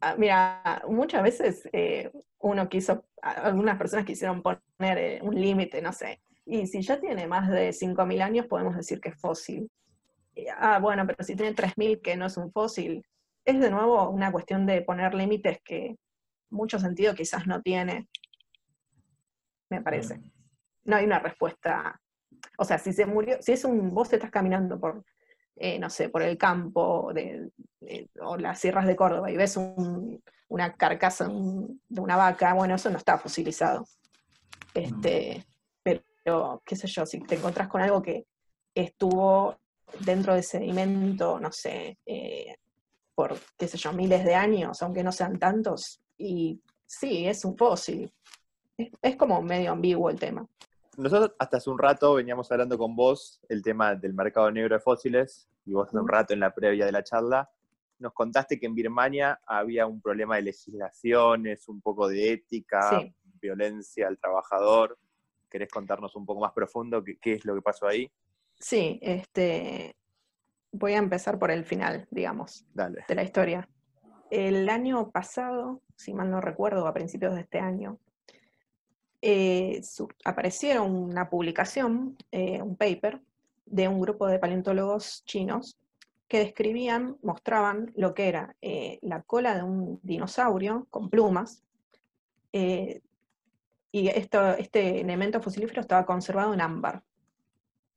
ah, 0.00 0.16
mira, 0.16 0.82
muchas 0.88 1.22
veces 1.22 1.68
eh, 1.74 2.10
uno 2.40 2.68
quiso, 2.68 3.06
algunas 3.22 3.78
personas 3.78 4.04
quisieron 4.04 4.42
poner 4.42 4.98
eh, 4.98 5.20
un 5.22 5.34
límite, 5.34 5.80
no 5.82 5.92
sé. 5.92 6.20
Y 6.44 6.66
si 6.66 6.82
ya 6.82 7.00
tiene 7.00 7.26
más 7.26 7.50
de 7.50 7.72
5.000 7.72 8.22
años, 8.22 8.46
podemos 8.46 8.76
decir 8.76 9.00
que 9.00 9.10
es 9.10 9.20
fósil. 9.20 9.70
ah, 10.58 10.78
bueno, 10.78 11.06
pero 11.06 11.22
si 11.24 11.34
tiene 11.34 11.54
3.000 11.54 12.00
que 12.00 12.16
no 12.16 12.26
es 12.26 12.36
un 12.36 12.52
fósil, 12.52 13.04
es 13.44 13.60
de 13.60 13.70
nuevo 13.70 14.10
una 14.10 14.32
cuestión 14.32 14.66
de 14.66 14.82
poner 14.82 15.14
límites 15.14 15.60
que 15.64 15.96
mucho 16.50 16.78
sentido 16.78 17.14
quizás 17.14 17.46
no 17.46 17.62
tiene, 17.62 18.08
me 19.70 19.82
parece. 19.82 20.20
No 20.84 20.96
hay 20.96 21.04
una 21.04 21.18
respuesta. 21.18 22.00
O 22.58 22.64
sea, 22.64 22.78
si 22.78 22.92
se 22.92 23.06
murió, 23.06 23.38
si 23.40 23.52
es 23.52 23.64
un, 23.64 23.92
vos 23.92 24.12
estás 24.12 24.30
caminando 24.30 24.78
por, 24.78 25.04
eh, 25.56 25.78
no 25.78 25.90
sé, 25.90 26.08
por 26.08 26.22
el 26.22 26.36
campo 26.38 27.12
de, 27.12 27.50
o 28.20 28.36
las 28.36 28.60
sierras 28.60 28.86
de 28.86 28.96
Córdoba 28.96 29.30
y 29.30 29.36
ves 29.36 29.56
un, 29.56 30.22
una 30.48 30.74
carcasa 30.74 31.26
de 31.26 32.00
una 32.00 32.16
vaca, 32.16 32.54
bueno, 32.54 32.74
eso 32.74 32.90
no 32.90 32.98
está 32.98 33.18
fosilizado. 33.18 33.86
Este, 34.74 35.44
pero, 35.82 36.62
qué 36.64 36.76
sé 36.76 36.86
yo, 36.86 37.06
si 37.06 37.20
te 37.20 37.36
encontrás 37.36 37.68
con 37.68 37.80
algo 37.80 38.02
que 38.02 38.26
estuvo 38.74 39.56
dentro 40.00 40.34
de 40.34 40.42
sedimento, 40.42 41.40
no 41.40 41.50
sé, 41.52 41.98
eh, 42.04 42.54
por, 43.14 43.38
qué 43.56 43.68
sé 43.68 43.78
yo, 43.78 43.92
miles 43.92 44.24
de 44.24 44.34
años, 44.34 44.82
aunque 44.82 45.02
no 45.02 45.12
sean 45.12 45.38
tantos, 45.38 46.00
y 46.18 46.60
sí, 46.84 47.26
es 47.26 47.44
un 47.44 47.56
fósil. 47.56 48.12
Es, 49.00 49.16
como 49.16 49.40
medio 49.40 49.72
ambiguo 49.72 50.10
el 50.10 50.18
tema. 50.18 50.46
Nosotros 50.98 51.32
hasta 51.38 51.56
hace 51.56 51.70
un 51.70 51.78
rato 51.78 52.14
veníamos 52.14 52.50
hablando 52.52 52.76
con 52.76 52.94
vos 52.94 53.40
el 53.48 53.62
tema 53.62 53.94
del 53.94 54.12
mercado 54.12 54.50
negro 54.50 54.74
de 54.74 54.80
fósiles, 54.80 55.48
y 55.64 55.72
vos 55.72 55.88
hace 55.88 55.98
un 55.98 56.08
rato 56.08 56.34
en 56.34 56.40
la 56.40 56.54
previa 56.54 56.84
de 56.84 56.92
la 56.92 57.02
charla, 57.02 57.50
nos 57.98 58.12
contaste 58.12 58.58
que 58.58 58.66
en 58.66 58.74
Birmania 58.74 59.40
había 59.46 59.86
un 59.86 60.00
problema 60.00 60.36
de 60.36 60.42
legislaciones, 60.42 61.68
un 61.68 61.80
poco 61.80 62.08
de 62.08 62.32
ética, 62.32 63.02
violencia 63.40 64.08
al 64.08 64.18
trabajador. 64.18 64.98
¿Querés 65.48 65.70
contarnos 65.70 66.14
un 66.16 66.26
poco 66.26 66.40
más 66.40 66.52
profundo 66.52 67.02
qué, 67.02 67.32
es 67.32 67.44
lo 67.44 67.54
que 67.54 67.62
pasó 67.62 67.86
ahí? 67.86 68.10
Sí, 68.58 68.98
este, 69.02 69.96
voy 70.72 70.94
a 70.94 70.98
empezar 70.98 71.38
por 71.38 71.50
el 71.50 71.64
final, 71.64 72.06
digamos, 72.10 72.66
de 72.74 73.14
la 73.14 73.22
historia. 73.22 73.68
El 74.30 74.68
año 74.68 75.10
pasado, 75.10 75.82
si 75.94 76.12
mal 76.12 76.30
no 76.30 76.40
recuerdo, 76.40 76.86
a 76.86 76.94
principios 76.94 77.34
de 77.34 77.42
este 77.42 77.60
año, 77.60 77.98
eh, 79.22 79.80
apareció 80.24 80.84
una 80.84 81.30
publicación, 81.30 82.16
eh, 82.32 82.60
un 82.60 82.76
paper, 82.76 83.20
de 83.64 83.88
un 83.88 84.00
grupo 84.00 84.26
de 84.28 84.38
paleontólogos 84.38 85.24
chinos 85.24 85.76
que 86.28 86.40
describían, 86.40 87.16
mostraban 87.22 87.92
lo 87.94 88.14
que 88.14 88.28
era 88.28 88.56
eh, 88.60 88.98
la 89.02 89.22
cola 89.22 89.54
de 89.54 89.62
un 89.62 90.00
dinosaurio 90.02 90.86
con 90.90 91.08
plumas, 91.08 91.64
eh, 92.52 93.02
y 93.92 94.08
esto, 94.08 94.52
este 94.54 95.00
elemento 95.00 95.40
fosilífero 95.40 95.80
estaba 95.80 96.04
conservado 96.04 96.52
en 96.52 96.60
ámbar. 96.60 97.02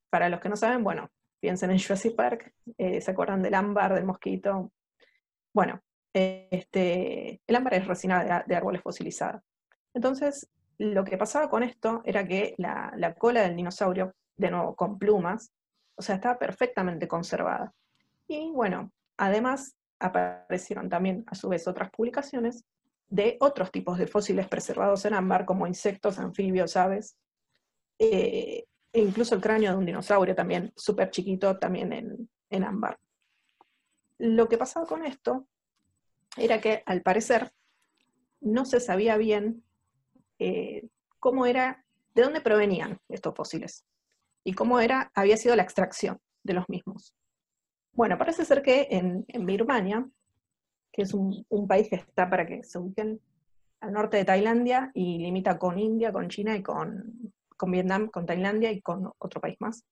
Para 0.09 0.30
los 0.30 0.39
que 0.39 0.49
no 0.49 0.55
saben, 0.55 0.84
bueno, 0.84 1.09
piensen 1.39 1.71
en 1.71 1.80
Jurassic 1.80 2.15
Park, 2.15 2.53
eh, 2.77 3.01
¿se 3.01 3.11
acuerdan 3.11 3.41
del 3.41 3.53
ámbar, 3.53 3.95
del 3.95 4.05
mosquito? 4.05 4.71
Bueno, 5.53 5.82
este, 6.13 7.41
el 7.45 7.55
ámbar 7.55 7.73
es 7.73 7.88
resina 7.88 8.43
de, 8.45 8.55
árboles 8.55 8.82
fosilizada. 8.82 9.43
Entonces, 9.93 10.49
lo 10.77 11.03
que 11.03 11.17
pasaba 11.17 11.49
con 11.49 11.63
esto 11.63 12.01
era 12.05 12.25
que 12.25 12.55
la, 12.57 12.93
la 12.95 13.13
cola 13.15 13.41
del 13.41 13.55
dinosaurio, 13.55 14.13
de 14.38 14.51
nuevo 14.51 14.75
con 14.75 14.97
plumas, 14.97 15.51
o 15.95 16.01
sea, 16.01 16.15
estaba 16.15 16.39
perfectamente 16.39 17.07
conservada. 17.07 17.73
Y 18.30 18.51
bueno, 18.51 18.91
además 19.17 19.75
aparecieron 19.99 20.88
también 20.88 21.23
a 21.27 21.36
su 21.36 21.49
vez 21.49 21.67
otras 21.67 21.89
publicaciones 21.89 22.63
de 23.09 23.38
otros 23.39 23.71
tipos 23.71 23.97
de 23.97 24.05
fósiles 24.05 24.47
preservados 24.47 25.03
en 25.05 25.15
ámbar, 25.15 25.45
como 25.45 25.65
insectos, 25.65 26.19
anfibios, 26.19 26.77
aves, 26.77 27.17
eh, 27.97 28.65
e 28.93 29.01
incluso 29.01 29.34
el 29.34 29.41
cráneo 29.41 29.71
de 29.71 29.77
un 29.77 29.86
dinosaurio 29.86 30.36
también, 30.36 30.71
súper 30.75 31.09
chiquito, 31.09 31.57
también 31.57 31.91
en, 31.91 32.30
en 32.51 32.63
ámbar. 32.63 32.99
Lo 34.19 34.47
que 34.47 34.59
pasaba 34.59 34.86
con 34.86 35.03
esto 35.03 35.47
era 36.38 36.61
que 36.61 36.84
al 36.86 37.01
parecer 37.01 37.51
no 38.41 38.63
se 38.65 38.80
sabía 38.80 39.17
bien 39.17 39.63
eh, 40.38 40.88
cómo 41.17 41.47
era, 41.47 41.84
de 42.13 42.21
dónde 42.21 42.41
provenían 42.41 42.99
estos 43.09 43.34
fósiles 43.34 43.86
y 44.43 44.53
cómo 44.53 44.80
era, 44.80 45.11
había 45.15 45.36
sido 45.36 45.55
la 45.55 45.63
extracción 45.63 46.19
de 46.43 46.53
los 46.53 46.69
mismos. 46.69 47.15
Bueno, 47.99 48.17
parece 48.17 48.45
ser 48.45 48.61
que 48.61 48.87
en, 48.91 49.45
Birmania, 49.45 50.07
que 50.89 51.01
es 51.01 51.13
un, 51.13 51.45
país 51.67 51.89
que 51.89 51.97
está 51.97 52.29
para 52.29 52.47
que 52.47 52.63
se 52.63 52.79
ubiquen 52.79 53.19
al 53.81 53.91
norte 53.91 54.15
de 54.15 54.23
Tailandia 54.23 54.89
y 54.93 55.17
limita 55.17 55.59
con 55.59 55.77
India, 55.77 56.13
con 56.13 56.29
China 56.29 56.55
y 56.55 56.63
con, 56.63 57.33
Vietnam, 57.67 58.07
con 58.07 58.25
Tailandia 58.25 58.71
y 58.71 58.79
con 58.79 59.11
otro 59.17 59.41
país 59.41 59.57
más. 59.59 59.83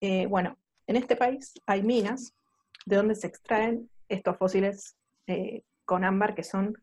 Eh, 0.00 0.28
bueno, 0.28 0.56
en 0.86 0.96
este 0.96 1.14
país 1.14 1.52
hay 1.66 1.82
minas 1.82 2.34
de 2.86 2.96
donde 2.96 3.14
se 3.14 3.26
extraen 3.26 3.90
estos 4.08 4.38
fósiles 4.38 4.96
eh, 5.26 5.62
con 5.84 6.04
ámbar 6.04 6.34
que 6.34 6.42
son 6.42 6.82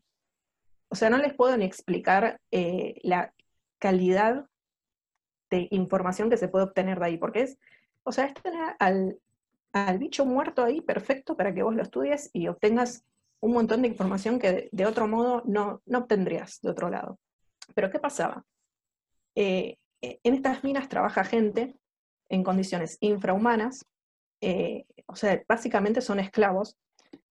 o 0.88 0.94
sea, 0.94 1.10
no 1.10 1.18
les 1.18 1.34
puedo 1.34 1.56
ni 1.56 1.64
explicar 1.64 2.40
eh, 2.52 2.94
la 3.02 3.34
calidad 3.80 4.46
de 5.50 5.66
información 5.72 6.30
que 6.30 6.36
se 6.36 6.46
puede 6.46 6.66
obtener 6.66 7.00
de 7.00 7.06
ahí, 7.06 7.18
porque 7.18 7.42
es, 7.42 7.58
o 8.04 8.12
sea, 8.12 8.26
es 8.26 8.34
tener 8.34 8.76
al, 8.78 9.18
bicho 9.98 10.24
muerto 10.24 10.64
ahí 10.64 10.80
perfecto 10.80 11.36
para 11.36 11.54
que 11.54 11.62
vos 11.62 11.74
lo 11.74 11.82
estudies 11.82 12.30
y 12.32 12.48
obtengas 12.48 13.04
un 13.40 13.52
montón 13.52 13.82
de 13.82 13.88
información 13.88 14.38
que 14.38 14.68
de, 14.72 14.86
otro 14.86 15.06
modo 15.06 15.42
no, 15.44 15.82
obtendrías 15.92 16.60
de 16.60 16.70
otro 16.70 16.90
lado. 16.90 17.18
Pero 17.74 17.90
¿qué 17.90 17.98
pasaba? 17.98 18.44
Eh, 19.34 19.76
en 20.00 20.34
estas 20.34 20.64
minas 20.64 20.88
trabaja 20.88 21.24
gente 21.24 21.76
en 22.28 22.42
condiciones 22.42 22.98
infrahumanas, 23.00 23.84
eh, 24.40 24.84
o 25.06 25.16
sea, 25.16 25.42
básicamente 25.48 26.00
son 26.00 26.20
esclavos 26.20 26.76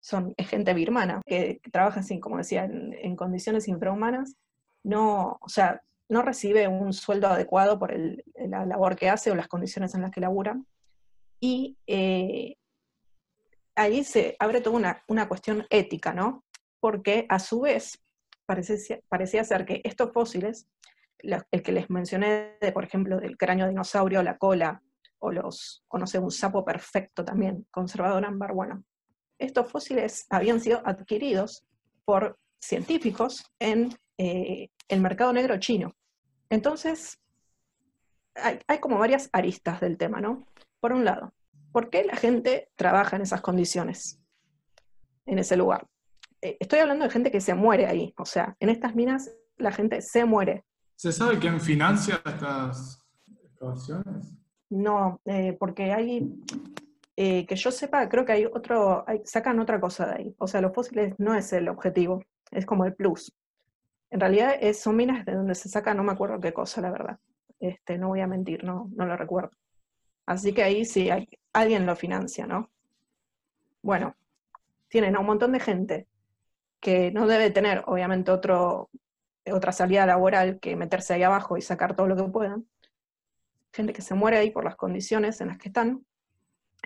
son, 0.06 0.34
es 0.36 0.48
gente 0.48 0.72
birmana, 0.72 1.20
que, 1.26 1.60
trabaja 1.72 2.00
así, 2.00 2.20
como 2.20 2.38
decía, 2.38 2.64
en, 2.64 3.16
condiciones 3.16 3.66
infrahumanas, 3.66 4.36
no, 4.84 5.36
o 5.40 5.48
sea, 5.48 5.82
no 6.08 6.22
recibe 6.22 6.68
un 6.68 6.92
sueldo 6.92 7.26
adecuado 7.26 7.76
por 7.76 7.92
la 8.36 8.64
labor 8.64 8.94
que 8.94 9.10
hace 9.10 9.32
o 9.32 9.34
las 9.34 9.48
condiciones 9.48 9.96
en 9.96 10.02
las 10.02 10.12
que 10.12 10.20
labura. 10.20 10.60
Y 11.40 11.76
eh, 11.86 12.56
ahí 13.74 14.04
se 14.04 14.36
abre 14.38 14.60
toda 14.60 15.02
una, 15.08 15.28
cuestión 15.28 15.66
ética, 15.70 16.12
¿no? 16.12 16.44
Porque 16.80 17.26
a 17.28 17.38
su 17.38 17.60
vez 17.60 18.02
parecía, 18.46 19.00
parecía 19.08 19.44
ser 19.44 19.64
que 19.64 19.80
estos 19.84 20.12
fósiles, 20.12 20.66
el 21.18 21.62
que 21.62 21.72
les 21.72 21.90
mencioné, 21.90 22.56
de, 22.60 22.72
por 22.72 22.84
ejemplo, 22.84 23.18
del 23.18 23.36
cráneo 23.36 23.68
dinosaurio, 23.68 24.22
la 24.22 24.38
cola, 24.38 24.82
o 25.18 25.32
los, 25.32 25.84
o 25.88 25.98
no 25.98 26.06
sé, 26.06 26.18
un 26.18 26.30
sapo 26.30 26.64
perfecto 26.64 27.24
también, 27.24 27.66
conservador 27.70 28.24
ámbar, 28.24 28.52
bueno, 28.52 28.84
estos 29.38 29.70
fósiles 29.70 30.26
habían 30.30 30.60
sido 30.60 30.82
adquiridos 30.84 31.64
por 32.04 32.38
científicos 32.60 33.44
en 33.58 33.94
eh, 34.18 34.70
el 34.88 35.00
mercado 35.00 35.32
negro 35.32 35.58
chino. 35.58 35.94
Entonces, 36.48 37.18
hay, 38.34 38.78
como 38.80 38.98
varias 38.98 39.28
aristas 39.32 39.80
del 39.80 39.96
tema, 39.96 40.20
¿no? 40.20 40.46
Por 40.80 40.92
un 40.92 41.04
lado, 41.04 41.32
¿por 41.72 41.90
qué 41.90 42.04
la 42.04 42.16
gente 42.16 42.70
trabaja 42.76 43.16
en 43.16 43.22
esas 43.22 43.40
condiciones, 43.40 44.20
en 45.26 45.38
ese 45.38 45.56
lugar? 45.56 45.86
Eh, 46.42 46.56
estoy 46.60 46.80
hablando 46.80 47.04
de 47.04 47.10
gente 47.10 47.30
que 47.30 47.40
se 47.40 47.54
muere 47.54 47.86
ahí, 47.86 48.14
o 48.18 48.24
sea, 48.24 48.56
en 48.60 48.68
estas 48.68 48.94
minas 48.94 49.30
la 49.56 49.72
gente 49.72 50.02
se 50.02 50.24
muere. 50.24 50.64
¿Se 50.94 51.12
sabe 51.12 51.38
quién 51.38 51.60
financia 51.60 52.20
estas 52.24 53.04
excavaciones? 53.44 54.32
No, 54.68 55.20
eh, 55.24 55.56
porque 55.58 55.92
hay 55.92 56.34
eh, 57.16 57.46
que 57.46 57.56
yo 57.56 57.70
sepa, 57.70 58.08
creo 58.08 58.24
que 58.24 58.32
hay 58.32 58.44
otro, 58.44 59.04
sacan 59.24 59.58
otra 59.60 59.80
cosa 59.80 60.06
de 60.06 60.14
ahí. 60.14 60.34
O 60.38 60.46
sea, 60.46 60.60
los 60.60 60.74
fósiles 60.74 61.14
no 61.18 61.34
es 61.34 61.52
el 61.52 61.68
objetivo, 61.68 62.22
es 62.50 62.66
como 62.66 62.84
el 62.84 62.94
plus. 62.94 63.34
En 64.10 64.20
realidad 64.20 64.54
es, 64.60 64.80
son 64.80 64.96
minas 64.96 65.24
de 65.24 65.32
donde 65.32 65.54
se 65.54 65.68
saca 65.68 65.94
no 65.94 66.04
me 66.04 66.12
acuerdo 66.12 66.40
qué 66.40 66.52
cosa, 66.52 66.80
la 66.80 66.90
verdad. 66.90 67.18
Este, 67.58 67.96
no 67.98 68.08
voy 68.08 68.20
a 68.20 68.26
mentir, 68.26 68.64
no, 68.64 68.90
no 68.94 69.06
lo 69.06 69.16
recuerdo. 69.16 69.50
Así 70.26 70.52
que 70.52 70.64
ahí 70.64 70.84
sí, 70.84 71.10
hay, 71.10 71.28
alguien 71.52 71.86
lo 71.86 71.96
financia, 71.96 72.46
¿no? 72.46 72.70
Bueno, 73.82 74.16
tienen 74.88 75.16
a 75.16 75.20
un 75.20 75.26
montón 75.26 75.52
de 75.52 75.60
gente 75.60 76.08
que 76.80 77.10
no 77.12 77.26
debe 77.26 77.50
tener, 77.50 77.84
obviamente, 77.86 78.32
otro, 78.32 78.90
otra 79.50 79.72
salida 79.72 80.04
laboral 80.04 80.58
que 80.60 80.76
meterse 80.76 81.14
ahí 81.14 81.22
abajo 81.22 81.56
y 81.56 81.62
sacar 81.62 81.94
todo 81.94 82.08
lo 82.08 82.16
que 82.16 82.24
puedan. 82.24 82.66
Gente 83.72 83.92
que 83.92 84.02
se 84.02 84.14
muere 84.14 84.38
ahí 84.38 84.50
por 84.50 84.64
las 84.64 84.76
condiciones 84.76 85.40
en 85.40 85.48
las 85.48 85.58
que 85.58 85.68
están, 85.68 86.04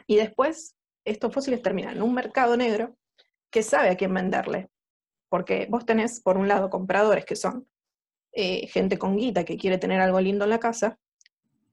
y 0.06 0.16
después 0.16 0.76
estos 1.04 1.32
fósiles 1.32 1.62
terminan 1.62 1.96
en 1.96 2.02
un 2.02 2.14
mercado 2.14 2.56
negro 2.56 2.96
que 3.50 3.62
sabe 3.62 3.90
a 3.90 3.96
quién 3.96 4.12
venderle. 4.12 4.70
Porque 5.28 5.66
vos 5.70 5.86
tenés, 5.86 6.20
por 6.20 6.36
un 6.36 6.48
lado, 6.48 6.70
compradores 6.70 7.24
que 7.24 7.36
son 7.36 7.66
eh, 8.32 8.66
gente 8.68 8.98
con 8.98 9.16
guita 9.16 9.44
que 9.44 9.56
quiere 9.56 9.78
tener 9.78 10.00
algo 10.00 10.20
lindo 10.20 10.44
en 10.44 10.50
la 10.50 10.60
casa, 10.60 10.98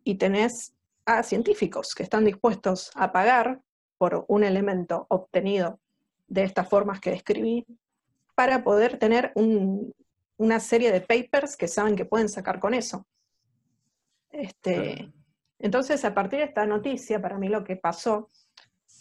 y 0.03 0.15
tenés 0.15 0.76
a 1.07 1.23
científicos 1.23 1.95
que 1.95 2.03
están 2.03 2.25
dispuestos 2.25 2.91
a 2.93 3.11
pagar 3.11 3.61
por 3.97 4.25
un 4.27 4.43
elemento 4.43 5.07
obtenido 5.09 5.79
de 6.27 6.43
estas 6.43 6.69
formas 6.69 6.99
que 6.99 7.11
describí, 7.11 7.65
para 8.35 8.63
poder 8.63 8.99
tener 8.99 9.31
una 10.37 10.59
serie 10.59 10.91
de 10.91 11.01
papers 11.01 11.55
que 11.55 11.67
saben 11.67 11.95
que 11.95 12.05
pueden 12.05 12.29
sacar 12.29 12.59
con 12.59 12.73
eso. 12.73 13.07
Este, 14.29 15.11
entonces, 15.57 16.03
a 16.05 16.13
partir 16.13 16.39
de 16.39 16.45
esta 16.45 16.65
noticia, 16.67 17.21
para 17.21 17.37
mí 17.37 17.47
lo 17.47 17.63
que 17.63 17.77
pasó 17.77 18.29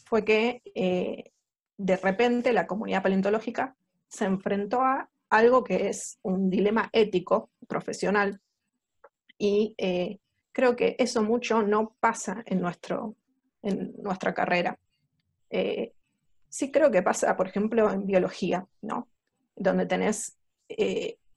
fue 0.07 0.25
que 0.25 0.63
eh, 0.75 1.33
de 1.77 1.97
repente 1.97 2.53
la 2.53 2.67
comunidad 2.67 3.03
paleontológica 3.03 3.77
se 4.09 4.25
enfrentó 4.25 4.81
a 4.81 5.11
algo 5.29 5.65
que 5.65 5.89
es 5.89 6.19
un 6.23 6.49
dilema 6.49 6.89
ético, 6.93 7.51
profesional, 7.67 8.41
y 9.37 9.75
eh, 9.77 10.21
creo 10.57 10.75
que 10.75 10.97
eso 10.99 11.23
mucho 11.23 11.63
no 11.63 11.95
pasa 12.01 12.43
en, 12.47 12.63
nuestro, 12.63 13.15
en 13.61 13.93
nuestra 14.03 14.33
carrera. 14.33 14.79
Eh, 15.51 15.93
sí 16.49 16.73
creo 16.73 16.91
que 16.91 17.03
pasa, 17.03 17.37
por 17.37 17.47
ejemplo, 17.47 17.93
en 17.93 18.07
biología, 18.07 18.67
¿no? 18.81 19.07
Donde 19.55 19.85
tenés 19.85 20.39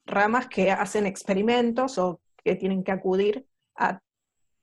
ramas 0.05 0.47
que 0.47 0.71
hacen 0.71 1.05
experimentos 1.05 1.97
o 1.97 2.21
que 2.41 2.55
tienen 2.55 2.81
que 2.81 2.93
acudir 2.93 3.45
a 3.75 3.99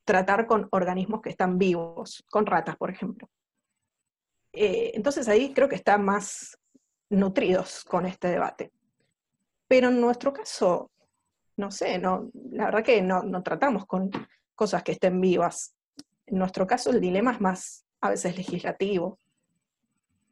tratar 0.03 0.47
con 0.47 0.67
organismos 0.71 1.21
que 1.21 1.29
están 1.29 1.59
vivos, 1.59 2.25
con 2.27 2.47
ratas, 2.47 2.77
por 2.77 2.89
ejemplo. 2.89 3.29
Eh, 4.53 4.89
entonces 4.95 5.27
ahí 5.27 5.53
creo 5.53 5.69
que 5.69 5.75
están 5.75 6.03
más 6.03 6.57
nutridos 7.11 7.83
con 7.83 8.07
este 8.07 8.29
debate. 8.29 8.71
Pero 9.67 9.89
en 9.89 10.01
nuestro 10.01 10.33
caso, 10.33 10.89
no 11.57 11.69
sé, 11.69 11.99
no, 11.99 12.31
la 12.49 12.65
verdad 12.65 12.83
que 12.83 13.03
no, 13.03 13.21
no 13.21 13.43
tratamos 13.43 13.85
con 13.85 14.09
cosas 14.57 14.83
que 14.83 14.91
estén 14.91 15.21
vivas. 15.21 15.73
En 16.25 16.39
nuestro 16.39 16.67
caso 16.67 16.89
el 16.89 16.99
dilema 16.99 17.31
es 17.31 17.39
más 17.39 17.85
a 18.01 18.09
veces 18.09 18.35
legislativo. 18.35 19.19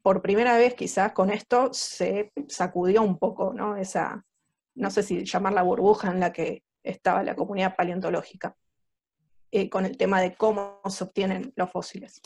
Por 0.02 0.22
primera 0.22 0.58
vez 0.58 0.74
quizás 0.74 1.14
con 1.14 1.30
esto 1.30 1.70
se 1.72 2.34
sacudió 2.50 3.02
un 3.02 3.18
poco, 3.18 3.54
¿no? 3.54 3.78
Esa, 3.78 4.26
no 4.76 4.92
sé 4.92 5.04
si 5.04 5.24
llamar 5.24 5.54
la 5.54 5.64
burbuja 5.64 6.12
en 6.12 6.20
la 6.20 6.34
que 6.34 6.64
estaba 6.84 7.24
la 7.24 7.36
comunidad 7.36 7.76
paleontológica. 7.76 8.56
Eh, 9.52 9.70
con 9.70 9.86
el 9.86 9.96
tema 9.96 10.20
de 10.20 10.36
cómo 10.36 10.82
se 10.90 11.06
obtienen 11.06 11.54
los 11.56 11.72
fósiles. 11.72 12.22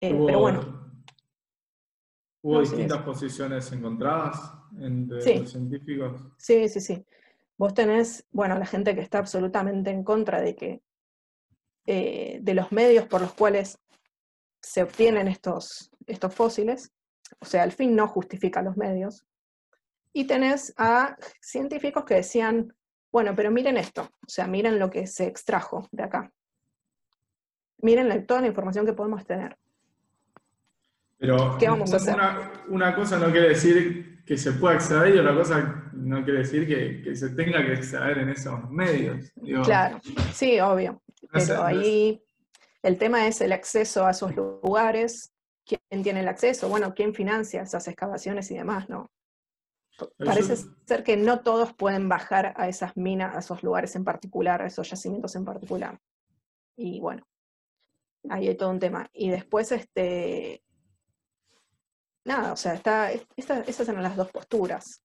Eh, 0.00 0.18
pero 0.26 0.40
bueno. 0.40 0.90
¿Hubo 2.40 2.60
distintas 2.60 3.02
posiciones 3.02 3.70
encontradas 3.72 4.38
entre 4.78 5.40
los 5.40 5.50
científicos? 5.50 6.22
Sí, 6.38 6.68
sí, 6.70 6.80
sí. 6.80 7.04
Vos 7.58 7.74
tenés, 7.74 8.26
bueno, 8.32 8.58
la 8.58 8.64
gente 8.64 8.94
que 8.94 9.02
está 9.02 9.18
absolutamente 9.18 9.90
en 9.90 10.04
contra 10.04 10.40
de 10.40 10.56
que 10.56 10.82
eh, 11.86 12.38
de 12.42 12.54
los 12.54 12.72
medios 12.72 13.06
por 13.06 13.20
los 13.20 13.34
cuales 13.34 13.78
se 14.60 14.82
obtienen 14.82 15.28
estos, 15.28 15.90
estos 16.06 16.34
fósiles, 16.34 16.92
o 17.40 17.44
sea, 17.44 17.62
al 17.62 17.72
fin 17.72 17.94
no 17.94 18.08
justifica 18.08 18.62
los 18.62 18.76
medios. 18.76 19.26
Y 20.12 20.26
tenés 20.26 20.72
a 20.76 21.16
científicos 21.40 22.04
que 22.04 22.14
decían, 22.14 22.74
bueno, 23.10 23.34
pero 23.34 23.50
miren 23.50 23.76
esto, 23.76 24.02
o 24.02 24.28
sea, 24.28 24.46
miren 24.46 24.78
lo 24.78 24.90
que 24.90 25.06
se 25.06 25.26
extrajo 25.26 25.88
de 25.92 26.02
acá 26.04 26.32
miren 27.84 28.26
toda 28.26 28.40
la 28.40 28.46
información 28.46 28.86
que 28.86 28.94
podemos 28.94 29.24
tener. 29.26 29.56
Pero 31.18 31.56
¿Qué 31.58 31.68
vamos 31.68 31.92
a 31.92 31.96
hacer? 31.96 32.16
Una, 32.68 32.94
cosa 32.94 33.18
no 33.18 33.30
quiere 33.30 33.50
decir 33.50 34.13
que 34.24 34.38
se 34.38 34.52
pueda 34.52 34.74
extraer 34.74 35.14
y 35.14 35.18
otra 35.18 35.34
cosa 35.34 35.90
no 35.92 36.24
quiere 36.24 36.40
decir 36.40 36.66
que, 36.66 37.14
se 37.14 37.30
tenga 37.30 37.64
que 37.64 37.74
extraer 37.74 38.18
en 38.18 38.30
esos 38.30 38.70
medios. 38.70 39.32
claro, 39.64 40.00
sí, 40.32 40.58
obvio. 40.60 41.02
Pero 41.30 41.64
ahí 41.64 42.22
el 42.82 42.98
tema 42.98 43.26
es 43.26 43.40
el 43.40 43.52
acceso 43.52 44.06
a 44.06 44.10
esos 44.10 44.34
lugares, 44.34 45.32
quién 45.66 46.02
tiene 46.02 46.20
el 46.20 46.28
acceso, 46.28 46.68
bueno, 46.68 46.94
quién 46.94 47.14
financia 47.14 47.62
esas 47.62 47.86
excavaciones 47.88 48.50
y 48.50 48.56
demás, 48.56 48.88
¿no? 48.88 49.10
Parece 50.18 50.56
ser 50.86 51.04
que 51.04 51.16
no 51.16 51.40
todos 51.40 51.72
pueden 51.72 52.08
bajar 52.08 52.52
a 52.56 52.68
esas 52.68 52.96
minas, 52.96 53.36
a 53.36 53.38
esos 53.38 53.62
lugares 53.62 53.94
en 53.94 54.04
particular, 54.04 54.60
a 54.60 54.66
esos 54.66 54.90
yacimientos 54.90 55.36
en 55.36 55.44
particular. 55.44 56.00
Y 56.76 56.98
bueno, 56.98 57.24
ahí 58.28 58.48
hay 58.48 58.56
todo 58.56 58.70
un 58.70 58.80
tema. 58.80 59.08
Y 59.12 59.30
después, 59.30 59.70
este, 59.70 60.63
nada, 62.24 62.52
o 62.52 62.56
sea, 62.56 62.74
está, 62.74 63.10
esas 63.12 63.88
eran 63.88 64.02
las 64.02 64.16
dos 64.16 64.30
posturas. 64.30 65.02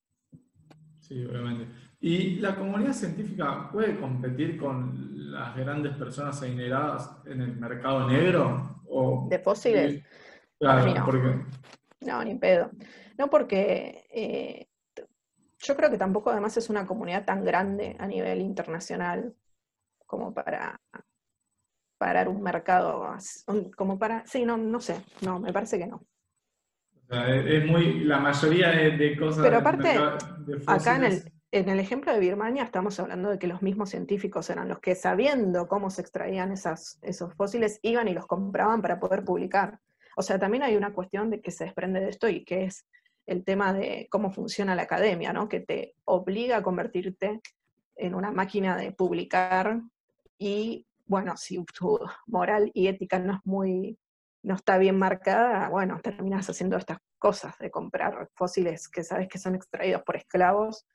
Sí, 1.00 1.26
obviamente. 1.26 1.68
¿Y 2.02 2.36
la 2.36 2.56
comunidad 2.56 2.94
científica 2.94 3.70
puede 3.72 4.00
competir 4.00 4.58
con 4.58 5.32
las 5.32 5.56
grandes 5.56 5.96
personas 5.98 6.42
adineradas 6.42 7.18
en 7.26 7.42
el 7.42 7.58
mercado 7.58 8.08
negro? 8.08 8.82
O, 8.88 9.28
¿De 9.30 9.40
fósiles? 9.40 10.04
Claro, 10.58 10.94
no. 10.94 11.06
porque... 11.06 11.46
No, 12.02 12.24
ni 12.24 12.36
pedo. 12.36 12.72
No, 13.18 13.30
porque 13.30 14.06
eh, 14.14 14.70
yo 15.60 15.76
creo 15.76 15.90
que 15.90 15.98
tampoco 15.98 16.30
además 16.30 16.56
es 16.56 16.70
una 16.70 16.86
comunidad 16.86 17.26
tan 17.26 17.44
grande 17.44 17.96
a 18.00 18.08
nivel 18.08 18.40
internacional 18.42 19.36
como 20.06 20.34
para 20.34 20.80
parar 21.98 22.30
un 22.30 22.42
mercado, 22.42 23.06
como 23.76 24.00
para, 24.00 24.26
sí, 24.26 24.46
no, 24.46 24.58
no 24.58 24.80
sé, 24.80 25.04
no, 25.22 25.40
me 25.40 25.52
parece 25.52 25.78
que 25.78 25.86
no. 25.86 26.02
Es 27.10 27.66
muy, 27.66 28.04
la 28.04 28.20
mayoría 28.20 28.70
de, 28.70 29.18
cosas... 29.18 29.44
Pero 29.44 29.58
aparte, 29.58 29.98
acá 30.68 30.96
en 30.98 31.04
el, 31.06 31.32
en 31.52 31.70
el 31.70 31.80
ejemplo 31.80 32.14
de 32.14 32.20
Birmania 32.20 32.64
estamos 32.64 33.00
hablando 33.00 33.30
de 33.32 33.40
que 33.40 33.48
los 33.48 33.62
mismos 33.62 33.90
científicos 33.90 34.50
eran 34.50 34.70
los 34.70 34.80
que 34.80 34.94
sabiendo 34.96 35.68
cómo 35.68 35.90
se 35.90 36.02
extraían 36.02 36.52
esas, 36.52 37.00
esos 37.02 37.34
fósiles, 37.34 37.80
iban 37.82 38.08
y 38.08 38.14
los 38.14 38.28
compraban 38.28 38.82
para 38.82 39.00
poder 39.00 39.24
publicar. 39.24 39.80
O 40.16 40.22
sea, 40.22 40.38
también 40.38 40.64
hay 40.64 40.76
una 40.76 40.94
cuestión 40.94 41.30
de 41.30 41.42
que 41.42 41.52
se 41.52 41.64
desprende 41.64 42.02
de 42.02 42.10
esto 42.10 42.30
y 42.30 42.44
que 42.44 42.66
es 42.66 42.86
el 43.26 43.44
tema 43.44 43.74
de 43.74 44.08
cómo 44.12 44.32
funciona 44.32 44.76
la 44.76 44.84
academia, 44.84 45.34
¿no? 45.34 45.50
Que 45.50 45.60
te 45.60 45.96
obliga 46.06 46.58
a 46.58 46.64
convertirte 46.64 47.42
en 47.96 48.16
una 48.16 48.32
máquina 48.32 48.78
de 48.78 48.92
publicar 48.92 49.82
y, 50.38 50.86
bueno, 51.06 51.36
si 51.38 51.64
tu 51.78 52.00
moral 52.28 52.72
y 52.74 52.88
ética 52.88 53.20
no 53.20 53.34
es 53.34 53.40
muy, 53.44 53.98
no 54.44 54.56
está 54.56 54.78
bien 54.78 54.98
marcada, 54.98 55.70
bueno, 55.70 56.00
terminas 56.02 56.50
haciendo 56.50 56.78
estas 56.78 57.00
cosas 57.18 57.58
de 57.60 57.70
comprar 57.70 58.30
fósiles 58.36 58.88
que 58.88 59.04
sabes 59.04 59.28
que 59.28 59.38
son 59.38 59.56
extraídos 59.56 60.04
por 60.04 60.16
esclavos 60.16 60.86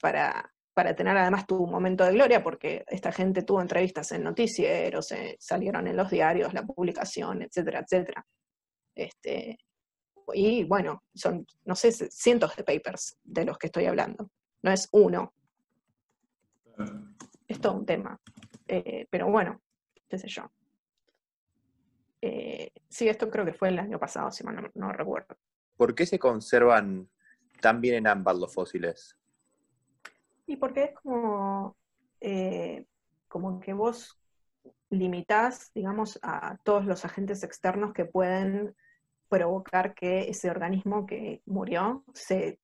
para, 0.00 0.52
para 0.74 0.94
tener 0.94 1.16
además 1.16 1.46
tu 1.46 1.66
momento 1.66 2.04
de 2.04 2.12
gloria, 2.12 2.42
porque 2.42 2.84
esta 2.86 3.10
gente 3.10 3.42
tuvo 3.42 3.60
entrevistas 3.60 4.12
en 4.12 4.22
noticieros, 4.22 5.10
eh, 5.12 5.36
salieron 5.40 5.88
en 5.88 5.96
los 5.96 6.10
diarios, 6.10 6.54
la 6.54 6.62
publicación, 6.62 7.42
etcétera, 7.42 7.80
etcétera. 7.80 8.24
Este, 8.94 9.58
y 10.34 10.64
bueno, 10.64 11.02
son, 11.14 11.46
no 11.64 11.74
sé, 11.74 11.92
cientos 11.92 12.54
de 12.56 12.64
papers 12.64 13.18
de 13.24 13.44
los 13.44 13.58
que 13.58 13.66
estoy 13.66 13.86
hablando. 13.86 14.30
No 14.62 14.70
es 14.70 14.88
uno. 14.92 15.32
Es 17.46 17.60
todo 17.60 17.74
un 17.74 17.86
tema. 17.86 18.20
Eh, 18.66 19.06
pero 19.10 19.30
bueno, 19.30 19.60
qué 20.08 20.18
sé 20.18 20.28
yo. 20.28 20.50
Eh, 22.20 22.72
sí, 22.88 23.08
esto 23.08 23.30
creo 23.30 23.44
que 23.44 23.52
fue 23.52 23.68
el 23.68 23.78
año 23.78 23.98
pasado, 23.98 24.30
si 24.30 24.44
mal 24.44 24.70
no, 24.74 24.92
recuerdo. 24.92 25.36
¿Por 25.76 25.94
qué 25.94 26.06
se 26.06 26.18
conservan 26.18 27.08
tan 27.60 27.80
bien 27.80 27.96
en 27.96 28.06
ámbar 28.06 28.36
los 28.36 28.52
fósiles? 28.52 29.16
Y 30.46 30.56
porque 30.56 30.84
es 30.84 30.94
como, 30.94 31.76
eh, 32.20 32.86
como 33.28 33.60
que 33.60 33.72
vos 33.72 34.18
limitás, 34.90 35.70
digamos, 35.74 36.18
a 36.22 36.56
todos 36.64 36.84
los 36.86 37.04
agentes 37.04 37.42
externos 37.42 37.92
que 37.92 38.06
pueden 38.06 38.74
provocar 39.28 39.94
que 39.94 40.28
ese 40.28 40.50
organismo 40.50 41.06
que 41.06 41.42
murió 41.44 42.04
se, 42.14 42.58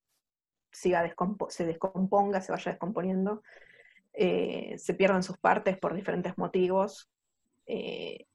siga 0.73 1.15
se 1.49 1.67
descomponga, 1.67 2.41
se 2.41 2.53
vaya 2.53 2.73
descomponiendo, 2.73 3.43
eh, 4.15 4.77
se 4.79 4.95
pierdan 4.95 5.23
sus 5.23 5.39
partes 5.39 5.79
por 5.79 5.95
diferentes 5.95 6.39
motivos, 6.39 7.11
eh, 7.67 8.27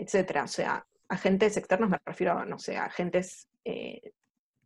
etcétera. 0.00 0.44
O 0.44 0.48
sea, 0.48 0.86
agentes 1.08 1.56
externos 1.56 1.90
me 1.90 2.00
refiero, 2.04 2.44
no 2.44 2.58
sé, 2.58 2.76
a 2.76 2.84
agentes 2.84 3.48
eh, 3.64 4.12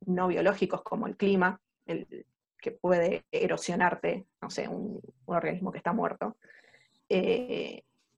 no 0.07 0.29
biológicos 0.29 0.83
como 0.83 1.07
el 1.07 1.17
clima, 1.17 1.61
el, 1.87 2.27
que 2.59 2.73
puede 2.73 3.25
erosionarte, 3.33 4.27
no 4.41 4.51
sé, 4.51 4.69
un, 4.69 5.01
organismo 5.27 5.73
que 5.73 5.79
está 5.79 5.93
muerto 5.93 6.37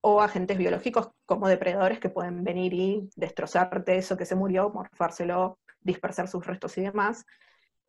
o 0.07 0.21
agentes 0.21 0.55
biológicos 0.59 1.09
como 1.25 1.47
depredadores 1.47 1.99
que 1.99 2.09
pueden 2.09 2.43
venir 2.43 2.73
y 2.75 3.09
destrozarte 3.15 3.97
eso 3.97 4.15
que 4.15 4.27
se 4.27 4.35
murió, 4.35 4.69
morfárselo, 4.69 5.57
dispersar 5.81 6.27
sus 6.27 6.45
restos 6.45 6.77
y 6.77 6.81
demás. 6.81 7.25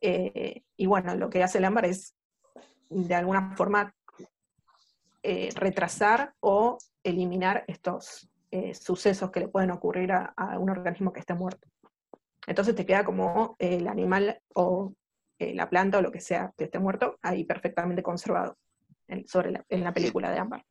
Eh, 0.01 0.62
y 0.79 0.87
bueno, 0.87 1.14
lo 1.14 1.29
que 1.29 1.43
hace 1.43 1.59
el 1.59 1.66
ámbar 1.66 1.85
es 1.85 2.14
de 2.89 3.14
alguna 3.14 3.55
forma 3.55 3.95
eh, 5.22 5.51
retrasar 5.57 6.33
o 6.41 6.79
eliminar 7.05 7.64
estos 7.66 8.31
eh, 8.51 8.75
sucesos 8.75 9.31
que 9.31 9.41
le 9.41 9.49
pueden 9.49 9.71
ocurrir 9.71 10.13
a, 10.13 10.35
un 10.59 10.71
organismo 10.71 11.13
que 11.13 11.21
esté 11.21 11.35
muerto. 11.35 11.69
Entonces 12.47 12.75
te 12.75 12.87
queda 12.87 13.05
como 13.05 13.57
el 13.59 13.89
animal 13.89 14.41
o 14.55 14.95
la 15.39 15.69
planta 15.69 15.99
o 15.99 16.03
lo 16.03 16.13
que 16.13 16.21
sea 16.21 16.55
que 16.57 16.65
esté 16.65 16.79
muerto 16.79 17.19
ahí 17.21 17.45
perfectamente 17.45 18.03
conservado 18.03 18.57
en, 19.09 19.27
sobre 19.27 19.61
en 19.69 19.85
la 19.85 19.93
película 19.93 20.31
de 20.31 20.39
ámbar. 20.39 20.65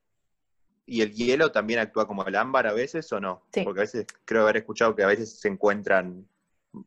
¿Y 0.87 1.01
el 1.01 1.13
hielo 1.13 1.51
también 1.51 1.79
actúa 1.79 2.07
como 2.07 2.23
el 2.25 2.35
ámbar 2.35 2.67
a 2.67 2.73
veces 2.73 3.11
o 3.11 3.19
no? 3.19 3.43
Sí. 3.51 3.63
Porque 3.63 3.81
a 3.81 3.83
veces 3.83 4.05
creo 4.23 4.43
haber 4.43 4.57
escuchado 4.57 4.95
que 4.95 5.03
a 5.03 5.07
veces 5.07 5.39
se 5.39 5.47
encuentran, 5.47 6.27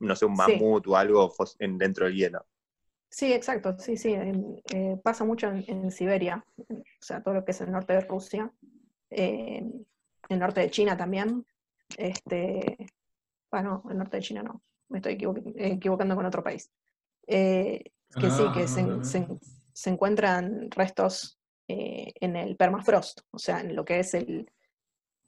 no 0.01 0.15
sé, 0.15 0.25
un 0.25 0.35
mamut 0.35 0.87
o 0.87 0.97
algo 0.97 1.35
dentro 1.59 2.07
del 2.07 2.15
hielo. 2.15 2.47
Sí, 3.11 3.33
exacto, 3.33 3.77
sí, 3.79 3.97
sí. 3.97 4.15
Eh, 4.15 5.01
pasa 5.03 5.25
mucho 5.25 5.49
en, 5.49 5.91
Siberia, 5.91 6.45
o 6.57 6.75
sea, 7.01 7.23
todo 7.23 7.35
lo 7.35 7.45
que 7.45 7.53
es 7.53 7.61
el 7.61 7.73
norte 7.73 7.95
de 7.95 8.03
Rusia, 8.03 8.53
eh, 9.11 9.65
el 10.29 10.39
norte 10.39 10.61
de 10.61 10.71
China 10.71 10.97
también. 10.97 11.47
Este, 11.97 12.77
bueno, 13.51 13.83
el 13.91 13.99
norte 13.99 14.19
de 14.19 14.23
China 14.23 14.43
no, 14.43 14.63
me 14.89 14.99
estoy 14.99 15.19
equivocando 15.57 16.17
con 16.17 16.27
otro 16.27 16.43
país. 16.43 16.71
Eh, 17.27 17.83
que 18.15 18.31
sí, 18.31 18.43
que 18.55 18.63
ah, 18.63 19.03
se, 19.75 19.91
encuentran 19.91 20.71
restos 20.71 21.39
eh, 21.69 22.13
en 22.21 22.37
el 22.37 22.57
permafrost, 22.57 23.21
o 23.31 23.39
sea, 23.39 23.61
en 23.61 23.77
lo 23.77 23.85
que 23.85 24.01
es 24.01 24.15
el 24.15 24.51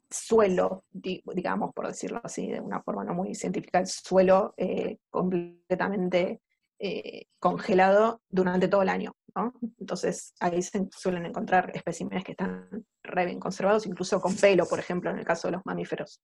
suelo, 0.09 0.83
digamos, 0.91 1.73
por 1.73 1.87
decirlo 1.87 2.19
así, 2.23 2.47
de 2.47 2.59
una 2.59 2.81
forma 2.81 3.03
no 3.03 3.13
muy 3.13 3.33
científica, 3.33 3.79
el 3.79 3.87
suelo 3.87 4.53
eh, 4.57 4.97
completamente 5.09 6.41
eh, 6.79 7.27
congelado 7.39 8.21
durante 8.29 8.67
todo 8.67 8.81
el 8.81 8.89
año. 8.89 9.15
¿No? 9.35 9.53
Entonces 9.79 10.33
ahí 10.39 10.61
se 10.61 10.87
suelen 10.91 11.25
encontrar 11.25 11.71
especímenes 11.73 12.23
que 12.23 12.31
están 12.31 12.85
re 13.03 13.25
bien 13.25 13.39
conservados, 13.39 13.85
incluso 13.85 14.19
con 14.19 14.35
pelo, 14.35 14.65
por 14.65 14.79
ejemplo, 14.79 15.09
en 15.09 15.19
el 15.19 15.25
caso 15.25 15.47
de 15.47 15.53
los 15.53 15.65
mamíferos. 15.65 16.21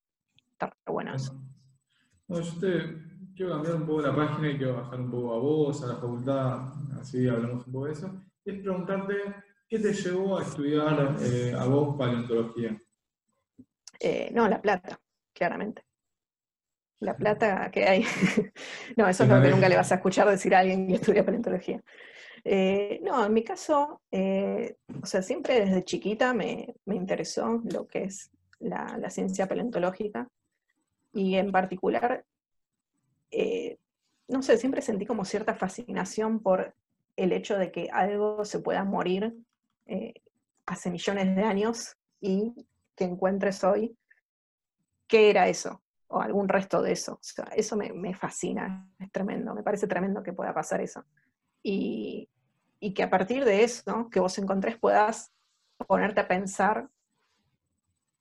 Está 0.51 0.67
re 0.67 0.93
bueno 0.93 1.15
eso. 1.15 1.39
yo 2.27 2.41
te 2.59 3.33
quiero 3.35 3.53
cambiar 3.53 3.75
un 3.75 3.85
poco 3.85 4.01
la 4.01 4.15
página 4.15 4.49
y 4.49 4.57
quiero 4.57 4.75
bajar 4.75 4.99
un 4.99 5.11
poco 5.11 5.33
a 5.33 5.39
vos, 5.39 5.83
a 5.83 5.87
la 5.87 5.95
facultad, 5.95 6.73
así 6.99 7.27
hablamos 7.27 7.65
un 7.67 7.73
poco 7.73 7.85
de 7.85 7.93
eso. 7.93 8.23
Es 8.43 8.59
preguntarte 8.61 9.13
¿Qué 9.69 9.79
te 9.79 9.91
llevó 9.91 10.37
a 10.37 10.43
estudiar 10.43 11.17
eh, 11.21 11.53
a 11.53 11.65
vos 11.65 11.97
paleontología? 11.97 12.81
Eh, 13.99 14.31
no, 14.33 14.47
La 14.47 14.61
Plata, 14.61 14.97
claramente. 15.33 15.83
La 17.01 17.17
Plata 17.17 17.69
que 17.69 17.83
hay. 17.85 18.05
no, 18.95 19.09
eso 19.09 19.23
es 19.23 19.29
lo 19.29 19.41
que 19.41 19.49
nunca 19.49 19.67
le 19.67 19.75
vas 19.75 19.91
a 19.91 19.95
escuchar 19.95 20.29
decir 20.29 20.55
a 20.55 20.59
alguien 20.59 20.87
que 20.87 20.95
estudia 20.95 21.25
paleontología. 21.25 21.83
Eh, 22.43 22.99
no, 23.03 23.25
en 23.25 23.33
mi 23.33 23.43
caso, 23.43 24.01
o 24.11 25.05
sea, 25.05 25.21
siempre 25.21 25.65
desde 25.65 25.83
chiquita 25.83 26.33
me, 26.33 26.75
interesó 26.85 27.61
lo 27.71 27.87
que 27.87 28.03
es 28.03 28.31
la, 28.59 28.97
la, 28.97 29.09
ciencia 29.09 29.47
paleontológica 29.47 30.27
y 31.13 31.35
en 31.35 31.51
particular, 31.51 32.25
no 34.27 34.41
sé, 34.41 34.57
siempre 34.57 34.81
sentí 34.81 35.05
como 35.05 35.25
cierta 35.25 35.55
fascinación 35.55 36.39
por 36.39 36.73
el 37.17 37.33
hecho 37.33 37.57
de 37.57 37.71
que 37.71 37.89
algo 37.91 38.45
se 38.45 38.59
pueda 38.59 38.83
morir 38.83 39.35
eh, 39.87 40.13
hace 40.65 40.91
millones 40.91 41.35
de 41.35 41.43
años 41.43 41.97
y 42.21 42.53
que 42.95 43.05
encuentres 43.05 43.63
hoy 43.63 43.97
qué 45.07 45.29
era 45.29 45.47
eso 45.47 45.81
o 46.07 46.21
algún 46.21 46.47
resto 46.47 46.81
de 46.81 46.93
eso. 46.93 47.19
eso 47.55 47.75
me, 47.75 48.13
fascina, 48.13 48.89
es 48.99 49.11
tremendo, 49.11 49.53
me 49.53 49.63
parece 49.63 49.87
tremendo 49.87 50.23
que 50.23 50.31
pueda 50.31 50.53
pasar 50.53 50.79
eso. 50.79 51.03
Y, 51.69 52.29
que 52.95 53.03
a 53.03 53.09
partir 53.09 53.43
de 53.43 53.63
eso, 53.63 54.09
que 54.09 54.21
vos 54.21 54.37
encontres, 54.37 54.77
puedas 54.77 55.31
ponerte 55.87 56.21
a 56.21 56.27
pensar 56.27 56.89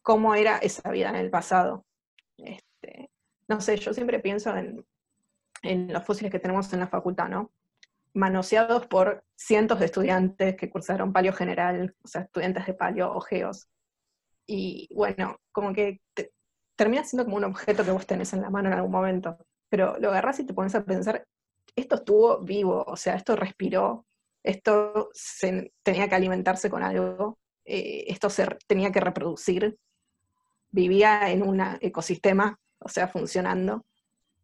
cómo 0.02 0.34
era 0.34 0.58
esa 0.58 0.90
vida 0.90 1.10
en 1.10 1.16
el 1.16 1.30
pasado. 1.30 1.86
Este, 2.36 3.10
no 3.48 3.60
sé, 3.60 3.76
yo 3.76 3.94
siempre 3.94 4.18
pienso 4.18 4.54
en, 4.56 4.84
en 5.62 5.92
los 5.92 6.04
fósiles 6.04 6.32
que 6.32 6.40
tenemos 6.40 6.72
en 6.72 6.80
la 6.80 6.88
facultad, 6.88 7.28
¿no? 7.28 7.52
manoseados 8.16 8.86
por 8.86 9.22
cientos 9.36 9.78
de 9.78 9.84
estudiantes 9.84 10.56
que 10.56 10.70
cursaron 10.70 11.12
palio 11.12 11.34
general, 11.34 11.94
o 12.02 12.08
sea, 12.08 12.22
estudiantes 12.22 12.66
de 12.66 12.74
palio 12.74 13.12
o 13.12 13.20
geos. 13.20 13.68
Y 14.46 14.88
bueno, 14.94 15.38
como 15.52 15.74
que 15.74 16.00
termina 16.76 17.04
siendo 17.04 17.24
como 17.24 17.36
un 17.36 17.44
objeto 17.44 17.84
que 17.84 17.90
vos 17.90 18.06
tenés 18.06 18.32
en 18.32 18.40
la 18.40 18.50
mano 18.50 18.68
en 18.68 18.74
algún 18.74 18.90
momento, 18.90 19.38
pero 19.68 19.98
lo 19.98 20.08
agarrás 20.08 20.40
y 20.40 20.46
te 20.46 20.54
pones 20.54 20.74
a 20.74 20.84
pensar, 20.84 21.26
esto 21.76 21.96
estuvo 21.96 22.40
vivo, 22.40 22.82
o 22.86 22.96
sea, 22.96 23.14
esto 23.14 23.36
respiró, 23.36 24.06
esto 24.42 25.10
tenía 25.82 26.08
que 26.08 26.14
alimentarse 26.14 26.70
con 26.70 26.82
algo, 26.82 27.38
eh, 27.64 28.04
esto 28.08 28.30
se 28.30 28.46
tenía 28.66 28.90
que 28.90 29.00
reproducir, 29.00 29.78
vivía 30.70 31.30
en 31.30 31.42
un 31.42 31.60
ecosistema, 31.80 32.58
o 32.78 32.88
sea, 32.88 33.08
funcionando, 33.08 33.84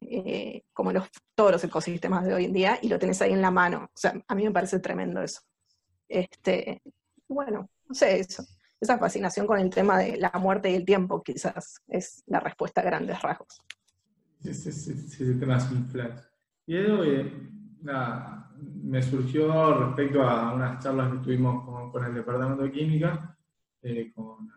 eh, 0.03 0.63
como 0.73 0.93
los, 0.93 1.09
todos 1.35 1.53
los 1.53 1.65
ecosistemas 1.65 2.25
de 2.25 2.35
hoy 2.35 2.45
en 2.47 2.53
día, 2.53 2.79
y 2.83 2.89
lo 2.89 2.99
tenés 2.99 3.23
ahí 3.23 3.33
en 3.33 3.43
la 3.43 3.51
mano. 3.51 3.85
O 3.85 3.99
sea, 3.99 4.15
a 4.27 4.35
mí 4.35 4.45
me 4.45 4.51
parece 4.51 4.81
tremendo 4.81 5.23
eso. 5.23 5.41
Este, 6.09 6.83
bueno, 7.29 7.69
no 7.89 7.95
sé, 7.95 8.19
eso. 8.21 8.45
Esa 8.81 8.99
fascinación 8.99 9.47
con 9.47 9.59
el 9.61 9.71
tema 9.71 9.99
de 9.99 10.17
la 10.17 10.33
muerte 10.41 10.71
y 10.71 10.75
el 10.75 10.85
tiempo 10.85 11.23
quizás 11.23 11.81
es 11.87 12.23
la 12.27 12.41
respuesta 12.41 12.81
a 12.81 12.85
grandes 12.85 13.23
rasgos. 13.23 13.63
Sí, 14.43 14.53
sí, 14.53 14.73
sí, 14.73 14.95
sí 15.09 15.25
Y 16.73 17.83
nada, 17.83 18.51
me 18.83 19.03
surgió 19.03 19.75
respecto 19.75 20.23
a 20.23 20.55
unas 20.55 20.83
charlas 20.83 21.13
que 21.13 21.19
tuvimos 21.19 21.67
con, 21.67 21.93
con 21.93 22.03
el 22.03 22.15
Departamento 22.15 22.63
de 22.63 22.73
Química, 22.73 23.37
eh, 23.83 24.11
con 24.15 24.51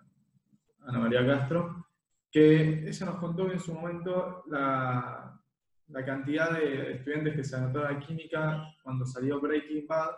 Ana 0.88 1.00
María 1.00 1.28
Castro, 1.28 1.88
que 2.32 2.88
ella 2.88 3.06
nos 3.08 3.16
contó 3.18 3.48
que 3.48 3.54
en 3.56 3.60
su 3.60 3.74
momento 3.74 4.44
la, 4.48 5.38
la 5.90 6.06
cantidad 6.06 6.54
de 6.54 6.94
estudiantes 6.94 7.36
que 7.36 7.44
se 7.44 7.58
anotaron 7.58 7.98
a 7.98 8.00
química 8.00 8.64
cuando 8.82 9.06
salió 9.06 9.42
Breaking 9.42 9.86
Bad 9.86 10.12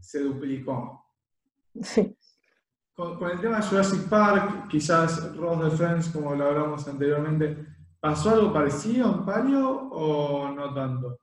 se 0.00 0.24
duplicó. 0.24 1.06
Sí. 1.80 2.16
Con, 2.92 3.16
con 3.16 3.30
el 3.30 3.40
tema 3.40 3.58
de 3.58 3.62
Jurassic 3.68 4.08
Park, 4.08 4.66
quizás 4.68 5.36
Rose 5.36 5.70
Defense, 5.70 6.12
como 6.12 6.34
lo 6.34 6.46
hablamos 6.46 6.88
anteriormente, 6.88 7.66
¿pasó 8.00 8.30
algo 8.30 8.52
parecido 8.52 9.14
en 9.14 9.24
Palio 9.24 9.70
o 9.70 10.50
no 10.50 10.74
tanto? 10.74 11.19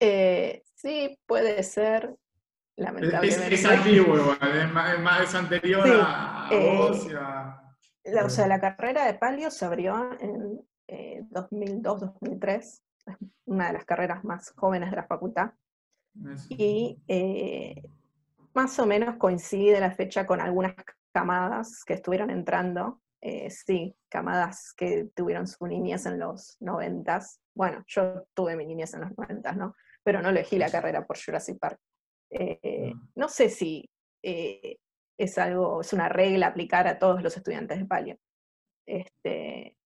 Eh, 0.00 0.62
sí, 0.74 1.18
puede 1.26 1.62
ser, 1.62 2.14
lamentablemente. 2.76 3.54
es 3.54 3.64
antiguo 3.64 4.16
igual, 4.16 4.56
es, 4.56 4.72
más, 4.72 4.94
es 4.94 5.00
más- 5.00 5.34
anterior 5.34 5.82
Sí, 5.84 5.92
a, 5.94 6.48
eh, 6.50 6.76
vos 6.76 7.06
y 7.06 7.14
a... 7.14 7.60
La- 8.04 8.24
o 8.26 8.28
sea, 8.28 8.46
la 8.46 8.60
carrera 8.60 9.06
de 9.06 9.14
palio 9.14 9.50
se 9.50 9.64
abrió 9.64 10.12
en 10.20 10.60
eh, 10.88 11.22
2002-2003, 11.30 12.58
es 12.58 12.82
una 13.46 13.68
de 13.68 13.72
las 13.74 13.84
carreras 13.84 14.24
más 14.24 14.50
jóvenes 14.56 14.90
de 14.90 14.96
la 14.96 15.06
facultad, 15.06 15.52
y 16.50 16.98
eh, 17.08 17.82
más 18.54 18.78
o 18.78 18.86
menos 18.86 19.16
coincide 19.16 19.80
la 19.80 19.90
fecha 19.90 20.26
con 20.26 20.40
algunas 20.40 20.74
camadas 21.12 21.82
que 21.84 21.94
estuvieron 21.94 22.30
entrando, 22.30 23.00
eh, 23.26 23.48
sí, 23.48 23.96
camadas 24.10 24.74
que 24.76 25.08
tuvieron 25.14 25.46
su 25.46 25.66
niñez 25.66 26.04
en 26.04 26.18
los 26.18 26.58
noventas. 26.60 27.40
Bueno, 27.54 27.82
yo 27.86 28.26
tuve 28.34 28.54
mi 28.54 28.66
niñez 28.66 28.92
en 28.92 29.00
los 29.00 29.16
noventas, 29.16 29.56
¿no? 29.56 29.74
Pero 30.02 30.20
no 30.20 30.28
elegí 30.28 30.58
la 30.58 30.70
carrera 30.70 31.06
por 31.06 31.16
Jurassic 31.18 31.58
Park. 31.58 31.80
Eh, 32.30 32.92
Mm. 32.94 33.08
no 33.14 33.28
sé 33.28 33.48
si 33.48 33.88
eh, 34.22 34.76
es 35.18 35.38
algo, 35.38 35.80
es 35.80 35.92
una 35.92 36.08
regla 36.08 36.48
aplicar 36.48 36.86
a 36.86 36.98
todos 36.98 37.22
los 37.22 37.34
estudiantes 37.36 37.78
de 37.78 37.86
Palio. 37.86 38.18
Este, 38.86 39.78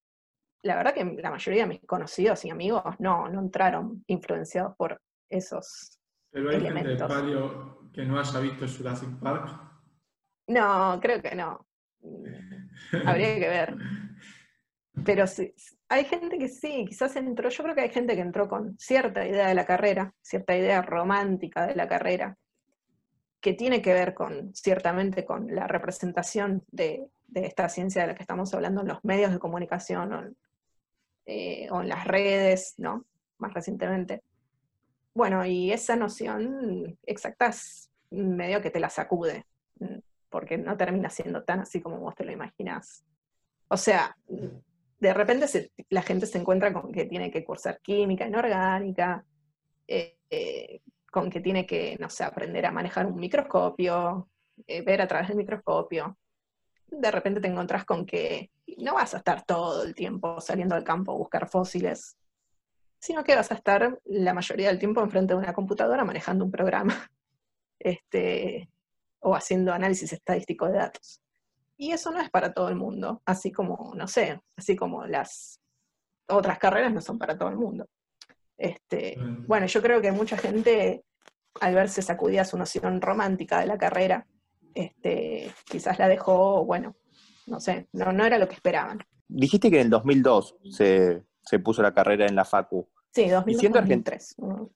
la 0.65 0.75
verdad 0.75 0.95
que 0.95 1.05
la 1.05 1.31
mayoría 1.31 1.63
de 1.63 1.69
mis 1.69 1.81
conocidos 1.87 2.45
y 2.45 2.51
amigos 2.51 2.83
no, 2.99 3.29
no 3.29 3.41
entraron 3.41 4.03
influenciados 4.09 4.75
por 4.77 5.01
esos. 5.31 6.01
Pero 6.33 6.51
hay 6.51 6.57
gente 6.61 6.73
de 6.73 6.81
elementos. 6.81 7.09
Palio 7.09 7.91
que 7.93 8.05
no 8.05 8.19
haya 8.19 8.41
visto 8.41 8.67
Jurassic 8.67 9.11
Park. 9.21 9.49
No, 10.49 10.99
creo 11.01 11.23
que 11.23 11.35
no. 11.37 11.67
Habría 13.05 13.35
que 13.35 13.49
ver. 13.49 13.77
Pero 15.05 15.27
sí, 15.27 15.55
hay 15.89 16.05
gente 16.05 16.39
que 16.39 16.49
sí, 16.49 16.85
quizás 16.87 17.17
entró, 17.17 17.49
yo 17.49 17.63
creo 17.63 17.75
que 17.75 17.83
hay 17.83 17.91
gente 17.91 18.15
que 18.15 18.21
entró 18.21 18.49
con 18.49 18.79
cierta 18.79 19.27
idea 19.27 19.49
de 19.49 19.55
la 19.55 19.65
carrera, 19.65 20.13
cierta 20.21 20.57
idea 20.57 20.83
romántica 20.83 21.67
de 21.67 21.77
la 21.77 21.89
carrera, 21.89 22.37
que 23.41 23.55
tiene 23.55 23.81
que 23.81 23.93
ver 23.93 24.15
con, 24.15 24.55
ciertamente, 24.55 25.25
con 25.25 25.55
la 25.55 25.67
representación 25.67 26.65
de, 26.71 27.09
esta 27.35 27.69
ciencia 27.69 28.03
de 28.03 28.09
la 28.09 28.15
que 28.15 28.23
estamos 28.23 28.53
hablando 28.55 28.81
en 28.81 28.89
los 28.89 29.05
medios 29.05 29.33
de 29.33 29.39
comunicación 29.39 30.13
o 30.13 30.23
en, 30.23 30.37
eh, 31.27 31.69
o 31.71 31.81
en 31.83 31.89
las 31.89 32.05
redes, 32.07 32.75
¿no? 32.79 33.05
Más 33.39 33.55
recientemente. 33.55 34.23
Bueno, 35.15 35.45
y 35.45 35.73
esa 35.73 35.97
noción 35.97 36.99
exacta 37.05 37.47
es 37.47 37.91
medio 38.11 38.61
que 38.61 38.71
te 38.71 38.81
la 38.81 38.91
sacude, 38.91 39.45
mm, 39.79 39.99
porque 40.31 40.59
no 40.59 40.77
termina 40.77 41.11
siendo 41.11 41.45
tan 41.45 41.61
así 41.61 41.81
como 41.81 41.99
vos 41.99 42.15
te 42.15 42.25
lo 42.25 42.33
imaginás. 42.33 43.05
O 43.69 43.77
sea, 43.77 44.17
de 44.27 45.15
repente 45.15 45.49
se- 45.49 45.73
la 45.91 46.03
gente 46.03 46.27
se 46.27 46.39
encuentra 46.39 46.73
con 46.73 46.93
que 46.93 47.05
tiene 47.07 47.31
que 47.31 47.45
cursar 47.45 47.81
química 47.81 48.27
inorgánica, 48.27 49.25
eh, 49.87 50.19
eh, 50.31 50.81
con 51.11 51.31
que 51.31 51.41
tiene 51.41 51.67
que, 51.67 51.97
no 51.99 52.11
sé, 52.11 52.25
aprender 52.25 52.67
a 52.67 52.71
manejar 52.73 53.07
un 53.07 53.17
microscopio, 53.17 54.29
eh, 54.67 54.83
ver 54.83 55.01
a 55.03 55.09
través 55.09 55.29
del 55.29 55.37
microscopio. 55.37 56.19
De 56.91 57.11
repente 57.11 57.41
te 57.41 57.49
encontrás 57.49 57.85
con 57.85 58.05
que 58.07 58.51
no 58.79 58.95
vas 58.95 59.15
a 59.15 59.19
estar 59.19 59.45
todo 59.45 59.85
el 59.85 59.95
tiempo 59.95 60.41
saliendo 60.41 60.75
al 60.75 60.85
campo 60.85 61.13
a 61.13 61.17
buscar 61.17 61.49
fósiles, 61.49 62.17
sino 62.99 63.25
que 63.25 63.37
vas 63.37 63.51
a 63.53 63.55
estar 63.55 63.99
la 64.05 64.35
mayoría 64.35 64.69
del 64.69 64.79
tiempo 64.79 65.01
enfrente 65.01 65.35
de 65.35 65.39
una 65.39 65.53
computadora 65.53 66.05
manejando 66.05 66.45
un 66.45 66.51
programa 66.51 66.95
este, 67.79 68.69
o 69.21 69.35
haciendo 69.35 69.73
análisis 69.73 70.13
estadístico 70.13 70.67
de 70.67 70.79
datos. 70.79 71.21
Y 71.77 71.93
eso 71.93 72.11
no 72.11 72.21
es 72.21 72.31
para 72.31 72.53
todo 72.53 72.69
el 72.69 72.77
mundo, 72.77 73.23
así 73.25 73.53
como, 73.53 73.93
no 73.95 74.09
sé, 74.09 74.41
así 74.57 74.75
como 74.77 75.07
las 75.07 75.61
otras 76.29 76.59
carreras 76.59 76.93
no 76.93 77.01
son 77.01 77.19
para 77.19 77.39
todo 77.39 77.49
el 77.49 77.57
mundo. 77.57 77.87
Este, 78.57 79.17
Mm. 79.17 79.47
bueno, 79.47 79.67
yo 79.67 79.81
creo 79.81 80.01
que 80.01 80.11
mucha 80.13 80.37
gente, 80.37 81.05
al 81.61 81.75
verse 81.75 82.03
sacudida 82.03 82.45
su 82.45 82.59
noción 82.59 83.01
romántica 83.01 83.61
de 83.61 83.67
la 83.67 83.79
carrera, 83.79 84.27
este, 84.75 85.51
quizás 85.65 85.99
la 85.99 86.09
dejó, 86.09 86.65
bueno, 86.65 86.97
no 87.47 87.61
sé, 87.61 87.89
no, 87.93 88.13
no 88.13 88.25
era 88.25 88.39
lo 88.39 88.49
que 88.49 88.55
esperaban. 88.55 88.99
Dijiste 89.29 89.71
que 89.71 89.77
en 89.81 89.87
el 89.87 89.91
2002 89.91 90.57
se, 90.71 91.23
se 91.43 91.59
puso 91.59 91.83
la 91.83 91.95
carrera 91.95 92.27
en 92.27 92.35
la 92.35 92.45
Facu. 92.45 92.89
Sí, 93.13 93.23
Y 93.47 93.55
siendo 93.55 93.81
2002-2003. 93.81 94.35
¿no? 94.39 94.71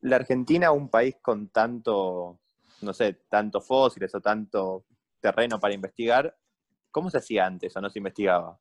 La 0.00 0.16
Argentina, 0.16 0.70
un 0.72 0.88
país 0.88 1.16
con 1.20 1.48
tanto, 1.48 2.40
no 2.84 2.92
sé, 2.92 3.14
tanto 3.28 3.60
fósiles 3.60 4.14
o 4.14 4.20
tanto 4.20 4.84
terreno 5.20 5.58
para 5.58 5.74
investigar, 5.74 6.36
¿cómo 6.90 7.10
se 7.10 7.18
hacía 7.18 7.46
antes 7.46 7.76
o 7.76 7.80
no 7.80 7.90
se 7.90 7.98
investigaba? 7.98 8.58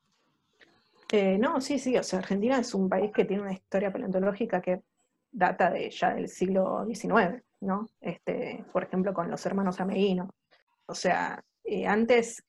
Eh, 1.11 1.37
no, 1.37 1.61
sí, 1.61 1.77
sí, 1.77 1.95
o 1.97 2.03
sea, 2.03 2.19
Argentina 2.19 2.57
es 2.57 2.73
un 2.73 2.89
país 2.89 3.11
que 3.11 3.25
tiene 3.25 3.43
una 3.43 3.53
historia 3.53 3.91
paleontológica 3.91 4.61
que 4.61 4.81
data 5.31 5.69
de 5.69 5.89
ya 5.89 6.13
del 6.13 6.27
siglo 6.27 6.85
XIX, 6.87 7.43
¿no? 7.61 7.87
Este, 8.01 8.65
por 8.71 8.83
ejemplo, 8.83 9.13
con 9.13 9.29
los 9.29 9.45
hermanos 9.45 9.79
Ameguino. 9.79 10.29
O 10.85 10.95
sea, 10.95 11.43
eh, 11.63 11.85
antes, 11.85 12.43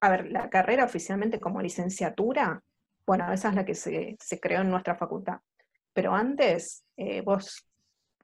a 0.00 0.10
ver, 0.10 0.30
la 0.30 0.48
carrera 0.48 0.84
oficialmente 0.84 1.40
como 1.40 1.60
licenciatura, 1.60 2.62
bueno, 3.06 3.32
esa 3.32 3.48
es 3.48 3.54
la 3.54 3.64
que 3.64 3.74
se, 3.74 4.16
se 4.20 4.40
creó 4.40 4.60
en 4.60 4.70
nuestra 4.70 4.94
facultad. 4.94 5.40
Pero 5.92 6.14
antes, 6.14 6.84
eh, 6.96 7.22
vos 7.22 7.66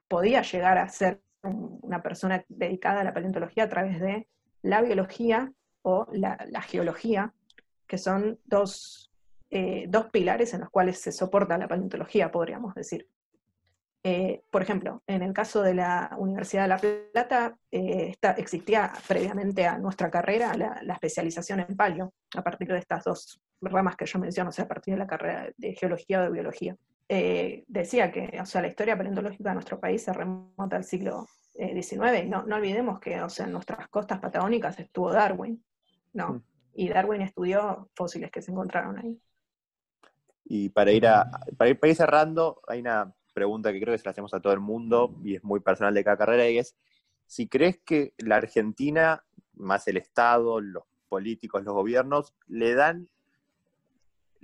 podías 0.07 0.51
llegar 0.51 0.77
a 0.77 0.87
ser 0.87 1.21
una 1.45 2.01
persona 2.01 2.43
dedicada 2.49 3.01
a 3.01 3.03
la 3.03 3.13
paleontología 3.13 3.63
a 3.63 3.69
través 3.69 3.99
de 3.99 4.27
la 4.61 4.81
biología 4.81 5.51
o 5.83 6.07
la, 6.11 6.37
geología, 6.61 7.33
que 7.87 7.97
son 7.97 8.39
dos, 8.45 9.11
eh, 9.51 9.85
dos 9.87 10.07
pilares 10.09 10.53
en 10.53 10.61
los 10.61 10.69
cuales 10.69 10.99
se 10.99 11.11
soporta 11.11 11.57
la 11.57 11.67
paleontología, 11.67 12.31
podríamos 12.31 12.73
decir. 12.73 13.07
Eh, 14.03 14.43
por 14.51 14.61
ejemplo, 14.61 15.01
en 15.07 15.23
el 15.23 15.33
caso 15.33 15.63
de 15.63 15.73
la 15.73 16.15
Universidad 16.19 16.63
de 16.63 16.67
La 16.67 16.77
Plata, 16.77 17.57
eh, 17.71 18.09
esta- 18.09 18.33
existía 18.33 18.93
previamente 19.07 19.65
a 19.65 19.79
nuestra 19.79 20.11
carrera 20.11 20.55
la, 20.55 20.79
la 20.83 20.93
especialización 20.93 21.61
en 21.61 21.75
palio, 21.75 22.13
a 22.35 22.43
partir 22.43 22.67
de 22.67 22.77
estas 22.77 23.03
dos 23.03 23.41
ramas 23.61 23.95
que 23.95 24.05
yo 24.05 24.19
menciono, 24.19 24.49
o 24.49 24.53
sea, 24.53 24.65
a 24.65 24.67
partir 24.67 24.93
de 24.93 24.99
la 24.99 25.07
carrera 25.07 25.49
de 25.57 25.73
geología 25.73 26.19
o 26.21 26.23
de 26.23 26.29
biología. 26.29 26.75
Eh, 27.07 27.63
decía 27.67 28.11
que, 28.11 28.39
o 28.41 28.45
sea, 28.45 28.61
la 28.61 28.67
historia 28.67 28.97
paleontológica 28.97 29.49
de 29.49 29.55
nuestro 29.55 29.79
país 29.79 30.03
se 30.03 30.13
remonta 30.13 30.75
al 30.75 30.83
siglo 30.83 31.27
eh, 31.53 31.81
XIX, 31.81 32.23
y 32.23 32.29
no, 32.29 32.43
no 32.43 32.55
olvidemos 32.55 32.99
que, 32.99 33.21
o 33.21 33.29
sea, 33.29 33.45
en 33.45 33.53
nuestras 33.53 33.87
costas 33.89 34.19
patagónicas 34.19 34.79
estuvo 34.79 35.11
Darwin, 35.11 35.63
¿no? 36.13 36.33
Mm. 36.33 36.43
Y 36.73 36.89
Darwin 36.89 37.21
estudió 37.21 37.89
fósiles 37.95 38.31
que 38.31 38.41
se 38.41 38.51
encontraron 38.51 38.97
ahí. 38.97 39.19
Y 40.43 40.69
para 40.69 40.91
ir, 40.91 41.07
a, 41.07 41.29
para 41.57 41.69
ir, 41.69 41.79
para 41.79 41.91
ir 41.91 41.95
cerrando, 41.95 42.61
hay 42.67 42.81
una 42.81 43.13
pregunta 43.33 43.71
que 43.71 43.79
creo 43.79 43.93
que 43.93 43.97
se 43.97 44.05
la 44.05 44.11
hacemos 44.11 44.33
a 44.33 44.39
todo 44.39 44.53
el 44.53 44.59
mundo 44.59 45.15
y 45.23 45.35
es 45.35 45.43
muy 45.43 45.59
personal 45.59 45.93
de 45.93 46.03
cada 46.03 46.17
carrera 46.17 46.49
y 46.49 46.57
es 46.57 46.75
si 47.27 47.47
crees 47.47 47.79
que 47.79 48.13
la 48.17 48.37
Argentina, 48.37 49.23
más 49.53 49.87
el 49.87 49.97
Estado, 49.97 50.61
los 50.61 50.83
políticos, 51.09 51.63
los 51.63 51.73
gobiernos, 51.73 52.35
le 52.47 52.75
dan 52.75 53.09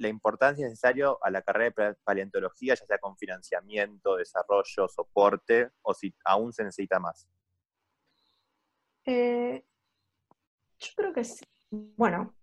la 0.01 0.07
importancia 0.09 0.65
necesaria 0.65 1.07
a 1.21 1.29
la 1.29 1.41
carrera 1.41 1.65
de 1.65 1.71
pale- 1.71 1.97
paleontología, 2.03 2.73
ya 2.73 2.85
sea 2.85 2.97
con 2.97 3.15
financiamiento, 3.17 4.17
desarrollo, 4.17 4.87
soporte, 4.87 5.69
o 5.83 5.93
si 5.93 6.13
aún 6.25 6.51
se 6.51 6.63
necesita 6.63 6.99
más. 6.99 7.27
Eh, 9.05 9.63
yo 10.79 10.89
creo 10.95 11.13
que 11.13 11.23
sí. 11.23 11.45
Bueno, 11.69 12.35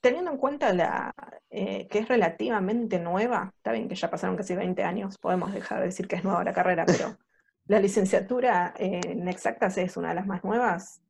teniendo 0.00 0.30
en 0.30 0.38
cuenta 0.38 0.72
la, 0.72 1.12
eh, 1.50 1.86
que 1.88 1.98
es 1.98 2.08
relativamente 2.08 2.98
nueva, 2.98 3.52
está 3.56 3.72
bien 3.72 3.88
que 3.88 3.94
ya 3.94 4.10
pasaron 4.10 4.36
casi 4.36 4.54
20 4.54 4.82
años, 4.84 5.18
podemos 5.18 5.52
dejar 5.52 5.80
de 5.80 5.86
decir 5.86 6.06
que 6.08 6.16
es 6.16 6.24
nueva 6.24 6.44
la 6.44 6.52
carrera, 6.52 6.86
pero 6.86 7.18
la 7.66 7.80
licenciatura 7.80 8.72
en 8.76 9.26
exactas 9.28 9.78
es 9.78 9.96
una 9.96 10.10
de 10.10 10.14
las 10.14 10.26
más 10.26 10.44
nuevas 10.44 11.00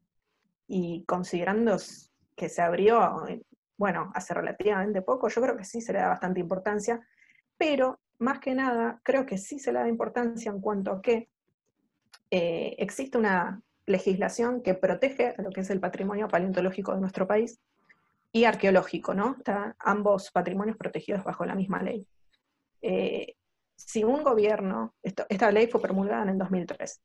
y 0.66 1.05
considerando 1.05 1.76
que 2.37 2.49
se 2.49 2.62
abrió 2.62 3.26
bueno, 3.76 4.10
hace 4.14 4.34
relativamente 4.34 5.02
poco, 5.02 5.28
yo 5.28 5.40
creo 5.42 5.56
que 5.56 5.64
sí 5.64 5.80
se 5.80 5.92
le 5.92 6.00
da 6.00 6.08
bastante 6.08 6.40
importancia, 6.40 7.00
pero 7.56 8.00
más 8.18 8.38
que 8.38 8.54
nada, 8.54 9.00
creo 9.02 9.26
que 9.26 9.38
sí 9.38 9.58
se 9.58 9.72
le 9.72 9.80
da 9.80 9.88
importancia 9.88 10.50
en 10.50 10.60
cuanto 10.60 10.92
a 10.92 11.02
que 11.02 11.28
eh, 12.30 12.76
existe 12.78 13.18
una 13.18 13.60
legislación 13.86 14.62
que 14.62 14.74
protege 14.74 15.34
lo 15.38 15.50
que 15.50 15.60
es 15.60 15.70
el 15.70 15.80
patrimonio 15.80 16.28
paleontológico 16.28 16.94
de 16.94 17.00
nuestro 17.00 17.26
país 17.26 17.60
y 18.32 18.44
arqueológico, 18.44 19.14
¿no? 19.14 19.36
Están 19.38 19.74
ambos 19.78 20.30
patrimonios 20.30 20.76
protegidos 20.76 21.22
bajo 21.22 21.44
la 21.44 21.54
misma 21.54 21.82
ley. 21.82 22.06
Eh, 22.82 23.36
si 23.76 24.04
un 24.04 24.22
gobierno, 24.22 24.94
esta 25.02 25.50
ley 25.50 25.66
fue 25.66 25.80
promulgada 25.80 26.22
en 26.22 26.30
el 26.30 26.38
2003, 26.38 27.02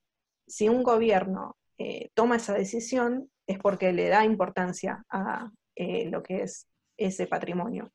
si 0.47 0.69
un 0.69 0.83
gobierno 0.83 1.57
eh, 1.77 2.09
toma 2.13 2.37
esa 2.37 2.53
decisión 2.53 3.29
es 3.47 3.59
porque 3.59 3.93
le 3.93 4.09
da 4.09 4.25
importancia 4.25 5.05
a 5.09 5.49
lo 6.09 6.21
que 6.23 6.43
es 6.43 6.67
ese 6.97 7.27
patrimonio 7.27 7.91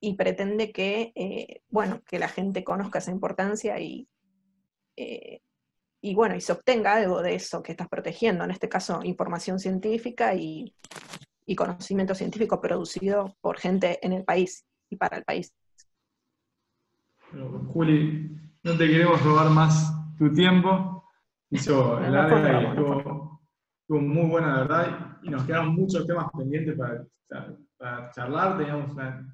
y 0.00 0.14
pretende 0.14 0.72
que, 0.72 1.62
bueno, 1.68 2.02
que 2.02 2.18
la 2.18 2.28
gente 2.28 2.64
conozca 2.64 2.98
esa 2.98 3.10
importancia 3.10 3.78
y 3.80 4.08
y 6.02 6.14
bueno, 6.14 6.34
y 6.34 6.40
se 6.40 6.52
obtenga 6.52 6.94
algo 6.94 7.22
de 7.22 7.34
eso 7.34 7.62
que 7.62 7.72
estás 7.72 7.88
protegiendo, 7.88 8.44
en 8.44 8.50
este 8.50 8.68
caso 8.68 9.00
información 9.04 9.58
científica 9.58 10.34
y, 10.34 10.74
conocimiento 11.56 12.14
científico 12.14 12.60
producido 12.60 13.34
por 13.40 13.58
gente 13.58 13.98
en 14.06 14.12
el 14.12 14.22
país 14.22 14.64
y 14.88 14.94
para 14.94 15.16
el 15.16 15.24
país. 15.24 15.52
Juli, 17.72 18.30
no 18.62 18.78
te 18.78 18.86
queremos 18.86 19.20
robar 19.24 19.50
más 19.50 19.92
tu 20.16 20.32
tiempo. 20.32 21.08
Hizo 21.50 21.98
larga 21.98 22.62
y 22.62 22.66
estuvo, 22.66 23.29
muy 23.98 24.28
buena, 24.28 24.52
la 24.52 24.60
verdad, 24.60 25.18
y 25.22 25.30
nos 25.30 25.44
quedan 25.44 25.68
muchos 25.74 26.06
temas 26.06 26.26
pendientes 26.36 26.76
para, 26.78 28.10
charlar. 28.12 28.58
Teníamos 28.58 28.92
una 28.92 29.26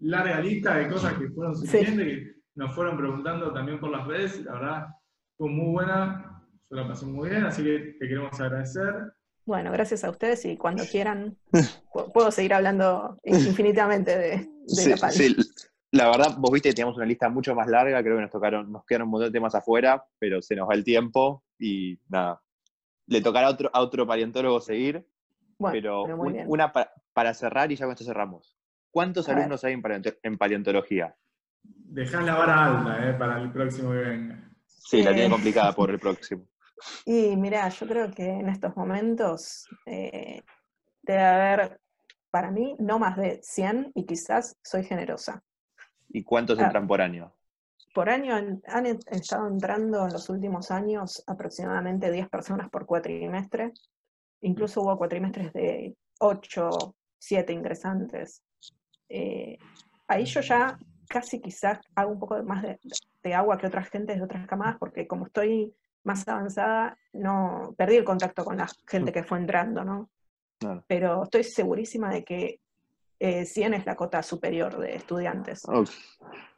larga 0.00 0.40
lista 0.40 0.76
de 0.76 0.88
cosas 0.88 1.14
que 1.14 1.28
fueron 1.30 1.56
suficientes, 1.56 2.06
que 2.06 2.34
nos 2.54 2.74
fueron 2.74 2.96
preguntando 2.96 3.52
también 3.52 3.80
por 3.80 3.90
las 3.90 4.06
redes, 4.06 4.44
la 4.44 4.52
verdad 4.52 4.86
fue 5.36 5.48
muy 5.48 5.72
buena, 5.72 6.42
yo 6.68 6.76
la 6.76 6.86
pasé 6.86 7.06
muy 7.06 7.30
bien, 7.30 7.44
así 7.44 7.64
que 7.64 7.96
te 7.98 8.06
queremos 8.08 8.38
agradecer. 8.38 9.14
Bueno, 9.46 9.72
gracias 9.72 10.04
a 10.04 10.10
ustedes 10.10 10.44
y 10.44 10.58
cuando 10.58 10.84
quieran 10.84 11.38
puedo 12.12 12.30
seguir 12.30 12.52
hablando 12.52 13.18
infinitamente 13.24 14.18
de, 14.18 14.48
la 14.86 14.96
PAL. 14.98 15.12
Sí, 15.12 15.34
la 15.92 16.10
verdad, 16.10 16.36
vos 16.38 16.52
viste 16.52 16.68
que 16.68 16.74
teníamos 16.74 16.96
una 16.96 17.06
lista 17.06 17.28
mucho 17.30 17.54
más 17.54 17.68
larga, 17.68 18.02
creo 18.02 18.16
que 18.16 18.22
nos 18.22 18.30
tocaron, 18.30 18.70
nos 18.70 18.84
quedaron 18.84 19.08
un 19.08 19.12
montón 19.12 19.28
de 19.28 19.32
temas 19.32 19.54
afuera, 19.54 20.04
pero 20.18 20.42
se 20.42 20.54
nos 20.54 20.68
va 20.68 20.74
el 20.74 20.84
tiempo 20.84 21.42
y 21.58 21.98
nada. 22.08 22.42
Le 23.10 23.20
tocará 23.20 23.48
a 23.48 23.50
otro, 23.50 23.70
a 23.72 23.80
otro 23.80 24.06
paleontólogo 24.06 24.60
seguir. 24.60 25.04
pero, 25.72 26.04
una 26.46 26.72
para, 26.72 27.34
cerrar 27.34 27.72
y 27.72 27.76
ya 27.76 27.84
con 27.84 27.92
esto 27.92 28.04
cerramos. 28.04 28.56
¿Cuántos 28.92 29.28
alumnos 29.28 29.64
hay 29.64 29.74
en, 30.22 30.38
paleontología? 30.38 31.16
Dejá 31.62 32.20
la 32.22 32.34
vara 32.34 32.66
alta 32.66 33.10
eh, 33.10 33.14
para 33.14 33.40
el 33.40 33.50
próximo 33.50 33.90
que 33.90 33.98
venga. 33.98 34.50
Sí, 34.64 35.02
la 35.02 35.10
tiene 35.10 35.26
eh, 35.26 35.30
complicada 35.30 35.72
por 35.72 35.90
el 35.90 35.98
próximo. 35.98 36.46
Y 37.04 37.36
mira, 37.36 37.68
yo 37.68 37.86
creo 37.86 38.10
que 38.10 38.26
en 38.26 38.48
estos 38.48 38.74
momentos 38.74 39.68
eh, 39.84 40.42
debe 41.02 41.22
haber, 41.22 41.80
para 42.30 42.50
mí, 42.50 42.74
no 42.78 42.98
más 42.98 43.18
de 43.18 43.38
100 43.42 43.92
y 43.94 44.06
quizás 44.06 44.56
soy 44.62 44.84
generosa. 44.84 45.42
¿Y 46.08 46.24
cuántos 46.24 46.58
ah, 46.58 46.64
entran 46.64 46.86
por 46.86 47.02
año? 47.02 47.34
Por 47.92 48.08
año 48.08 48.34
han, 48.34 48.86
estado 48.86 49.48
entrando 49.48 50.06
en 50.06 50.12
los 50.12 50.28
últimos 50.28 50.70
años 50.70 51.24
aproximadamente 51.26 52.10
10 52.10 52.28
personas 52.28 52.70
por 52.70 52.86
cuatrimestre. 52.86 53.72
Incluso 54.42 54.82
hubo 54.82 54.96
cuatrimestres 54.96 55.52
de 55.52 55.96
8, 56.20 56.94
7 57.18 57.52
ingresantes. 57.52 58.42
Eh, 59.08 59.58
ahí 60.06 60.24
yo 60.24 60.40
ya 60.40 60.78
casi 61.08 61.40
quizás 61.40 61.80
hago 61.96 62.12
un 62.12 62.20
poco 62.20 62.40
más 62.44 62.62
de, 62.62 63.34
agua 63.34 63.58
que 63.58 63.66
otras 63.66 63.88
gentes 63.90 64.16
de 64.16 64.22
otras 64.22 64.46
camadas, 64.46 64.76
porque 64.78 65.08
como 65.08 65.26
estoy 65.26 65.74
más 66.04 66.26
avanzada, 66.28 66.96
no 67.12 67.74
perdí 67.76 67.96
el 67.96 68.04
contacto 68.04 68.44
con 68.44 68.56
la 68.56 68.68
gente 68.86 69.12
que 69.12 69.24
fue 69.24 69.38
entrando, 69.38 69.84
¿no? 69.84 70.10
Pero 70.86 71.24
estoy 71.24 71.42
segurísima 71.42 72.10
de 72.10 72.24
que 72.24 72.60
100 73.18 73.74
eh, 73.74 73.76
es 73.76 73.86
la 73.86 73.96
cota 73.96 74.22
superior 74.22 74.78
de 74.78 74.94
estudiantes. 74.94 75.62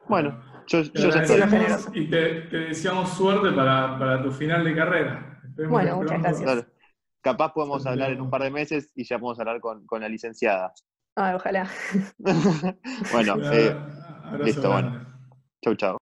Bueno, 0.09 0.43
yo, 0.67 0.83
yo 0.83 1.11
ya 1.11 1.25
Y 1.95 2.09
te, 2.09 2.17
deseamos 2.49 3.11
suerte 3.11 3.53
para, 3.53 4.23
tu 4.23 4.31
final 4.31 4.65
de 4.65 4.75
carrera. 4.75 5.41
bueno, 5.69 5.97
muchas 5.97 6.23
gracias. 6.23 6.67
Capaz 7.21 7.53
podemos 7.53 7.87
hablar 7.87 8.11
en 8.11 8.21
un 8.21 8.31
par 8.31 8.43
de 8.43 8.51
meses 8.51 8.91
y 8.97 9.05
ya 9.05 9.19
podemos 9.19 9.39
hablar 9.39 9.61
con, 9.61 9.87
con 9.87 10.01
la 10.01 10.09
licenciada. 10.09 10.73
Ah, 11.15 11.35
ojalá. 11.37 11.69
bueno, 13.13 13.37
eh, 13.53 13.77
Listo, 14.43 14.71
bueno. 14.71 15.07
Chau, 15.63 15.75
chau. 15.77 15.99